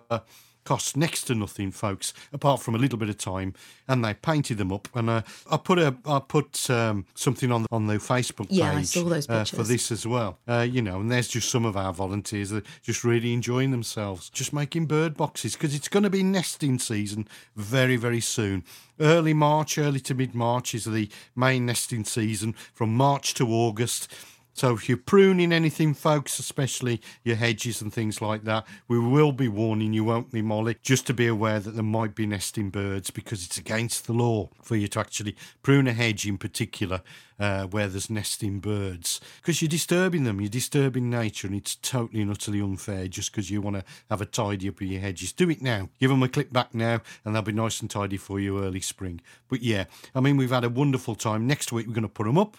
Costs 0.64 0.96
next 0.96 1.24
to 1.24 1.34
nothing, 1.34 1.70
folks, 1.70 2.14
apart 2.32 2.62
from 2.62 2.74
a 2.74 2.78
little 2.78 2.98
bit 2.98 3.08
of 3.08 3.18
time, 3.18 3.54
and 3.88 4.04
they 4.04 4.14
painted 4.14 4.58
them 4.58 4.72
up. 4.72 4.88
And 4.94 5.10
uh, 5.10 5.22
I 5.50 5.56
put 5.56 5.78
a, 5.78 5.96
I 6.06 6.20
put 6.20 6.70
um, 6.70 7.04
something 7.14 7.50
on 7.50 7.66
on 7.70 7.86
the 7.86 7.94
Facebook 7.94 8.48
page 8.48 8.58
Yeah, 8.58 8.76
I 8.76 8.82
saw 8.82 9.04
those 9.04 9.28
uh, 9.28 9.44
for 9.44 9.64
this 9.64 9.90
as 9.90 10.06
well. 10.06 10.38
Uh, 10.46 10.66
you 10.68 10.82
know, 10.82 11.00
and 11.00 11.10
there's 11.10 11.28
just 11.28 11.50
some 11.50 11.64
of 11.64 11.76
our 11.76 11.92
volunteers 11.92 12.50
that 12.50 12.64
are 12.64 12.70
just 12.82 13.04
really 13.04 13.32
enjoying 13.32 13.70
themselves, 13.70 14.30
just 14.30 14.52
making 14.52 14.86
bird 14.86 15.16
boxes 15.16 15.54
because 15.54 15.74
it's 15.74 15.88
going 15.88 16.04
to 16.04 16.10
be 16.10 16.22
nesting 16.22 16.78
season 16.78 17.26
very, 17.56 17.96
very 17.96 18.20
soon. 18.20 18.64
Early 19.00 19.34
March, 19.34 19.78
early 19.78 20.00
to 20.00 20.14
mid 20.14 20.34
March 20.34 20.74
is 20.74 20.84
the 20.84 21.08
main 21.34 21.66
nesting 21.66 22.04
season 22.04 22.54
from 22.72 22.94
March 22.94 23.34
to 23.34 23.48
August. 23.48 24.12
So 24.55 24.74
if 24.74 24.88
you're 24.88 24.98
pruning 24.98 25.53
anything, 25.53 25.94
folks, 25.94 26.38
especially 26.38 27.00
your 27.24 27.36
hedges 27.36 27.80
and 27.80 27.92
things 27.92 28.20
like 28.20 28.44
that, 28.44 28.66
we 28.86 28.98
will 28.98 29.32
be 29.32 29.48
warning 29.48 29.92
you, 29.92 30.05
won't 30.05 30.32
we, 30.32 30.42
Molly? 30.42 30.76
Just 30.82 31.07
to 31.07 31.14
be 31.14 31.26
aware 31.26 31.59
that 31.59 31.72
there 31.72 31.82
might 31.82 32.14
be 32.14 32.26
nesting 32.26 32.68
birds 32.68 33.11
because 33.11 33.46
it's 33.46 33.59
against 33.59 34.07
the 34.07 34.12
law 34.12 34.50
for 34.62 34.76
you 34.76 34.88
to 34.88 35.00
actually 35.00 35.36
prune 35.62 35.88
a 35.88 35.92
hedge 35.92 36.26
in 36.26 36.36
particular 36.36 37.00
uh, 37.43 37.66
where 37.66 37.88
there's 37.88 38.09
nesting 38.09 38.61
birds 38.61 39.20
because 39.40 39.61
you're 39.61 39.68
disturbing 39.68 40.22
them, 40.24 40.40
you're 40.40 40.49
disturbing 40.49 41.11
nature, 41.11 41.49
and 41.49 41.57
it's 41.57 41.74
totally 41.74 42.22
and 42.22 42.30
utterly 42.30 42.61
unfair 42.61 43.09
just 43.09 43.32
because 43.32 43.51
you 43.51 43.61
want 43.61 43.76
to 43.76 43.84
have 44.09 44.20
a 44.20 44.26
tidy 44.26 44.68
up 44.68 44.80
of 44.80 44.86
your 44.86 45.01
hedges. 45.01 45.32
Do 45.32 45.51
it 45.51 45.61
now. 45.61 45.88
Give 45.99 46.11
them 46.11 46.22
a 46.22 46.28
clip 46.28 46.53
back 46.53 46.72
now, 46.74 47.01
and 47.24 47.34
they'll 47.34 47.43
be 47.43 47.53
nice 47.53 47.80
and 47.80 47.90
tidy 47.90 48.16
for 48.16 48.38
you 48.38 48.62
early 48.64 48.80
spring. 48.80 49.20
But 49.49 49.62
yeah, 49.62 49.84
I 50.14 50.20
mean, 50.20 50.36
we've 50.36 50.51
had 50.51 50.64
a 50.64 50.70
wonderful 50.70 51.16
time. 51.16 51.47
Next 51.47 51.72
week, 51.72 51.86
we're 51.88 51.95
going 51.95 52.03
to 52.03 52.09
put 52.09 52.26
them 52.26 52.38
up. 52.38 52.57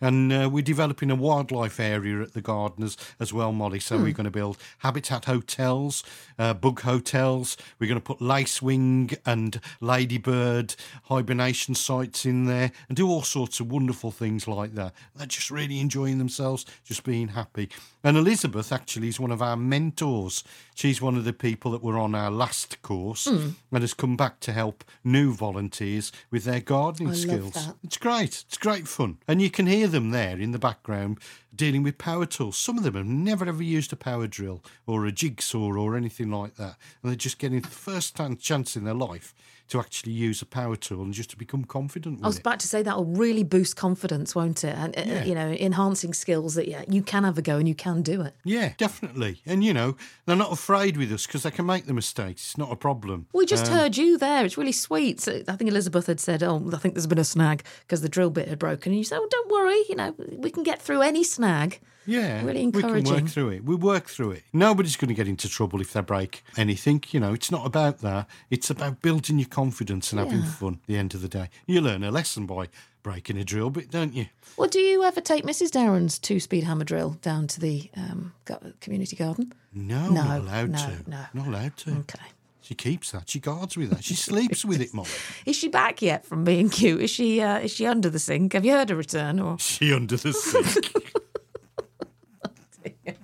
And 0.00 0.32
uh, 0.32 0.48
we're 0.50 0.62
developing 0.62 1.10
a 1.10 1.14
wildlife 1.14 1.78
area 1.78 2.20
at 2.20 2.32
the 2.32 2.40
Gardeners 2.40 2.96
as 3.20 3.32
well, 3.32 3.52
Molly. 3.52 3.78
So 3.78 3.96
Hmm. 3.96 4.02
we're 4.02 4.12
going 4.12 4.24
to 4.24 4.30
build 4.30 4.56
habitat 4.78 5.26
hotels, 5.26 6.02
uh, 6.38 6.52
bug 6.54 6.80
hotels. 6.80 7.56
We're 7.78 7.86
going 7.86 8.00
to 8.00 8.04
put 8.04 8.18
lacewing 8.18 9.16
and 9.24 9.60
ladybird 9.80 10.74
hibernation 11.04 11.74
sites 11.74 12.26
in 12.26 12.46
there 12.46 12.72
and 12.88 12.96
do 12.96 13.08
all 13.08 13.22
sorts 13.22 13.60
of 13.60 13.70
wonderful 13.70 14.10
things 14.10 14.23
things 14.24 14.48
like 14.48 14.74
that. 14.74 14.94
They're 15.14 15.26
just 15.26 15.50
really 15.50 15.80
enjoying 15.80 16.16
themselves, 16.16 16.64
just 16.82 17.04
being 17.04 17.28
happy. 17.28 17.68
And 18.02 18.16
Elizabeth 18.16 18.72
actually 18.72 19.08
is 19.08 19.20
one 19.20 19.30
of 19.30 19.42
our 19.42 19.54
mentors. 19.56 20.42
She's 20.74 21.02
one 21.02 21.16
of 21.16 21.24
the 21.24 21.34
people 21.34 21.70
that 21.72 21.82
were 21.82 21.98
on 21.98 22.14
our 22.14 22.30
last 22.30 22.80
course 22.80 23.26
Mm. 23.26 23.54
and 23.70 23.82
has 23.82 23.92
come 23.92 24.16
back 24.16 24.40
to 24.40 24.52
help 24.52 24.82
new 25.04 25.34
volunteers 25.34 26.10
with 26.30 26.44
their 26.44 26.60
gardening 26.60 27.10
I 27.12 27.16
skills. 27.16 27.68
It's 27.82 27.98
great. 27.98 28.44
It's 28.48 28.56
great 28.56 28.88
fun. 28.88 29.18
And 29.28 29.42
you 29.42 29.50
can 29.50 29.66
hear 29.66 29.88
them 29.88 30.10
there 30.10 30.38
in 30.38 30.52
the 30.52 30.58
background 30.58 31.18
dealing 31.54 31.82
with 31.82 31.98
power 31.98 32.24
tools. 32.26 32.56
Some 32.56 32.78
of 32.78 32.84
them 32.84 32.94
have 32.94 33.06
never 33.06 33.46
ever 33.46 33.62
used 33.62 33.92
a 33.92 33.96
power 33.96 34.26
drill 34.26 34.64
or 34.86 35.04
a 35.04 35.12
jigsaw 35.12 35.74
or 35.76 35.96
anything 35.96 36.30
like 36.30 36.56
that. 36.56 36.76
And 37.02 37.10
they're 37.10 37.14
just 37.16 37.38
getting 37.38 37.60
the 37.60 37.68
first 37.68 38.16
chance 38.40 38.74
in 38.74 38.84
their 38.84 38.94
life 38.94 39.34
to 39.68 39.80
actually 39.80 40.12
use 40.12 40.42
a 40.42 40.46
power 40.46 40.76
tool 40.76 41.02
and 41.02 41.14
just 41.14 41.30
to 41.30 41.38
become 41.38 41.64
confident 41.64 42.16
with 42.16 42.24
I 42.24 42.26
was 42.28 42.36
it. 42.36 42.40
about 42.40 42.60
to 42.60 42.68
say 42.68 42.82
that'll 42.82 43.06
really 43.06 43.42
boost 43.42 43.76
confidence, 43.76 44.34
won't 44.34 44.62
it? 44.62 44.74
And 44.76 44.96
uh, 44.96 45.02
Yeah. 45.06 45.24
you 45.24 45.34
know, 45.34 45.48
enhancing 45.52 46.12
skills 46.12 46.54
that 46.54 46.68
yeah, 46.68 46.84
you 46.88 47.02
can 47.02 47.24
have 47.24 47.38
a 47.38 47.42
go 47.42 47.56
and 47.56 47.66
you 47.66 47.74
can 47.74 48.02
do 48.02 48.20
it. 48.20 48.34
Yeah, 48.44 48.74
definitely. 48.76 49.40
And 49.46 49.64
you 49.64 49.72
know, 49.72 49.96
they're 50.26 50.36
not 50.36 50.52
afraid 50.52 50.96
with 50.98 51.10
us 51.12 51.26
because 51.26 51.44
they 51.44 51.50
can 51.50 51.64
make 51.64 51.86
the 51.86 51.94
mistakes. 51.94 52.42
It's 52.48 52.58
not 52.58 52.70
a 52.72 52.76
problem. 52.76 53.26
We 53.32 53.46
just 53.46 53.66
Um, 53.68 53.72
heard 53.72 53.96
you 53.96 54.18
there. 54.18 54.44
It's 54.44 54.58
really 54.58 54.72
sweet. 54.72 55.20
So 55.20 55.42
I 55.48 55.56
think 55.56 55.70
Elizabeth 55.70 56.06
had 56.06 56.20
said, 56.20 56.42
"Oh, 56.42 56.70
I 56.72 56.76
think 56.76 56.94
there's 56.94 57.06
been 57.06 57.18
a 57.18 57.24
snag 57.24 57.64
because 57.80 58.02
the 58.02 58.08
drill 58.10 58.30
bit 58.30 58.48
had 58.48 58.58
broken." 58.58 58.92
And 58.92 58.98
you 58.98 59.04
said, 59.04 59.18
"Oh, 59.20 59.28
don't 59.30 59.50
worry. 59.50 59.82
You 59.88 59.96
know, 59.96 60.14
we 60.36 60.50
can 60.50 60.62
get 60.62 60.82
through 60.82 61.00
any 61.00 61.24
snag." 61.24 61.80
Yeah, 62.06 62.44
really 62.44 62.66
we 62.66 62.82
can 62.82 63.04
work 63.04 63.28
through 63.28 63.50
it. 63.50 63.64
We 63.64 63.74
work 63.74 64.08
through 64.08 64.32
it. 64.32 64.42
Nobody's 64.52 64.96
going 64.96 65.08
to 65.08 65.14
get 65.14 65.28
into 65.28 65.48
trouble 65.48 65.80
if 65.80 65.92
they 65.92 66.00
break 66.00 66.42
anything. 66.56 67.02
You 67.10 67.20
know, 67.20 67.32
it's 67.32 67.50
not 67.50 67.66
about 67.66 67.98
that. 67.98 68.28
It's 68.50 68.70
about 68.70 69.00
building 69.02 69.38
your 69.38 69.48
confidence 69.48 70.12
and 70.12 70.18
having 70.20 70.42
fun. 70.42 70.74
At 70.82 70.86
the 70.86 70.96
end 70.96 71.14
of 71.14 71.22
the 71.22 71.28
day, 71.28 71.48
you 71.66 71.80
learn 71.80 72.04
a 72.04 72.10
lesson 72.10 72.46
by 72.46 72.68
breaking 73.02 73.36
a 73.38 73.44
drill 73.44 73.70
bit, 73.70 73.90
don't 73.90 74.14
you? 74.14 74.26
Well, 74.56 74.68
do 74.68 74.80
you 74.80 75.02
ever 75.04 75.20
take 75.20 75.44
Mrs. 75.44 75.70
Darren's 75.70 76.18
two-speed 76.18 76.64
hammer 76.64 76.84
drill 76.84 77.18
down 77.22 77.46
to 77.48 77.60
the 77.60 77.90
um, 77.96 78.32
community 78.80 79.16
garden? 79.16 79.52
No, 79.72 80.08
No, 80.10 80.24
not 80.24 80.40
allowed 80.40 80.70
no, 80.70 80.78
to. 80.78 81.10
no. 81.10 81.24
Not 81.34 81.46
allowed 81.46 81.76
to. 81.78 81.90
Okay. 81.90 82.24
She 82.62 82.74
keeps 82.74 83.10
that. 83.10 83.28
She 83.28 83.40
guards 83.40 83.76
with 83.76 83.90
that. 83.90 84.02
She 84.02 84.14
sleeps 84.14 84.64
with 84.64 84.80
it, 84.80 84.94
Molly. 84.94 85.10
Is 85.44 85.54
she 85.54 85.68
back 85.68 86.00
yet 86.00 86.24
from 86.24 86.44
being 86.44 86.70
cute? 86.70 87.02
Is 87.02 87.10
she? 87.10 87.42
Uh, 87.42 87.58
is 87.58 87.70
she 87.74 87.86
under 87.86 88.08
the 88.08 88.18
sink? 88.18 88.54
Have 88.54 88.64
you 88.64 88.72
heard 88.72 88.88
her 88.88 88.96
return? 88.96 89.38
Or 89.38 89.58
She 89.58 89.92
under 89.92 90.16
the 90.16 90.32
sink. 90.32 90.90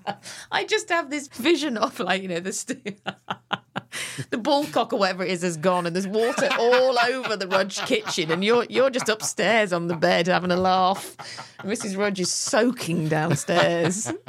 I 0.52 0.64
just 0.64 0.88
have 0.88 1.10
this 1.10 1.28
vision 1.28 1.76
of 1.76 1.98
like 2.00 2.22
you 2.22 2.28
know 2.28 2.40
the 2.40 2.52
st- 2.52 3.00
the 4.30 4.36
ballcock 4.38 4.92
or 4.92 4.98
whatever 4.98 5.24
it 5.24 5.30
is 5.30 5.42
has 5.42 5.56
gone, 5.56 5.86
and 5.86 5.94
there's 5.94 6.06
water 6.06 6.48
all 6.58 6.98
over 6.98 7.36
the 7.36 7.46
Rudge 7.48 7.78
kitchen, 7.86 8.30
and 8.30 8.44
you're 8.44 8.64
you're 8.68 8.90
just 8.90 9.08
upstairs 9.08 9.72
on 9.72 9.86
the 9.88 9.96
bed 9.96 10.26
having 10.26 10.50
a 10.50 10.56
laugh. 10.56 11.16
And 11.60 11.70
Mrs. 11.70 11.96
Rudge 11.96 12.20
is 12.20 12.30
soaking 12.30 13.08
downstairs. 13.08 14.10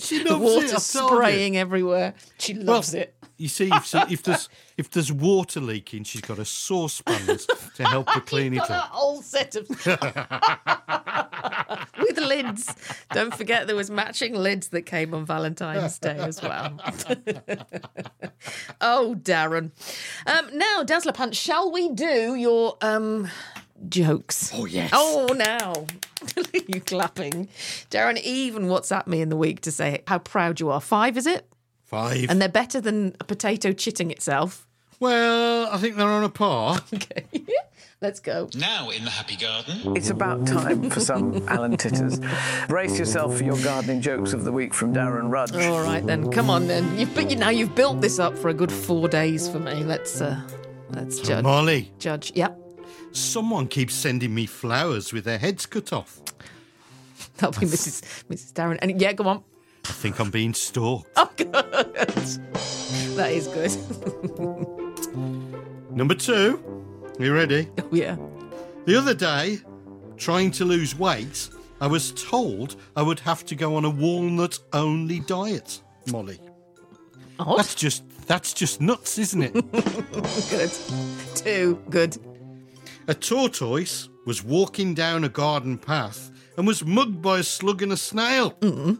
She 0.00 0.22
the 0.22 0.36
loves 0.36 0.42
it, 0.42 0.44
water 0.44 0.66
you. 0.74 0.78
spraying 0.78 1.56
everywhere. 1.56 2.12
She 2.38 2.52
loves 2.52 2.92
Well, 2.92 3.02
it. 3.02 3.14
You 3.38 3.48
see, 3.48 3.68
if, 3.70 3.94
if 4.10 4.22
there's 4.22 4.48
if 4.78 4.90
there's 4.90 5.12
water 5.12 5.60
leaking, 5.60 6.04
she's 6.04 6.22
got 6.22 6.38
a 6.38 6.44
saucepan 6.44 7.38
to 7.74 7.84
help 7.84 8.08
her 8.10 8.20
clean 8.22 8.54
it 8.54 8.58
Got 8.58 8.70
a 8.70 8.74
up. 8.76 8.88
whole 8.90 9.20
set 9.20 9.56
of 9.56 9.68
with 11.98 12.18
lids. 12.18 12.74
Don't 13.12 13.34
forget 13.34 13.66
there 13.66 13.76
was 13.76 13.90
matching 13.90 14.34
lids 14.34 14.68
that 14.68 14.82
came 14.82 15.12
on 15.12 15.26
Valentine's 15.26 15.98
Day 15.98 16.16
as 16.16 16.40
well. 16.42 16.78
oh, 18.80 19.16
Darren. 19.20 19.70
Um, 20.26 20.56
now, 20.56 20.82
Dazzler 20.82 21.12
Punch, 21.12 21.36
shall 21.36 21.70
we 21.70 21.90
do 21.90 22.36
your 22.36 22.78
um, 22.80 23.28
jokes? 23.88 24.50
Oh 24.54 24.64
yes. 24.64 24.90
Oh, 24.94 25.26
now. 25.36 25.84
you 26.68 26.80
clapping. 26.80 27.48
Darren 27.90 28.18
even 28.22 28.64
WhatsApp 28.64 29.06
me 29.06 29.20
in 29.20 29.28
the 29.28 29.36
week 29.36 29.60
to 29.62 29.70
say 29.70 30.02
how 30.06 30.18
proud 30.18 30.58
you 30.60 30.70
are. 30.70 30.80
Five, 30.80 31.18
is 31.18 31.26
it? 31.26 31.46
Five. 31.86 32.26
And 32.30 32.40
they're 32.42 32.48
better 32.48 32.80
than 32.80 33.14
a 33.20 33.24
potato 33.24 33.72
chitting 33.72 34.10
itself. 34.10 34.66
Well, 35.00 35.68
I 35.70 35.78
think 35.78 35.96
they're 35.96 36.06
on 36.08 36.24
a 36.24 36.28
par. 36.28 36.80
Okay. 36.94 37.24
Let's 38.02 38.20
go. 38.20 38.50
Now 38.54 38.90
in 38.90 39.04
the 39.04 39.10
Happy 39.10 39.36
Garden. 39.36 39.96
It's 39.96 40.10
about 40.10 40.46
time 40.46 40.90
for 40.90 41.00
some 41.00 41.42
Alan 41.48 41.78
Titters. 41.78 42.20
Brace 42.68 42.98
yourself 42.98 43.38
for 43.38 43.42
your 43.44 43.56
gardening 43.62 44.02
jokes 44.02 44.34
of 44.34 44.44
the 44.44 44.52
week 44.52 44.74
from 44.74 44.92
Darren 44.94 45.30
Rudge. 45.30 45.56
All 45.56 45.80
right 45.82 46.04
then, 46.04 46.30
come 46.30 46.50
on 46.50 46.68
then. 46.68 46.98
You've 46.98 47.14
but 47.14 47.30
you 47.30 47.36
now 47.36 47.48
you've 47.48 47.74
built 47.74 48.02
this 48.02 48.18
up 48.18 48.36
for 48.36 48.50
a 48.50 48.54
good 48.54 48.70
four 48.70 49.08
days 49.08 49.48
for 49.48 49.58
me. 49.58 49.82
Let's 49.82 50.20
uh 50.20 50.38
let's 50.90 51.20
judge. 51.20 51.42
Molly, 51.42 51.90
Judge. 51.98 52.32
Yep. 52.34 52.60
someone 53.12 53.66
keeps 53.66 53.94
sending 53.94 54.34
me 54.34 54.44
flowers 54.44 55.14
with 55.14 55.24
their 55.24 55.38
heads 55.38 55.64
cut 55.64 55.90
off. 55.90 56.20
That'll 57.38 57.58
be 57.58 57.66
Mrs. 57.66 58.24
Mrs. 58.28 58.52
Darren. 58.52 58.78
And 58.82 59.00
yeah, 59.00 59.14
go 59.14 59.26
on. 59.26 59.42
I 59.88 59.92
think 59.92 60.18
I'm 60.20 60.30
being 60.30 60.52
stalked. 60.54 61.08
Oh 61.16 61.30
good. 61.36 61.52
that 61.52 63.30
is 63.30 63.46
good. 63.48 63.70
Number 65.90 66.14
two. 66.14 66.62
You 67.18 67.32
ready? 67.34 67.68
oh 67.78 67.88
yeah. 67.92 68.16
The 68.84 68.96
other 68.96 69.14
day, 69.14 69.58
trying 70.16 70.50
to 70.52 70.64
lose 70.64 70.98
weight, 70.98 71.48
I 71.80 71.86
was 71.86 72.12
told 72.12 72.76
I 72.94 73.02
would 73.02 73.20
have 73.20 73.44
to 73.46 73.54
go 73.54 73.76
on 73.76 73.84
a 73.84 73.90
walnut 73.90 74.58
only 74.72 75.20
diet, 75.20 75.80
Molly. 76.10 76.38
That's 77.38 77.74
just 77.74 78.02
that's 78.26 78.52
just 78.52 78.80
nuts, 78.80 79.18
isn't 79.18 79.42
it? 79.42 79.52
good. 80.50 80.70
Two. 81.34 81.82
Good. 81.90 82.18
a 83.08 83.14
tortoise 83.14 84.08
was 84.26 84.42
walking 84.42 84.94
down 84.94 85.22
a 85.24 85.28
garden 85.28 85.78
path 85.78 86.30
and 86.56 86.66
was 86.66 86.84
mugged 86.84 87.22
by 87.22 87.38
a 87.38 87.42
slug 87.42 87.82
and 87.82 87.92
a 87.92 87.96
snail. 87.96 88.50
Mm-hmm. 88.60 88.94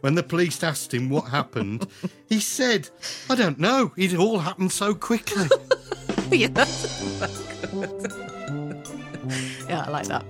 When 0.00 0.14
the 0.14 0.22
police 0.22 0.62
asked 0.62 0.94
him 0.94 1.10
what 1.10 1.28
happened, 1.28 1.86
he 2.28 2.40
said, 2.40 2.88
I 3.28 3.34
don't 3.34 3.58
know. 3.58 3.92
It 3.96 4.16
all 4.16 4.38
happened 4.38 4.72
so 4.72 4.94
quickly. 4.94 5.46
yeah. 6.30 6.48
That's 6.48 7.66
good. 7.66 8.12
yeah, 9.68 9.84
I 9.86 9.90
like 9.90 10.06
that. 10.06 10.24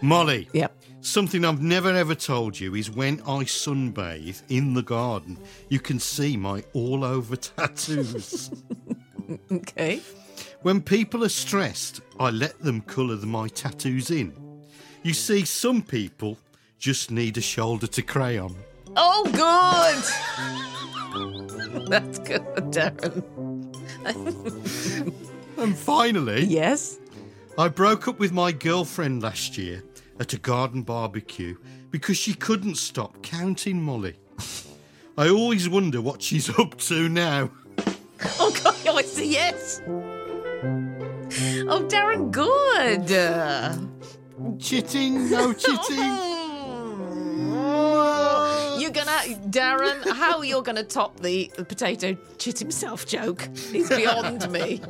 Molly. 0.00 0.48
Yep. 0.52 0.74
Something 1.00 1.44
I've 1.44 1.60
never 1.60 1.90
ever 1.90 2.14
told 2.14 2.58
you 2.58 2.74
is 2.74 2.90
when 2.90 3.20
I 3.20 3.44
sunbathe 3.44 4.42
in 4.48 4.72
the 4.72 4.82
garden, 4.82 5.36
you 5.68 5.78
can 5.78 5.98
see 5.98 6.34
my 6.34 6.64
all 6.72 7.04
over 7.04 7.36
tattoos. 7.36 8.50
Okay. 9.50 10.02
when 10.60 10.82
people 10.82 11.24
are 11.24 11.30
stressed, 11.30 12.02
I 12.20 12.28
let 12.28 12.60
them 12.60 12.82
colour 12.82 13.16
my 13.16 13.48
tattoos 13.48 14.10
in. 14.10 14.34
You 15.02 15.14
see, 15.14 15.46
some 15.46 15.80
people 15.80 16.36
just 16.84 17.10
need 17.10 17.38
a 17.38 17.40
shoulder 17.40 17.86
to 17.86 18.02
cry 18.02 18.36
on. 18.36 18.54
Oh 18.94 19.24
good. 19.32 20.04
That's 21.88 22.18
good, 22.18 22.44
Darren. 22.70 23.24
And 25.56 25.78
finally, 25.78 26.44
yes. 26.44 26.98
I 27.56 27.68
broke 27.68 28.06
up 28.06 28.18
with 28.18 28.32
my 28.32 28.52
girlfriend 28.52 29.22
last 29.22 29.56
year 29.56 29.82
at 30.20 30.34
a 30.34 30.38
garden 30.38 30.82
barbecue 30.82 31.56
because 31.90 32.18
she 32.18 32.34
couldn't 32.34 32.74
stop 32.74 33.22
counting 33.22 33.80
Molly. 33.80 34.16
I 35.16 35.30
always 35.30 35.70
wonder 35.70 36.02
what 36.02 36.20
she's 36.20 36.50
up 36.58 36.76
to 36.80 37.08
now. 37.08 37.50
Oh 38.38 38.54
god, 38.62 38.76
oh, 38.88 38.98
I 38.98 39.02
see 39.02 39.32
yes. 39.32 39.80
Oh 41.66 41.86
Darren, 41.88 42.30
good. 42.30 43.08
Chitting, 44.60 45.30
no 45.30 45.54
chitting. 45.54 45.98
Oh. 45.98 46.33
You're 48.94 49.04
gonna, 49.04 49.38
Darren. 49.50 50.08
How 50.12 50.42
you're 50.42 50.62
gonna 50.62 50.84
top 50.84 51.18
the, 51.20 51.50
the 51.56 51.64
potato 51.64 52.16
chit 52.38 52.58
himself 52.60 53.06
joke 53.06 53.48
is 53.72 53.88
beyond 53.88 54.48
me. 54.50 54.80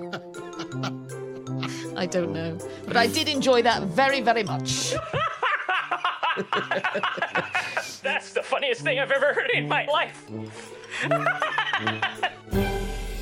I 1.97 2.07
don't 2.07 2.33
know, 2.33 2.59
but 2.87 2.97
I 2.97 3.07
did 3.07 3.29
enjoy 3.29 3.63
that 3.63 3.83
very, 3.85 4.21
very 4.21 4.43
much. 4.43 4.95
That's 8.03 8.33
the 8.33 8.43
funniest 8.43 8.81
thing 8.83 8.99
I've 8.99 9.13
ever 9.13 9.33
heard 9.33 9.51
in 9.53 9.69
my 9.69 9.87
life. 9.87 10.27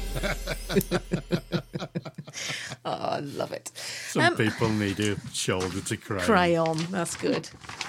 Oh, 2.85 2.91
I 2.91 3.21
love 3.21 3.53
it. 3.53 3.71
Some 3.77 4.23
Um, 4.23 4.37
people 4.37 4.69
need 4.69 4.99
a 5.01 5.17
shoulder 5.33 5.81
to 5.81 5.97
crayon. 5.97 6.25
Crayon, 6.25 6.79
that's 6.91 7.17
good. 7.17 7.49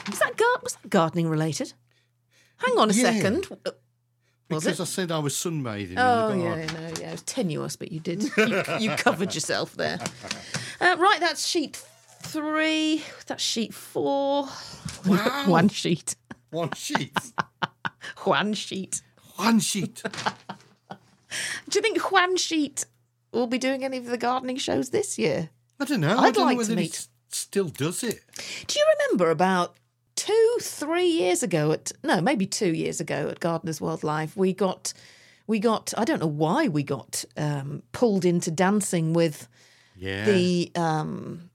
Was 0.09 0.19
that, 0.19 0.37
gar- 0.37 0.59
was 0.61 0.75
that 0.75 0.89
gardening 0.89 1.27
related? 1.29 1.73
Hang 2.57 2.77
on 2.77 2.89
a 2.89 2.93
Yeah. 2.93 3.11
second. 3.13 3.47
Uh, 3.65 3.71
Was 4.49 4.63
Because 4.65 4.79
it? 4.79 4.83
I 4.83 4.85
said 4.85 5.11
I 5.11 5.19
was 5.19 5.33
sunbathing 5.33 5.95
Oh 5.97 6.29
in 6.29 6.39
the 6.39 6.43
yeah, 6.45 6.55
no, 6.65 6.79
yeah, 6.99 7.07
it 7.09 7.11
was 7.13 7.21
tenuous, 7.23 7.75
but 7.75 7.91
you 7.91 7.99
did. 7.99 8.23
You, 8.37 8.63
you 8.79 8.89
covered 8.97 9.33
yourself 9.33 9.73
there. 9.75 9.99
Uh, 10.79 10.95
right, 10.99 11.19
that's 11.19 11.47
sheet 11.47 11.81
three. 12.21 13.03
That's 13.27 13.41
sheet 13.43 13.73
four. 13.73 14.47
Wow. 15.05 15.43
One 15.47 15.69
sheet. 15.69 16.15
One 16.51 16.71
sheet. 16.73 17.17
Juan 18.25 18.53
sheet. 18.53 19.01
One 19.37 19.59
sheet. 19.59 20.03
Do 21.69 21.77
you 21.77 21.81
think 21.81 22.11
Juan 22.11 22.35
sheet 22.37 22.85
will 23.31 23.47
be 23.47 23.57
doing 23.57 23.83
any 23.83 23.97
of 23.97 24.05
the 24.05 24.17
gardening 24.17 24.57
shows 24.57 24.91
this 24.91 25.17
year? 25.17 25.49
I 25.79 25.85
don't 25.85 26.01
know. 26.01 26.15
I 26.17 26.25
I'd 26.27 26.35
don't 26.35 26.45
like 26.45 26.57
know 26.57 26.63
to 26.65 26.75
meet. 26.75 27.07
still 27.29 27.69
does 27.69 28.03
it. 28.03 28.19
Do 28.67 28.77
you 28.79 28.85
remember 28.99 29.31
about 29.31 29.75
two, 30.25 30.57
three 30.61 31.07
years 31.07 31.43
ago 31.43 31.71
at 31.71 31.91
no, 32.03 32.21
maybe 32.21 32.45
two 32.45 32.73
years 32.73 32.99
ago 33.01 33.27
at 33.29 33.39
Gardeners 33.39 33.81
World 33.81 34.03
Live, 34.03 34.35
we 34.37 34.53
got 34.53 34.93
we 35.47 35.59
got 35.59 35.93
I 35.97 36.03
don't 36.05 36.19
know 36.19 36.27
why 36.27 36.67
we 36.67 36.83
got 36.83 37.25
um, 37.37 37.83
pulled 37.91 38.25
into 38.25 38.51
dancing 38.51 39.13
with 39.13 39.47
Yeah. 39.97 40.25
the 40.25 40.71
um 40.75 41.49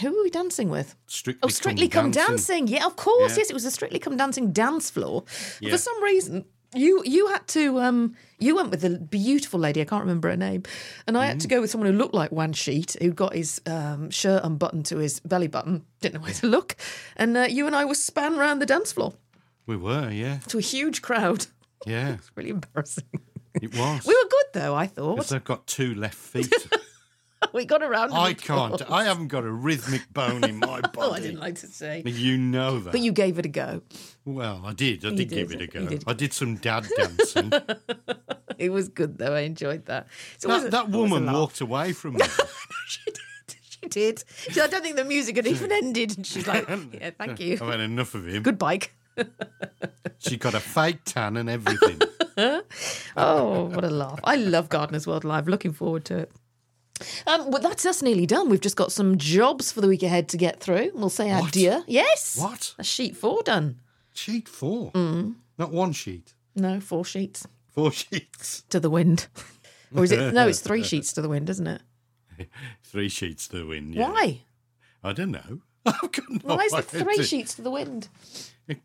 who 0.00 0.10
were 0.14 0.22
we 0.24 0.30
dancing 0.30 0.68
with? 0.68 0.94
Strictly 1.06 1.40
Oh, 1.42 1.48
Strictly 1.48 1.88
Come, 1.88 2.10
dancing. 2.10 2.68
Yeah, 2.68 2.84
of 2.86 2.96
course. 2.96 3.32
Yeah. 3.32 3.38
Yes, 3.38 3.50
it 3.50 3.54
was 3.54 3.64
a 3.64 3.70
Strictly 3.70 3.98
Come 3.98 4.16
Dancing 4.18 4.52
dance 4.52 4.90
floor. 4.90 5.24
Yeah. 5.60 5.70
For 5.70 5.78
some 5.78 6.02
reason, 6.02 6.44
you 6.76 7.02
you 7.04 7.28
had 7.28 7.46
to 7.48 7.80
um 7.80 8.14
you 8.38 8.54
went 8.54 8.70
with 8.70 8.84
a 8.84 8.90
beautiful 8.90 9.58
lady. 9.58 9.80
I 9.80 9.84
can't 9.84 10.02
remember 10.02 10.28
her 10.28 10.36
name, 10.36 10.62
and 11.06 11.16
I 11.16 11.26
had 11.26 11.38
Mm. 11.38 11.42
to 11.42 11.48
go 11.48 11.60
with 11.60 11.70
someone 11.70 11.90
who 11.90 11.96
looked 11.98 12.14
like 12.14 12.30
Juan 12.32 12.52
Sheet, 12.52 12.96
who 13.00 13.10
got 13.12 13.34
his 13.34 13.60
um, 13.66 14.10
shirt 14.10 14.42
unbuttoned 14.44 14.86
to 14.86 14.98
his 14.98 15.20
belly 15.20 15.48
button. 15.48 15.84
Didn't 16.00 16.14
know 16.16 16.20
where 16.20 16.34
to 16.34 16.46
look, 16.46 16.76
and 17.16 17.36
uh, 17.36 17.42
you 17.48 17.66
and 17.66 17.74
I 17.74 17.84
were 17.84 17.94
span 17.94 18.36
round 18.36 18.60
the 18.62 18.66
dance 18.66 18.92
floor 18.92 19.14
We 19.66 19.76
were, 19.76 20.10
yeah. 20.10 20.38
to 20.48 20.58
a 20.58 20.62
huge 20.62 21.02
crowd. 21.02 21.46
Yeah. 21.86 22.14
It's 22.18 22.30
really 22.36 22.50
embarrassing. 22.50 23.04
It 23.62 23.74
was. 23.74 24.06
We 24.06 24.14
were 24.14 24.28
good 24.28 24.46
though. 24.60 24.74
I 24.74 24.86
thought 24.86 25.16
Because 25.16 25.32
I've 25.32 25.44
got 25.44 25.66
two 25.66 25.94
left 25.94 26.14
feet. 26.18 26.52
we 27.56 27.64
got 27.64 27.82
around. 27.82 28.12
I 28.12 28.34
can't. 28.34 28.80
I 28.90 29.04
haven't 29.04 29.28
got 29.28 29.44
a 29.44 29.50
rhythmic 29.50 30.12
bone 30.12 30.44
in 30.44 30.58
my 30.58 30.80
body. 30.82 30.90
Oh, 31.06 31.12
I 31.12 31.20
didn't 31.20 31.40
like 31.40 31.54
to 31.56 31.66
say. 31.66 32.02
You 32.04 32.36
know 32.36 32.80
that. 32.80 32.90
But 32.90 33.00
you 33.00 33.12
gave 33.12 33.38
it 33.38 33.46
a 33.46 33.48
go. 33.48 33.82
Well, 34.24 34.62
I 34.64 34.72
did. 34.72 35.04
I 35.04 35.10
did, 35.10 35.16
did, 35.16 35.30
give 35.30 35.52
it 35.52 35.60
a 35.62 35.66
go. 35.66 35.86
did. 35.86 36.04
I 36.06 36.12
did 36.14 36.32
some 36.32 36.56
dad 36.56 36.86
dancing. 36.96 37.52
It 38.58 38.70
was 38.70 38.88
good 38.88 39.18
though. 39.18 39.34
I 39.34 39.40
enjoyed 39.40 39.84
that. 39.84 40.06
So 40.38 40.48
that 40.48 40.70
that 40.70 40.86
oh, 40.86 40.94
a 40.94 40.98
woman 40.98 41.30
walked 41.30 41.60
away 41.60 41.92
from 41.92 42.14
me. 42.20 42.24
She 42.88 43.00
did. 43.04 43.18
She- 43.68 43.88
did. 44.52 44.62
I 44.62 44.66
don't 44.66 44.82
think 44.82 44.96
the 44.96 45.04
music 45.04 45.36
had 45.36 45.46
even 45.46 45.70
ended. 45.70 46.16
And 46.16 46.26
she's 46.26 46.46
like, 46.46 46.66
yeah, 46.94 47.10
thank 47.18 47.38
you. 47.38 47.54
I've 47.60 47.68
had 47.68 47.80
enough 47.80 48.14
of 48.14 48.26
him. 48.26 48.42
Good 48.42 48.58
bike. 48.58 48.94
She 50.18 50.38
got 50.38 50.54
a 50.54 50.60
fake 50.60 51.00
tan 51.04 51.36
and 51.36 51.50
everything. 51.50 52.00
oh, 53.16 53.64
what 53.66 53.84
a 53.84 53.90
laugh. 53.90 54.20
I 54.24 54.36
love 54.36 54.70
Gardeners 54.70 55.06
World 55.06 55.24
Live. 55.24 55.46
Looking 55.48 55.72
forward 55.72 56.06
to 56.06 56.18
it. 56.20 56.32
Um, 57.26 57.50
well, 57.50 57.60
that's 57.62 57.84
us 57.86 58.02
nearly 58.02 58.26
done. 58.26 58.48
We've 58.48 58.60
just 58.60 58.76
got 58.76 58.92
some 58.92 59.18
jobs 59.18 59.72
for 59.72 59.80
the 59.80 59.88
week 59.88 60.02
ahead 60.02 60.28
to 60.30 60.36
get 60.36 60.60
through. 60.60 60.90
We'll 60.94 61.10
say 61.10 61.30
adieu. 61.30 61.82
Yes. 61.86 62.36
What? 62.40 62.74
A 62.78 62.84
sheet 62.84 63.16
four 63.16 63.42
done. 63.42 63.80
Sheet 64.12 64.48
four. 64.48 64.92
Mm. 64.92 65.34
Not 65.58 65.72
one 65.72 65.92
sheet. 65.92 66.34
No, 66.54 66.80
four 66.80 67.04
sheets 67.04 67.46
Four 67.68 67.92
sheets. 67.92 68.62
to 68.70 68.80
the 68.80 68.88
wind. 68.90 69.26
Or 69.94 70.04
is 70.04 70.12
it? 70.12 70.32
No, 70.32 70.48
it's 70.48 70.60
three 70.68 70.82
sheets 70.82 71.12
to 71.14 71.22
the 71.22 71.28
wind, 71.28 71.50
isn't 71.50 71.66
it? 71.66 71.82
Three 72.82 73.08
sheets 73.08 73.48
to 73.48 73.58
the 73.58 73.66
wind. 73.66 73.94
Yeah. 73.94 74.10
Why? 74.10 74.40
I 75.04 75.12
don't 75.12 75.30
know. 75.30 75.60
I've 76.02 76.12
got 76.12 76.28
no 76.44 76.56
Why 76.56 76.64
is 76.64 76.72
it 76.72 76.76
idea. 76.94 77.04
three 77.04 77.22
sheets 77.24 77.54
to 77.54 77.62
the 77.62 77.70
wind? 77.70 78.08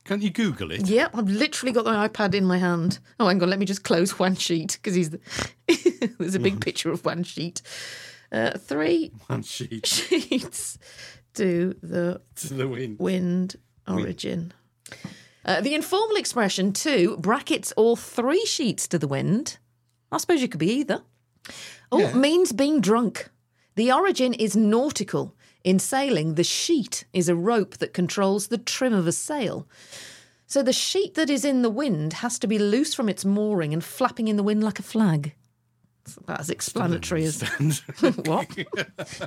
Can't 0.05 0.21
you 0.21 0.29
Google 0.29 0.71
it? 0.71 0.87
Yep, 0.87 1.11
I've 1.15 1.27
literally 1.29 1.71
got 1.71 1.85
the 1.85 1.91
iPad 1.91 2.35
in 2.35 2.45
my 2.45 2.57
hand. 2.59 2.99
Oh, 3.19 3.27
hang 3.27 3.41
on, 3.41 3.49
let 3.49 3.57
me 3.57 3.65
just 3.65 3.83
close 3.83 4.19
one 4.19 4.35
sheet 4.35 4.77
because 4.79 4.93
he's 4.93 5.09
the... 5.09 5.19
there's 6.19 6.35
a 6.35 6.39
big 6.39 6.61
picture 6.61 6.91
of 6.91 7.03
one 7.03 7.23
sheet. 7.23 7.61
Uh, 8.31 8.57
three 8.57 9.11
One 9.27 9.43
sheet 9.43 9.85
sheets 9.85 10.77
to 11.33 11.75
the 11.83 12.21
to 12.35 12.53
the 12.53 12.65
wind. 12.67 12.97
wind 12.99 13.55
origin. 13.87 14.53
Uh, 15.43 15.59
the 15.59 15.73
informal 15.75 16.15
expression 16.15 16.71
two 16.71 17.17
brackets 17.17 17.73
or 17.75 17.97
three 17.97 18.45
sheets 18.45 18.87
to 18.87 18.97
the 18.97 19.07
wind. 19.07 19.57
I 20.13 20.17
suppose 20.17 20.41
you 20.41 20.47
could 20.47 20.59
be 20.61 20.71
either. 20.71 21.01
Oh, 21.91 22.13
means 22.13 22.53
being 22.53 22.79
drunk. 22.79 23.29
The 23.75 23.91
origin 23.91 24.33
is 24.33 24.55
nautical. 24.55 25.35
In 25.64 25.78
sailing, 25.80 26.36
the 26.36 26.43
sheet 26.43 27.05
is 27.14 27.30
a 27.30 27.36
rope 27.36 27.78
that 27.78 27.93
controls 27.93 28.47
the 28.47 28.57
trim 28.57 28.93
of 28.93 29.05
a 29.07 29.12
sail. 29.12 29.68
So 30.47 30.64
the 30.64 30.74
sheet 30.74 31.14
that 31.16 31.30
is 31.30 31.45
in 31.45 31.62
the 31.62 31.70
wind 31.70 32.14
has 32.14 32.39
to 32.39 32.47
be 32.47 32.57
loose 32.59 32.93
from 32.93 33.07
its 33.09 33.24
mooring 33.24 33.74
and 33.74 33.84
flapping 33.84 34.28
in 34.28 34.38
the 34.38 34.43
wind 34.43 34.64
like 34.64 34.80
a 34.80 34.84
flag. 34.84 35.34
It's 36.05 36.18
about 36.18 36.39
as 36.39 36.49
explanatory 36.49 37.24
as 37.26 37.41
what? 38.26 38.49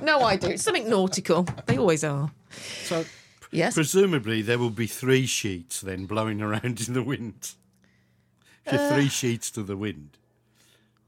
no, 0.03 0.19
I 0.21 0.35
do. 0.35 0.47
It's 0.49 0.63
something 0.63 0.89
nautical. 0.89 1.47
They 1.65 1.77
always 1.77 2.03
are. 2.03 2.31
So 2.83 3.05
Yes. 3.51 3.73
presumably 3.75 4.41
there 4.41 4.59
will 4.59 4.69
be 4.71 4.87
three 4.87 5.25
sheets 5.25 5.79
then 5.79 6.05
blowing 6.05 6.41
around 6.41 6.83
in 6.85 6.93
the 6.93 7.01
wind. 7.03 7.53
Uh, 8.67 8.93
three 8.93 9.07
sheets 9.07 9.49
to 9.51 9.63
the 9.63 9.77
wind. 9.77 10.17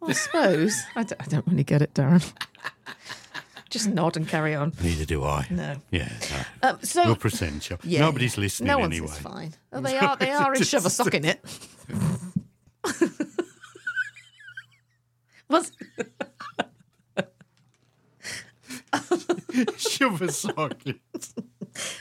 I 0.02 0.14
suppose. 0.14 0.82
I 0.96 1.04
don't, 1.04 1.22
I 1.22 1.26
don't 1.26 1.48
really 1.48 1.64
get 1.66 1.82
it, 1.82 1.94
Darren. 1.94 2.32
Just 3.70 3.88
nod 3.90 4.16
and 4.16 4.28
carry 4.28 4.56
on. 4.56 4.72
Neither 4.82 5.06
do 5.06 5.24
I. 5.24 5.46
No. 5.50 5.76
Yeah. 5.92 6.10
No. 6.62 6.70
Um, 6.70 6.80
so 6.84 7.04
We'll 7.06 7.16
pretend, 7.18 7.64
shall- 7.64 7.80
Yeah. 7.84 8.00
Nobody's 8.02 8.38
listening 8.38 8.68
no 8.68 8.80
one's, 8.80 8.94
anyway. 8.94 9.08
It's 9.12 9.20
fine. 9.20 9.54
Oh, 9.74 9.82
they 9.82 9.98
are. 9.98 10.16
They 10.16 10.32
are 10.32 10.54
in 10.54 10.64
shove 10.64 10.86
a 10.86 10.90
sock 10.98 11.14
in 11.14 11.26
it. 11.26 11.44
What's 15.48 15.72
Shove 19.78 20.22
a 20.22 20.32
sock 20.32 20.74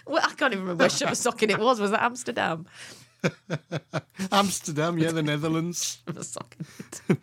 well, 0.07 0.23
I 0.25 0.33
can't 0.35 0.53
even 0.53 0.61
remember 0.65 0.85
where 0.85 0.91
shove 0.91 1.11
a 1.13 1.15
sock 1.17 1.43
in 1.43 1.51
it 1.51 1.59
was. 1.59 1.79
Was 1.81 1.91
that 1.91 2.03
Amsterdam? 2.03 2.67
Amsterdam, 4.33 4.99
yeah, 4.99 5.11
the 5.13 5.23
Netherlands. 5.23 5.99
Shove 6.07 6.17
a 6.17 6.25
sock 6.25 6.57
in 6.59 6.67
it. 7.11 7.19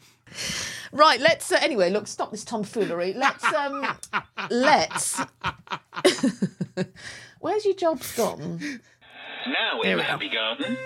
Right. 0.91 1.19
Let's. 1.19 1.51
Uh, 1.51 1.59
anyway, 1.61 1.89
look. 1.89 2.07
Stop 2.07 2.31
this 2.31 2.43
tomfoolery. 2.43 3.13
Let's. 3.13 3.43
Um. 3.45 3.97
let's. 4.49 5.21
Where's 7.39 7.65
your 7.65 7.75
jobs 7.75 8.15
gone? 8.15 8.79
Now 9.47 9.81
in 9.81 9.97
the 9.97 10.03
Happy 10.03 10.29
Garden. 10.29 10.77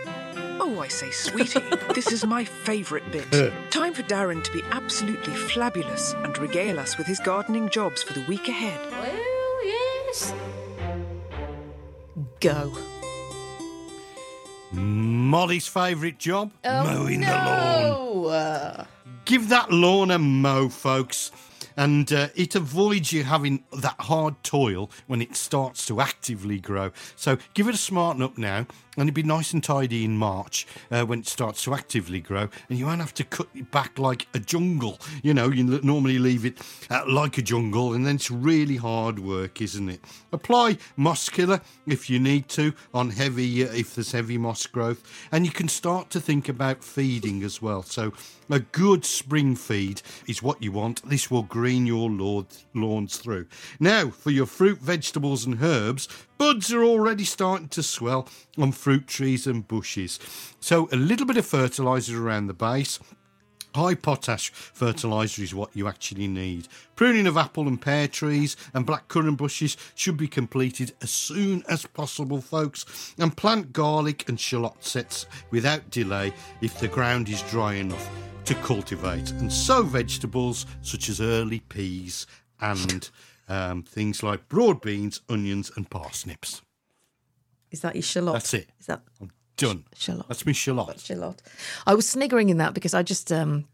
Oh, 0.59 0.79
I 0.79 0.87
say, 0.87 1.11
sweetie, 1.11 1.61
this 1.93 2.11
is 2.11 2.25
my 2.25 2.43
favourite 2.43 3.11
bit. 3.11 3.53
Time 3.69 3.93
for 3.93 4.01
Darren 4.03 4.43
to 4.43 4.51
be 4.51 4.63
absolutely 4.71 5.33
flabulous 5.33 6.13
and 6.13 6.35
regale 6.39 6.79
us 6.79 6.97
with 6.97 7.05
his 7.05 7.19
gardening 7.19 7.69
jobs 7.69 8.01
for 8.01 8.13
the 8.13 8.25
week 8.27 8.47
ahead. 8.47 8.79
Well, 8.91 9.65
yes. 9.65 10.33
Go. 12.39 12.73
Molly's 14.71 15.67
favourite 15.67 16.19
job? 16.19 16.51
Oh, 16.63 16.83
mowing 16.83 17.21
the 17.21 17.27
lawn. 17.27 18.87
Give 19.25 19.49
that 19.49 19.71
lawn 19.71 20.11
a 20.11 20.19
mow, 20.19 20.69
folks. 20.69 21.31
And 21.75 22.11
uh, 22.11 22.29
it 22.35 22.55
avoids 22.55 23.11
you 23.11 23.23
having 23.23 23.63
that 23.71 23.99
hard 23.99 24.41
toil 24.43 24.89
when 25.05 25.21
it 25.21 25.35
starts 25.35 25.85
to 25.87 26.01
actively 26.01 26.59
grow. 26.59 26.91
So 27.15 27.37
give 27.53 27.67
it 27.67 27.75
a 27.75 27.77
smarten 27.77 28.23
up 28.23 28.37
now, 28.37 28.65
and 28.97 29.07
it'll 29.07 29.15
be 29.15 29.23
nice 29.23 29.53
and 29.53 29.63
tidy 29.63 30.03
in 30.03 30.17
March 30.17 30.67
uh, 30.91 31.03
when 31.05 31.19
it 31.19 31.27
starts 31.27 31.63
to 31.63 31.73
actively 31.73 32.19
grow. 32.19 32.49
And 32.69 32.77
you 32.77 32.87
won't 32.87 32.99
have 32.99 33.13
to 33.15 33.23
cut 33.23 33.47
it 33.55 33.71
back 33.71 33.97
like 33.99 34.27
a 34.33 34.39
jungle. 34.39 34.99
You 35.23 35.33
know, 35.33 35.49
you 35.49 35.63
normally 35.63 36.19
leave 36.19 36.45
it 36.45 36.59
uh, 36.89 37.03
like 37.07 37.37
a 37.37 37.41
jungle, 37.41 37.93
and 37.93 38.05
then 38.05 38.15
it's 38.15 38.31
really 38.31 38.77
hard 38.77 39.19
work, 39.19 39.61
isn't 39.61 39.89
it? 39.89 40.01
Apply 40.31 40.77
moss 40.95 41.29
killer 41.29 41.61
if 41.85 42.09
you 42.09 42.19
need 42.19 42.49
to 42.49 42.73
on 42.93 43.11
heavy, 43.11 43.63
uh, 43.63 43.71
if 43.71 43.95
there's 43.95 44.11
heavy 44.11 44.37
moss 44.37 44.65
growth, 44.65 45.27
and 45.31 45.45
you 45.45 45.51
can 45.51 45.67
start 45.67 46.09
to 46.09 46.19
think 46.19 46.49
about 46.49 46.83
feeding 46.83 47.43
as 47.43 47.61
well. 47.61 47.83
So 47.83 48.13
a 48.49 48.59
good 48.59 49.05
spring 49.05 49.55
feed 49.55 50.01
is 50.27 50.41
what 50.41 50.63
you 50.63 50.71
want. 50.71 51.07
This 51.07 51.29
will 51.29 51.43
green 51.43 51.85
your 51.85 52.09
lawns 52.09 53.17
through. 53.17 53.47
Now, 53.79 54.09
for 54.09 54.31
your 54.31 54.45
fruit, 54.45 54.79
vegetables, 54.79 55.45
and 55.45 55.61
herbs, 55.61 56.07
buds 56.37 56.73
are 56.73 56.83
already 56.83 57.23
starting 57.23 57.69
to 57.69 57.83
swell 57.83 58.27
on 58.57 58.71
fruit 58.71 59.07
trees 59.07 59.47
and 59.47 59.67
bushes. 59.67 60.19
So, 60.59 60.89
a 60.91 60.95
little 60.95 61.25
bit 61.25 61.37
of 61.37 61.45
fertiliser 61.45 62.21
around 62.25 62.47
the 62.47 62.53
base. 62.53 62.99
High 63.75 63.95
potash 63.95 64.49
fertiliser 64.49 65.43
is 65.43 65.53
what 65.53 65.75
you 65.75 65.87
actually 65.87 66.27
need. 66.27 66.67
Pruning 66.95 67.27
of 67.27 67.37
apple 67.37 67.67
and 67.67 67.79
pear 67.79 68.07
trees 68.07 68.57
and 68.73 68.87
blackcurrant 68.87 69.37
bushes 69.37 69.77
should 69.93 70.17
be 70.17 70.27
completed 70.27 70.93
as 71.01 71.11
soon 71.11 71.63
as 71.69 71.85
possible, 71.85 72.41
folks. 72.41 73.13
And 73.19 73.37
plant 73.37 73.73
garlic 73.73 74.27
and 74.29 74.39
shallot 74.39 74.83
sets 74.83 75.27
without 75.51 75.91
delay 75.91 76.33
if 76.61 76.79
the 76.79 76.87
ground 76.87 77.29
is 77.29 77.43
dry 77.43 77.75
enough 77.75 78.09
to 78.45 78.55
cultivate. 78.55 79.29
And 79.31 79.51
sow 79.53 79.83
vegetables 79.83 80.65
such 80.81 81.09
as 81.09 81.21
early 81.21 81.59
peas 81.59 82.25
and 82.59 83.09
um, 83.47 83.83
things 83.83 84.23
like 84.23 84.47
broad 84.49 84.81
beans, 84.81 85.21
onions, 85.29 85.71
and 85.75 85.89
parsnips. 85.89 86.61
is 87.71 87.81
that 87.81 87.95
your 87.95 88.01
shallot? 88.01 88.33
That's 88.33 88.53
it. 88.53 88.69
Is 88.79 88.87
that 88.87 89.01
I'm 89.21 89.31
done. 89.57 89.85
Shallot. 89.95 90.27
That's 90.27 90.45
me 90.45 90.53
shallot. 90.53 90.99
shallot? 90.99 91.41
I 91.85 91.95
was 91.95 92.07
sniggering 92.07 92.49
in 92.49 92.57
that 92.57 92.73
because 92.73 92.93
I 92.93 93.03
just 93.03 93.31
um 93.31 93.65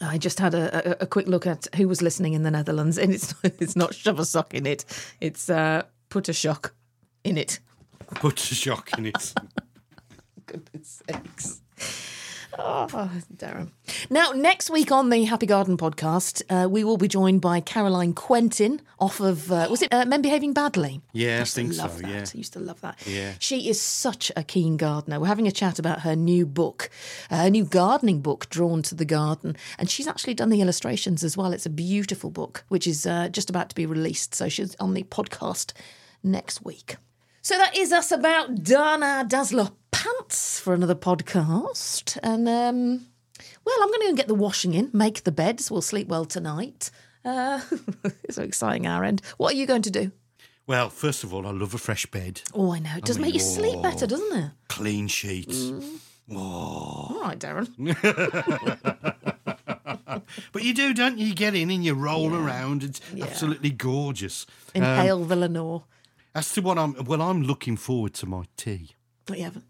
I 0.00 0.18
just 0.18 0.38
had 0.38 0.54
a, 0.54 0.90
a, 1.00 1.04
a 1.04 1.06
quick 1.06 1.26
look 1.26 1.46
at 1.46 1.66
who 1.74 1.88
was 1.88 2.02
listening 2.02 2.34
in 2.34 2.42
the 2.42 2.50
Netherlands, 2.50 2.98
and 2.98 3.12
it's 3.12 3.34
it's 3.42 3.76
not 3.76 3.94
shove 3.94 4.18
a 4.18 4.24
sock 4.24 4.54
in 4.54 4.66
it. 4.66 4.84
It's 5.20 5.50
uh, 5.50 5.82
put 6.08 6.28
a 6.28 6.32
shock 6.32 6.74
in 7.24 7.38
it. 7.38 7.60
Put 8.16 8.38
a 8.50 8.54
shock 8.54 8.90
in 8.98 9.06
it. 9.06 9.34
Goodness 10.46 11.02
sakes. 11.08 11.62
Oh, 12.58 13.10
Darren. 13.36 13.70
Now, 14.10 14.32
next 14.32 14.70
week 14.70 14.90
on 14.90 15.10
the 15.10 15.24
Happy 15.24 15.46
Garden 15.46 15.76
podcast, 15.76 16.42
uh, 16.50 16.68
we 16.68 16.84
will 16.84 16.96
be 16.96 17.08
joined 17.08 17.40
by 17.40 17.60
Caroline 17.60 18.12
Quentin 18.12 18.82
off 18.98 19.20
of, 19.20 19.50
uh, 19.52 19.68
was 19.70 19.82
it 19.82 19.92
uh, 19.92 20.04
Men 20.04 20.20
Behaving 20.20 20.52
Badly? 20.52 21.00
Yeah, 21.12 21.40
I 21.40 21.44
to 21.44 21.50
think 21.50 21.72
so. 21.72 21.82
love 21.82 21.98
that. 22.02 22.08
Yeah. 22.08 22.24
I 22.34 22.36
used 22.38 22.52
to 22.54 22.60
love 22.60 22.80
that. 22.80 22.98
Yeah. 23.06 23.34
She 23.38 23.68
is 23.68 23.80
such 23.80 24.32
a 24.36 24.42
keen 24.42 24.76
gardener. 24.76 25.20
We're 25.20 25.26
having 25.28 25.46
a 25.48 25.52
chat 25.52 25.78
about 25.78 26.00
her 26.00 26.16
new 26.16 26.44
book, 26.44 26.90
uh, 27.30 27.42
her 27.44 27.50
new 27.50 27.64
gardening 27.64 28.20
book, 28.20 28.48
Drawn 28.50 28.82
to 28.82 28.94
the 28.94 29.04
Garden. 29.04 29.56
And 29.78 29.88
she's 29.88 30.08
actually 30.08 30.34
done 30.34 30.50
the 30.50 30.60
illustrations 30.60 31.22
as 31.24 31.36
well. 31.36 31.52
It's 31.52 31.66
a 31.66 31.70
beautiful 31.70 32.30
book, 32.30 32.64
which 32.68 32.86
is 32.86 33.06
uh, 33.06 33.28
just 33.28 33.48
about 33.48 33.68
to 33.70 33.74
be 33.74 33.86
released. 33.86 34.34
So 34.34 34.48
she's 34.48 34.74
on 34.76 34.94
the 34.94 35.04
podcast 35.04 35.72
next 36.22 36.64
week. 36.64 36.96
So 37.42 37.56
that 37.56 37.76
is 37.76 37.92
us 37.92 38.12
about 38.12 38.62
Dana 38.62 39.24
Dazzler 39.26 39.70
Pants 39.90 40.60
for 40.60 40.74
another 40.74 40.94
podcast. 40.94 42.18
And, 42.22 42.48
um, 42.48 43.06
well, 43.64 43.76
I'm 43.80 43.88
going 43.88 44.00
to 44.00 44.04
go 44.04 44.08
and 44.08 44.16
get 44.16 44.28
the 44.28 44.34
washing 44.34 44.74
in, 44.74 44.90
make 44.92 45.24
the 45.24 45.32
beds. 45.32 45.70
We'll 45.70 45.82
sleep 45.82 46.08
well 46.08 46.24
tonight. 46.26 46.90
Uh, 47.24 47.60
it's 48.24 48.36
so 48.36 48.42
exciting, 48.42 48.86
our 48.86 49.04
end. 49.04 49.22
What 49.38 49.54
are 49.54 49.56
you 49.56 49.66
going 49.66 49.82
to 49.82 49.90
do? 49.90 50.12
Well, 50.66 50.90
first 50.90 51.24
of 51.24 51.34
all, 51.34 51.46
I 51.46 51.50
love 51.50 51.74
a 51.74 51.78
fresh 51.78 52.06
bed. 52.06 52.42
Oh, 52.54 52.72
I 52.72 52.78
know. 52.78 52.94
It 52.98 53.04
does 53.04 53.16
I 53.16 53.20
make 53.22 53.34
you 53.34 53.40
mean, 53.40 53.48
sleep 53.48 53.82
better, 53.82 54.06
doesn't 54.06 54.36
it? 54.36 54.50
Clean 54.68 55.08
sheets. 55.08 55.56
Mm. 55.64 55.98
Oh. 56.32 56.36
All 56.36 57.20
right, 57.22 57.38
Darren. 57.38 57.68
but 60.52 60.62
you 60.62 60.74
do, 60.74 60.94
don't 60.94 61.18
you? 61.18 61.26
You 61.26 61.34
get 61.34 61.56
in 61.56 61.70
and 61.70 61.84
you 61.84 61.94
roll 61.94 62.34
around. 62.34 62.84
It's 62.84 63.00
Yeah. 63.12 63.24
absolutely 63.24 63.70
gorgeous. 63.70 64.46
Um, 64.76 64.82
Inhale 64.82 65.24
the 65.24 65.34
Lenor. 65.36 65.82
As 66.34 66.52
to 66.52 66.60
what 66.62 66.78
I'm, 66.78 66.94
well, 67.04 67.22
I'm 67.22 67.42
looking 67.42 67.76
forward 67.76 68.14
to 68.14 68.26
my 68.26 68.44
tea, 68.56 68.90
What 69.26 69.38
you 69.38 69.44
having? 69.44 69.62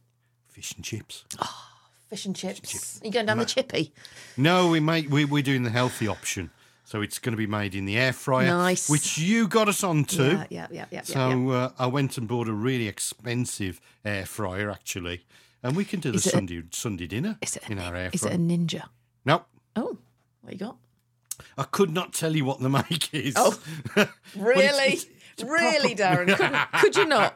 fish 0.49 0.73
and 0.77 0.85
chips. 0.85 1.25
Oh, 1.41 1.67
Fish 2.09 2.27
and 2.27 2.35
chips. 2.35 3.01
Are 3.01 3.07
you 3.07 3.13
going 3.13 3.27
down 3.27 3.39
the 3.39 3.45
chippy? 3.45 3.93
No, 4.37 4.69
we 4.69 4.81
make 4.81 5.09
we, 5.09 5.25
we're 5.25 5.45
doing 5.45 5.63
the 5.63 5.71
healthy 5.71 6.09
option, 6.09 6.51
so 6.85 7.03
it's 7.03 7.21
going 7.21 7.33
to 7.33 7.37
be 7.37 7.47
made 7.47 7.77
in 7.77 7.85
the 7.85 7.97
air 7.97 8.13
fryer, 8.13 8.49
Nice. 8.49 8.91
which 8.91 9.17
you 9.17 9.47
got 9.47 9.69
us 9.69 9.85
onto. 9.85 10.25
Yeah, 10.25 10.47
yeah, 10.51 10.67
yeah, 10.73 10.85
yeah. 10.91 11.03
So 11.03 11.29
yeah. 11.29 11.53
Uh, 11.55 11.71
I 11.79 11.87
went 11.87 12.19
and 12.19 12.27
bought 12.27 12.49
a 12.49 12.53
really 12.53 12.89
expensive 12.89 13.81
air 14.05 14.27
fryer, 14.27 14.71
actually, 14.73 15.25
and 15.63 15.77
we 15.77 15.85
can 15.85 16.01
do 16.01 16.11
the 16.11 16.17
Is 16.17 16.27
it 16.27 16.33
a- 16.33 16.37
Sunday 16.37 16.63
Sunday 16.73 17.07
dinner 17.07 17.39
in 17.69 17.79
our 17.79 17.95
air 17.95 18.11
fryer. 18.11 18.11
Is 18.13 18.25
it 18.25 18.33
a 18.33 18.39
ninja? 18.39 18.89
No, 19.25 19.45
Oh, 19.77 19.97
what 20.41 20.53
you 20.53 20.59
got? 20.59 20.79
I 21.57 21.63
could 21.63 21.93
not 21.93 22.13
tell 22.13 22.35
you 22.35 22.45
what 22.45 22.59
the 22.59 22.69
make 22.91 23.15
is. 23.15 23.35
Oh, 23.37 23.57
Really? 24.37 24.65
it's- 24.67 25.05
it's 25.05 25.05
a 25.05 25.11
really, 25.45 25.95
Darren? 25.97 26.37
Couldn't, 26.37 26.73
could 26.81 26.97
you 26.97 27.07
not? 27.07 27.35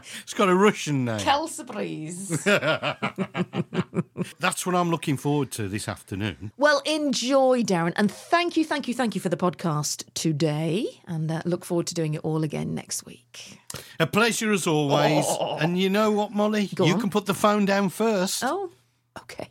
It's 0.22 0.34
got 0.34 0.48
a 0.48 0.54
Russian 0.54 1.04
name. 1.04 1.18
Kel 1.18 1.48
surprise. 1.48 2.28
That's 4.38 4.64
what 4.64 4.74
I'm 4.74 4.90
looking 4.90 5.16
forward 5.16 5.50
to 5.52 5.68
this 5.68 5.88
afternoon. 5.88 6.52
Well, 6.56 6.80
enjoy, 6.86 7.62
Darren. 7.62 7.92
And 7.96 8.10
thank 8.10 8.56
you, 8.56 8.64
thank 8.64 8.88
you, 8.88 8.94
thank 8.94 9.14
you 9.14 9.20
for 9.20 9.28
the 9.28 9.36
podcast 9.36 10.04
today. 10.14 10.86
And 11.06 11.30
uh, 11.30 11.42
look 11.44 11.64
forward 11.64 11.86
to 11.88 11.94
doing 11.94 12.14
it 12.14 12.20
all 12.22 12.44
again 12.44 12.74
next 12.74 13.04
week. 13.04 13.58
A 13.98 14.06
pleasure 14.06 14.52
as 14.52 14.66
always. 14.66 15.24
Oh. 15.28 15.58
And 15.58 15.78
you 15.78 15.90
know 15.90 16.10
what, 16.10 16.32
Molly? 16.32 16.70
you 16.78 16.94
on. 16.94 17.00
can 17.00 17.10
put 17.10 17.26
the 17.26 17.34
phone 17.34 17.64
down 17.64 17.88
first. 17.88 18.42
Oh, 18.44 18.70
okay. 19.18 19.48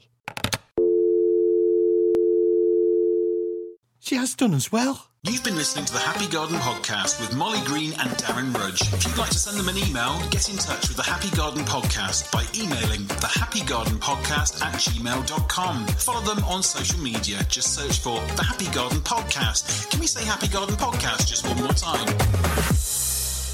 She 3.99 4.15
has 4.15 4.33
done 4.33 4.53
as 4.53 4.71
well. 4.71 5.08
You've 5.23 5.43
been 5.43 5.57
listening 5.57 5.83
to 5.83 5.91
the 5.91 5.99
Happy 5.99 6.27
Garden 6.27 6.55
Podcast 6.59 7.19
with 7.19 7.35
Molly 7.35 7.59
Green 7.65 7.91
and 7.99 8.09
Darren 8.11 8.55
Rudge. 8.55 8.81
If 8.93 9.05
you'd 9.05 9.17
like 9.17 9.29
to 9.31 9.37
send 9.37 9.59
them 9.59 9.67
an 9.67 9.75
email, 9.77 10.17
get 10.29 10.47
in 10.47 10.55
touch 10.55 10.87
with 10.87 10.95
the 10.95 11.03
Happy 11.03 11.29
Garden 11.35 11.65
Podcast 11.65 12.31
by 12.31 12.45
emailing 12.55 13.05
the 13.05 13.27
Happy 13.27 13.61
Garden 13.65 13.97
Podcast 13.97 14.63
at 14.63 14.73
gmail.com. 14.75 15.87
Follow 15.87 16.21
them 16.21 16.41
on 16.45 16.63
social 16.63 17.01
media. 17.01 17.39
Just 17.49 17.75
search 17.75 17.99
for 17.99 18.15
the 18.37 18.43
Happy 18.43 18.67
Garden 18.67 18.99
Podcast. 18.99 19.89
Can 19.91 19.99
we 19.99 20.07
say 20.07 20.23
Happy 20.23 20.47
Garden 20.47 20.77
Podcast 20.77 21.27
just 21.27 21.45
one 21.45 21.57
more 21.57 21.73
time? 21.73 22.05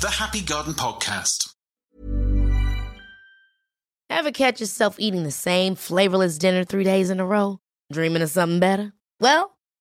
The 0.02 0.12
Happy 0.16 0.42
Garden 0.42 0.76
Podcast. 0.76 1.52
Ever 4.12 4.32
catch 4.32 4.60
yourself 4.60 4.98
eating 5.00 5.24
the 5.24 5.32
same 5.32 5.74
flavorless 5.74 6.38
dinner 6.38 6.64
three 6.64 6.84
days 6.84 7.10
in 7.10 7.20
a 7.20 7.26
row? 7.26 7.58
Dreaming 7.92 8.22
of 8.22 8.30
something 8.30 8.60
better? 8.60 8.94
Well, 9.20 9.55